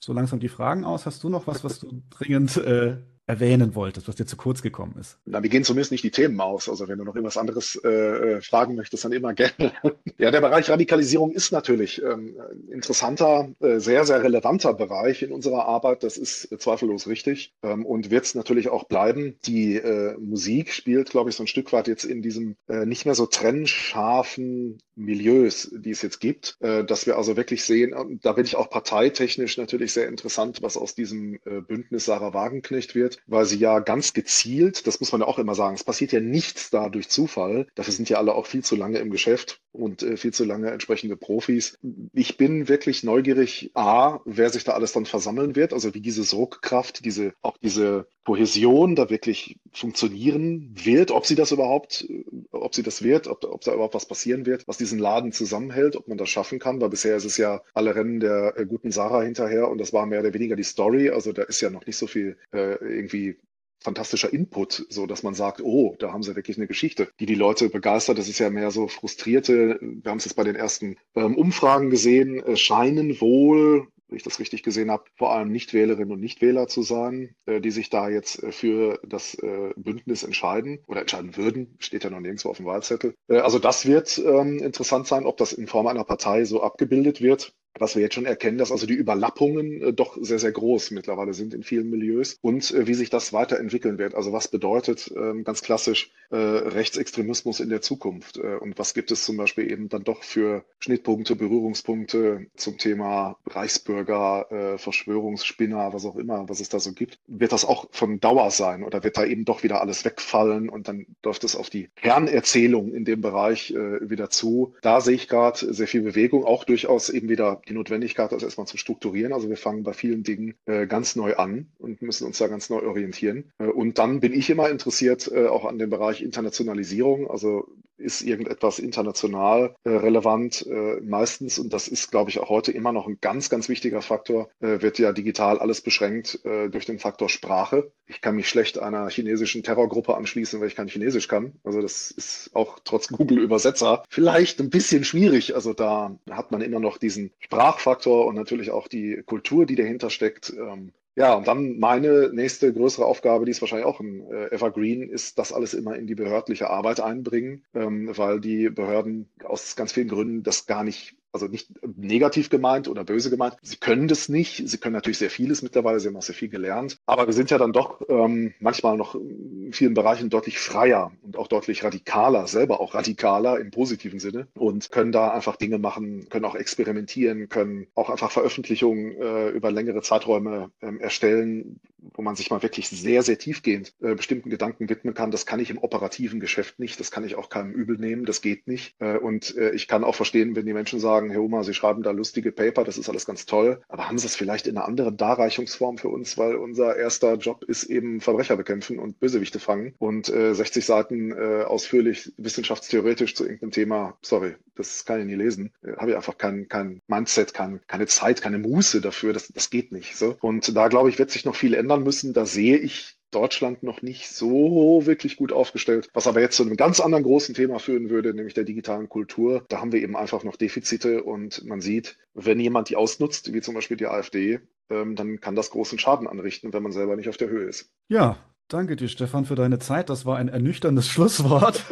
so 0.00 0.12
langsam 0.12 0.40
die 0.40 0.48
Fragen 0.48 0.84
aus. 0.84 1.06
Hast 1.06 1.22
du 1.22 1.28
noch 1.28 1.46
was, 1.46 1.64
was 1.64 1.78
du 1.78 2.02
dringend 2.10 2.56
äh, 2.56 2.98
erwähnen 3.26 3.74
wolltest, 3.74 4.06
was 4.06 4.16
dir 4.16 4.26
zu 4.26 4.36
kurz 4.36 4.60
gekommen 4.60 4.96
ist? 5.00 5.18
Na, 5.24 5.42
wir 5.42 5.48
gehen 5.48 5.64
zumindest 5.64 5.92
nicht 5.92 6.04
die 6.04 6.10
Themen 6.10 6.38
aus. 6.40 6.68
Also 6.68 6.88
wenn 6.88 6.98
du 6.98 7.04
noch 7.04 7.14
irgendwas 7.14 7.38
anderes 7.38 7.80
äh, 7.82 7.88
äh 7.88 8.40
fragen 8.42 8.74
möchtest, 8.74 9.04
dann 9.04 9.12
immer 9.12 9.32
gerne. 9.32 9.72
ja, 10.18 10.30
der 10.30 10.42
Bereich 10.42 10.68
Radikalisierung 10.68 11.32
ist 11.32 11.50
natürlich 11.50 12.02
ähm, 12.02 12.36
interessanter, 12.70 13.48
äh, 13.60 13.78
sehr, 13.78 14.04
sehr 14.04 14.22
relevanter 14.22 14.74
Bereich 14.74 15.22
in 15.22 15.32
unserer 15.32 15.66
Arbeit. 15.66 16.02
Das 16.02 16.18
ist 16.18 16.52
äh, 16.52 16.58
zweifellos 16.58 17.08
richtig 17.08 17.54
ähm, 17.62 17.86
und 17.86 18.10
wird 18.10 18.26
es 18.26 18.34
natürlich 18.34 18.68
auch 18.68 18.84
bleiben. 18.84 19.36
Die 19.46 19.76
äh, 19.76 20.16
Musik 20.18 20.72
spielt, 20.72 21.10
glaube 21.10 21.30
ich, 21.30 21.36
so 21.36 21.44
ein 21.44 21.48
Stück 21.48 21.72
weit 21.72 21.88
jetzt 21.88 22.04
in 22.04 22.20
diesem 22.20 22.56
äh, 22.68 22.84
nicht 22.84 23.06
mehr 23.06 23.14
so 23.14 23.24
trennscharfen 23.24 24.78
Milieus, 24.96 25.70
die 25.72 25.90
es 25.90 26.02
jetzt 26.02 26.20
gibt, 26.20 26.56
dass 26.60 27.04
wir 27.04 27.16
also 27.16 27.36
wirklich 27.36 27.64
sehen, 27.64 28.20
da 28.22 28.30
bin 28.30 28.44
ich 28.44 28.54
auch 28.54 28.70
parteitechnisch 28.70 29.58
natürlich 29.58 29.92
sehr 29.92 30.06
interessant, 30.06 30.62
was 30.62 30.76
aus 30.76 30.94
diesem 30.94 31.40
Bündnis 31.66 32.04
Sarah 32.04 32.32
Wagenknecht 32.32 32.94
wird 32.94 33.13
weil 33.26 33.44
sie 33.46 33.58
ja 33.58 33.80
ganz 33.80 34.12
gezielt, 34.12 34.86
das 34.86 35.00
muss 35.00 35.12
man 35.12 35.20
ja 35.22 35.26
auch 35.26 35.38
immer 35.38 35.54
sagen, 35.54 35.74
es 35.74 35.84
passiert 35.84 36.12
ja 36.12 36.20
nichts 36.20 36.70
da 36.70 36.88
durch 36.88 37.08
Zufall. 37.08 37.66
Dafür 37.74 37.92
sind 37.92 38.08
ja 38.08 38.18
alle 38.18 38.34
auch 38.34 38.46
viel 38.46 38.64
zu 38.64 38.76
lange 38.76 38.98
im 38.98 39.10
Geschäft 39.10 39.60
und 39.72 40.02
äh, 40.02 40.16
viel 40.16 40.32
zu 40.32 40.44
lange 40.44 40.70
entsprechende 40.70 41.16
Profis. 41.16 41.78
Ich 42.12 42.36
bin 42.36 42.68
wirklich 42.68 43.02
neugierig, 43.02 43.70
A, 43.74 44.20
wer 44.24 44.50
sich 44.50 44.64
da 44.64 44.72
alles 44.72 44.92
dann 44.92 45.06
versammeln 45.06 45.56
wird, 45.56 45.72
also 45.72 45.94
wie 45.94 46.00
diese 46.00 46.24
Sogkraft, 46.24 47.04
diese, 47.04 47.34
auch 47.42 47.56
diese 47.58 48.06
Kohäsion 48.24 48.96
da 48.96 49.10
wirklich 49.10 49.58
funktionieren 49.72 50.70
wird, 50.74 51.10
ob 51.10 51.26
sie 51.26 51.34
das 51.34 51.52
überhaupt, 51.52 52.06
ob 52.50 52.74
sie 52.74 52.82
das 52.82 53.02
wird, 53.02 53.26
ob, 53.26 53.44
ob 53.44 53.60
da 53.62 53.74
überhaupt 53.74 53.94
was 53.94 54.06
passieren 54.06 54.46
wird, 54.46 54.66
was 54.66 54.78
diesen 54.78 54.98
Laden 54.98 55.32
zusammenhält, 55.32 55.96
ob 55.96 56.08
man 56.08 56.18
das 56.18 56.30
schaffen 56.30 56.58
kann, 56.58 56.80
weil 56.80 56.88
bisher 56.88 57.16
ist 57.16 57.26
es 57.26 57.36
ja 57.36 57.62
alle 57.74 57.94
Rennen 57.94 58.20
der 58.20 58.54
äh, 58.56 58.66
guten 58.66 58.90
Sarah 58.90 59.22
hinterher 59.22 59.68
und 59.68 59.78
das 59.78 59.92
war 59.92 60.06
mehr 60.06 60.20
oder 60.20 60.34
weniger 60.34 60.56
die 60.56 60.62
Story, 60.62 61.10
also 61.10 61.32
da 61.32 61.42
ist 61.42 61.60
ja 61.60 61.70
noch 61.70 61.86
nicht 61.86 61.96
so 61.96 62.06
viel 62.06 62.38
äh, 62.52 62.76
irgendwie 62.82 63.36
fantastischer 63.84 64.32
Input, 64.32 64.86
so 64.88 65.06
dass 65.06 65.22
man 65.22 65.34
sagt, 65.34 65.60
oh, 65.62 65.94
da 65.98 66.10
haben 66.10 66.22
sie 66.22 66.34
wirklich 66.34 66.56
eine 66.56 66.66
Geschichte, 66.66 67.08
die 67.20 67.26
die 67.26 67.34
Leute 67.34 67.68
begeistert. 67.68 68.16
Das 68.16 68.28
ist 68.28 68.38
ja 68.38 68.48
mehr 68.48 68.70
so 68.70 68.88
frustrierte. 68.88 69.78
Wir 69.80 70.10
haben 70.10 70.16
es 70.16 70.24
jetzt 70.24 70.34
bei 70.34 70.42
den 70.42 70.56
ersten 70.56 70.96
ähm, 71.14 71.36
Umfragen 71.36 71.90
gesehen, 71.90 72.42
äh, 72.42 72.56
scheinen 72.56 73.20
wohl 73.20 73.88
wenn 74.14 74.18
ich 74.18 74.22
das 74.22 74.38
richtig 74.38 74.62
gesehen 74.62 74.92
habe, 74.92 75.02
vor 75.16 75.32
allem 75.32 75.50
Nichtwählerinnen 75.50 76.12
und 76.12 76.20
Nichtwähler 76.20 76.68
zu 76.68 76.82
sein, 76.82 77.34
äh, 77.46 77.60
die 77.60 77.72
sich 77.72 77.90
da 77.90 78.08
jetzt 78.08 78.40
äh, 78.44 78.52
für 78.52 79.00
das 79.04 79.34
äh, 79.34 79.70
Bündnis 79.74 80.22
entscheiden 80.22 80.84
oder 80.86 81.00
entscheiden 81.00 81.36
würden. 81.36 81.76
Steht 81.80 82.04
ja 82.04 82.10
noch 82.10 82.20
nirgendwo 82.20 82.48
auf 82.50 82.58
dem 82.58 82.66
Wahlzettel. 82.66 83.14
Also 83.26 83.58
das 83.58 83.86
wird 83.86 84.16
ähm, 84.18 84.60
interessant 84.60 85.08
sein, 85.08 85.26
ob 85.26 85.36
das 85.36 85.52
in 85.52 85.66
Form 85.66 85.88
einer 85.88 86.04
Partei 86.04 86.44
so 86.44 86.62
abgebildet 86.62 87.22
wird 87.22 87.54
was 87.78 87.96
wir 87.96 88.02
jetzt 88.02 88.14
schon 88.14 88.26
erkennen, 88.26 88.58
dass 88.58 88.72
also 88.72 88.86
die 88.86 88.94
Überlappungen 88.94 89.82
äh, 89.82 89.92
doch 89.92 90.16
sehr, 90.20 90.38
sehr 90.38 90.52
groß 90.52 90.92
mittlerweile 90.92 91.34
sind 91.34 91.54
in 91.54 91.62
vielen 91.62 91.90
Milieus 91.90 92.38
und 92.40 92.70
äh, 92.72 92.86
wie 92.86 92.94
sich 92.94 93.10
das 93.10 93.32
weiterentwickeln 93.32 93.98
wird. 93.98 94.14
Also 94.14 94.32
was 94.32 94.48
bedeutet 94.48 95.12
ähm, 95.16 95.44
ganz 95.44 95.62
klassisch 95.62 96.12
äh, 96.30 96.36
Rechtsextremismus 96.36 97.60
in 97.60 97.68
der 97.68 97.80
Zukunft 97.80 98.38
und 98.38 98.78
was 98.78 98.94
gibt 98.94 99.10
es 99.10 99.24
zum 99.24 99.36
Beispiel 99.36 99.70
eben 99.70 99.88
dann 99.88 100.04
doch 100.04 100.22
für 100.22 100.64
Schnittpunkte, 100.78 101.36
Berührungspunkte 101.36 102.46
zum 102.56 102.78
Thema 102.78 103.38
Reichsbürger, 103.46 104.76
Verschwörungsspinner, 104.78 105.92
was 105.92 106.04
auch 106.04 106.16
immer, 106.16 106.48
was 106.48 106.60
es 106.60 106.68
da 106.68 106.80
so 106.80 106.92
gibt. 106.92 107.18
Wird 107.26 107.52
das 107.52 107.64
auch 107.64 107.86
von 107.90 108.20
Dauer 108.20 108.50
sein 108.50 108.82
oder 108.82 109.04
wird 109.04 109.16
da 109.16 109.24
eben 109.24 109.44
doch 109.44 109.62
wieder 109.62 109.80
alles 109.80 110.04
wegfallen 110.04 110.68
und 110.68 110.88
dann 110.88 111.06
läuft 111.22 111.44
es 111.44 111.56
auf 111.56 111.70
die 111.70 111.88
Kernerzählung 111.96 112.92
in 112.92 113.04
dem 113.04 113.20
Bereich 113.20 113.72
wieder 113.72 114.30
zu. 114.30 114.74
Da 114.82 115.00
sehe 115.00 115.14
ich 115.14 115.28
gerade 115.28 115.72
sehr 115.72 115.88
viel 115.88 116.02
Bewegung, 116.02 116.44
auch 116.44 116.64
durchaus 116.64 117.08
eben 117.10 117.28
wieder 117.28 117.60
die 117.68 117.74
Notwendigkeit, 117.74 118.32
das 118.32 118.42
erstmal 118.42 118.66
zu 118.66 118.76
strukturieren. 118.76 119.32
Also 119.32 119.48
wir 119.48 119.56
fangen 119.56 119.82
bei 119.82 119.92
vielen 119.92 120.22
Dingen 120.22 120.54
äh, 120.66 120.86
ganz 120.86 121.16
neu 121.16 121.36
an 121.36 121.68
und 121.78 122.02
müssen 122.02 122.26
uns 122.26 122.38
da 122.38 122.48
ganz 122.48 122.70
neu 122.70 122.82
orientieren. 122.86 123.52
Äh, 123.58 123.66
und 123.66 123.98
dann 123.98 124.20
bin 124.20 124.32
ich 124.32 124.50
immer 124.50 124.68
interessiert 124.70 125.30
äh, 125.32 125.46
auch 125.46 125.64
an 125.64 125.78
dem 125.78 125.90
Bereich 125.90 126.22
Internationalisierung. 126.22 127.30
Also 127.30 127.68
ist 128.04 128.22
irgendetwas 128.22 128.78
international 128.78 129.74
äh, 129.84 129.90
relevant 129.90 130.66
äh, 130.66 131.00
meistens 131.00 131.58
und 131.58 131.72
das 131.72 131.88
ist, 131.88 132.10
glaube 132.10 132.30
ich, 132.30 132.38
auch 132.38 132.50
heute 132.50 132.70
immer 132.72 132.92
noch 132.92 133.08
ein 133.08 133.18
ganz, 133.20 133.50
ganz 133.50 133.68
wichtiger 133.68 134.02
Faktor. 134.02 134.48
Äh, 134.60 134.82
wird 134.82 134.98
ja 134.98 135.12
digital 135.12 135.58
alles 135.58 135.80
beschränkt 135.80 136.44
äh, 136.44 136.68
durch 136.68 136.86
den 136.86 136.98
Faktor 136.98 137.28
Sprache. 137.28 137.90
Ich 138.06 138.20
kann 138.20 138.36
mich 138.36 138.48
schlecht 138.48 138.78
einer 138.78 139.08
chinesischen 139.08 139.62
Terrorgruppe 139.62 140.14
anschließen, 140.16 140.60
weil 140.60 140.68
ich 140.68 140.76
kein 140.76 140.88
Chinesisch 140.88 141.26
kann. 141.26 141.54
Also 141.64 141.80
das 141.80 142.10
ist 142.10 142.50
auch 142.52 142.78
trotz 142.84 143.08
Google 143.08 143.38
Übersetzer 143.38 144.04
vielleicht 144.08 144.60
ein 144.60 144.70
bisschen 144.70 145.04
schwierig. 145.04 145.54
Also 145.54 145.72
da 145.72 146.18
hat 146.30 146.52
man 146.52 146.60
immer 146.60 146.80
noch 146.80 146.98
diesen 146.98 147.32
Sprachfaktor 147.40 148.26
und 148.26 148.34
natürlich 148.34 148.70
auch 148.70 148.88
die 148.88 149.22
Kultur, 149.24 149.66
die 149.66 149.76
dahinter 149.76 150.10
steckt. 150.10 150.50
Ähm, 150.50 150.92
ja, 151.16 151.34
und 151.34 151.46
dann 151.46 151.78
meine 151.78 152.30
nächste 152.32 152.72
größere 152.72 153.04
Aufgabe, 153.06 153.44
die 153.44 153.52
ist 153.52 153.60
wahrscheinlich 153.60 153.86
auch 153.86 154.00
ein 154.00 154.28
äh, 154.30 154.54
Evergreen, 154.54 155.08
ist 155.08 155.38
das 155.38 155.52
alles 155.52 155.72
immer 155.74 155.96
in 155.96 156.06
die 156.06 156.16
behördliche 156.16 156.70
Arbeit 156.70 157.00
einbringen, 157.00 157.64
ähm, 157.74 158.10
weil 158.16 158.40
die 158.40 158.68
Behörden 158.68 159.30
aus 159.44 159.76
ganz 159.76 159.92
vielen 159.92 160.08
Gründen 160.08 160.42
das 160.42 160.66
gar 160.66 160.82
nicht 160.82 161.16
also 161.34 161.48
nicht 161.48 161.68
negativ 161.96 162.48
gemeint 162.48 162.88
oder 162.88 163.04
böse 163.04 163.28
gemeint. 163.28 163.56
Sie 163.60 163.76
können 163.76 164.06
das 164.06 164.28
nicht. 164.28 164.68
Sie 164.68 164.78
können 164.78 164.94
natürlich 164.94 165.18
sehr 165.18 165.30
vieles 165.30 165.62
mittlerweile. 165.62 165.98
Sie 165.98 166.08
haben 166.08 166.16
auch 166.16 166.22
sehr 166.22 166.34
viel 166.34 166.48
gelernt. 166.48 166.98
Aber 167.06 167.26
wir 167.26 167.34
sind 167.34 167.50
ja 167.50 167.58
dann 167.58 167.72
doch 167.72 168.00
ähm, 168.08 168.54
manchmal 168.60 168.96
noch 168.96 169.16
in 169.16 169.72
vielen 169.72 169.94
Bereichen 169.94 170.30
deutlich 170.30 170.58
freier 170.58 171.10
und 171.22 171.36
auch 171.36 171.48
deutlich 171.48 171.82
radikaler, 171.82 172.46
selber 172.46 172.80
auch 172.80 172.94
radikaler 172.94 173.58
im 173.58 173.72
positiven 173.72 174.20
Sinne 174.20 174.46
und 174.54 174.92
können 174.92 175.10
da 175.10 175.32
einfach 175.32 175.56
Dinge 175.56 175.78
machen, 175.78 176.28
können 176.28 176.44
auch 176.44 176.54
experimentieren, 176.54 177.48
können 177.48 177.88
auch 177.96 178.10
einfach 178.10 178.30
Veröffentlichungen 178.30 179.20
äh, 179.20 179.48
über 179.48 179.72
längere 179.72 180.02
Zeiträume 180.02 180.70
ähm, 180.80 181.00
erstellen, 181.00 181.80
wo 182.12 182.22
man 182.22 182.36
sich 182.36 182.50
mal 182.50 182.62
wirklich 182.62 182.88
sehr, 182.88 183.22
sehr 183.22 183.38
tiefgehend 183.38 183.94
äh, 184.00 184.14
bestimmten 184.14 184.50
Gedanken 184.50 184.88
widmen 184.88 185.14
kann. 185.14 185.30
Das 185.30 185.46
kann 185.46 185.60
ich 185.60 185.70
im 185.70 185.78
operativen 185.78 186.40
Geschäft 186.40 186.78
nicht. 186.78 187.00
Das 187.00 187.10
kann 187.10 187.24
ich 187.24 187.36
auch 187.36 187.48
keinem 187.48 187.72
übel 187.72 187.96
nehmen. 187.96 188.24
Das 188.24 188.42
geht 188.42 188.66
nicht. 188.66 188.94
Äh, 189.00 189.18
und 189.18 189.56
äh, 189.56 189.70
ich 189.70 189.88
kann 189.88 190.04
auch 190.04 190.14
verstehen, 190.14 190.56
wenn 190.56 190.66
die 190.66 190.72
Menschen 190.72 191.00
sagen, 191.00 191.30
Herr 191.30 191.42
Oma, 191.42 191.62
Sie 191.62 191.74
schreiben 191.74 192.02
da 192.02 192.10
lustige 192.10 192.52
Paper, 192.52 192.84
das 192.84 192.98
ist 192.98 193.08
alles 193.08 193.26
ganz 193.26 193.46
toll. 193.46 193.80
Aber 193.88 194.08
haben 194.08 194.18
Sie 194.18 194.26
es 194.26 194.36
vielleicht 194.36 194.66
in 194.66 194.76
einer 194.76 194.86
anderen 194.86 195.16
Darreichungsform 195.16 195.98
für 195.98 196.08
uns? 196.08 196.36
Weil 196.38 196.56
unser 196.56 196.96
erster 196.96 197.34
Job 197.34 197.64
ist 197.64 197.84
eben 197.84 198.20
Verbrecher 198.20 198.56
bekämpfen 198.56 198.98
und 198.98 199.20
Bösewichte 199.20 199.58
fangen. 199.58 199.94
Und 199.98 200.26
60 200.26 200.76
äh, 200.76 200.80
Seiten 200.86 201.32
äh, 201.32 201.64
ausführlich 201.64 202.32
wissenschaftstheoretisch 202.36 203.34
zu 203.34 203.44
irgendeinem 203.44 203.70
Thema, 203.70 204.18
sorry, 204.22 204.56
das 204.74 205.04
kann 205.04 205.20
ich 205.20 205.26
nie 205.26 205.34
lesen. 205.34 205.70
Äh, 205.82 205.96
Habe 205.96 206.10
ich 206.10 206.16
einfach 206.16 206.38
kein, 206.38 206.68
kein 206.68 207.00
Mindset, 207.06 207.54
kein, 207.54 207.80
keine 207.86 208.06
Zeit, 208.06 208.42
keine 208.42 208.58
Muße 208.58 209.00
dafür. 209.00 209.32
Das, 209.32 209.48
das 209.48 209.70
geht 209.70 209.92
nicht. 209.92 210.16
So. 210.16 210.36
Und 210.40 210.76
da 210.76 210.88
glaube 210.88 211.08
ich, 211.08 211.18
wird 211.18 211.30
sich 211.30 211.44
noch 211.44 211.56
viel 211.56 211.74
ändern 211.74 211.93
müssen. 212.02 212.32
Da 212.32 212.46
sehe 212.46 212.76
ich 212.76 213.16
Deutschland 213.30 213.82
noch 213.82 214.00
nicht 214.02 214.30
so 214.30 215.02
wirklich 215.04 215.36
gut 215.36 215.52
aufgestellt. 215.52 216.08
Was 216.14 216.26
aber 216.26 216.40
jetzt 216.40 216.56
zu 216.56 216.62
einem 216.62 216.76
ganz 216.76 217.00
anderen 217.00 217.24
großen 217.24 217.54
Thema 217.54 217.78
führen 217.78 218.08
würde, 218.08 218.32
nämlich 218.32 218.54
der 218.54 218.64
digitalen 218.64 219.08
Kultur. 219.08 219.64
Da 219.68 219.80
haben 219.80 219.92
wir 219.92 220.00
eben 220.00 220.16
einfach 220.16 220.44
noch 220.44 220.56
Defizite 220.56 221.24
und 221.24 221.64
man 221.64 221.80
sieht, 221.80 222.16
wenn 222.34 222.60
jemand 222.60 222.88
die 222.88 222.96
ausnutzt, 222.96 223.52
wie 223.52 223.60
zum 223.60 223.74
Beispiel 223.74 223.96
die 223.96 224.06
AfD, 224.06 224.60
ähm, 224.88 225.16
dann 225.16 225.40
kann 225.40 225.56
das 225.56 225.70
großen 225.70 225.98
Schaden 225.98 226.28
anrichten, 226.28 226.72
wenn 226.72 226.82
man 226.82 226.92
selber 226.92 227.16
nicht 227.16 227.28
auf 227.28 227.36
der 227.36 227.48
Höhe 227.48 227.64
ist. 227.64 227.90
Ja, 228.08 228.38
danke 228.68 228.96
dir, 228.96 229.08
Stefan, 229.08 229.44
für 229.44 229.56
deine 229.56 229.78
Zeit. 229.80 230.10
Das 230.10 230.24
war 230.24 230.36
ein 230.36 230.48
ernüchterndes 230.48 231.08
Schlusswort. 231.10 231.82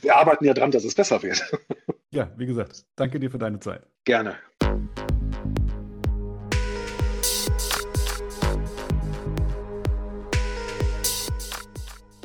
wir 0.00 0.16
arbeiten 0.16 0.44
ja 0.44 0.54
dran, 0.54 0.70
dass 0.70 0.84
es 0.84 0.94
besser 0.94 1.22
wird. 1.22 1.42
ja, 2.10 2.32
wie 2.36 2.46
gesagt, 2.46 2.86
danke 2.96 3.20
dir 3.20 3.30
für 3.30 3.38
deine 3.38 3.60
Zeit. 3.60 3.86
Gerne. 4.04 4.36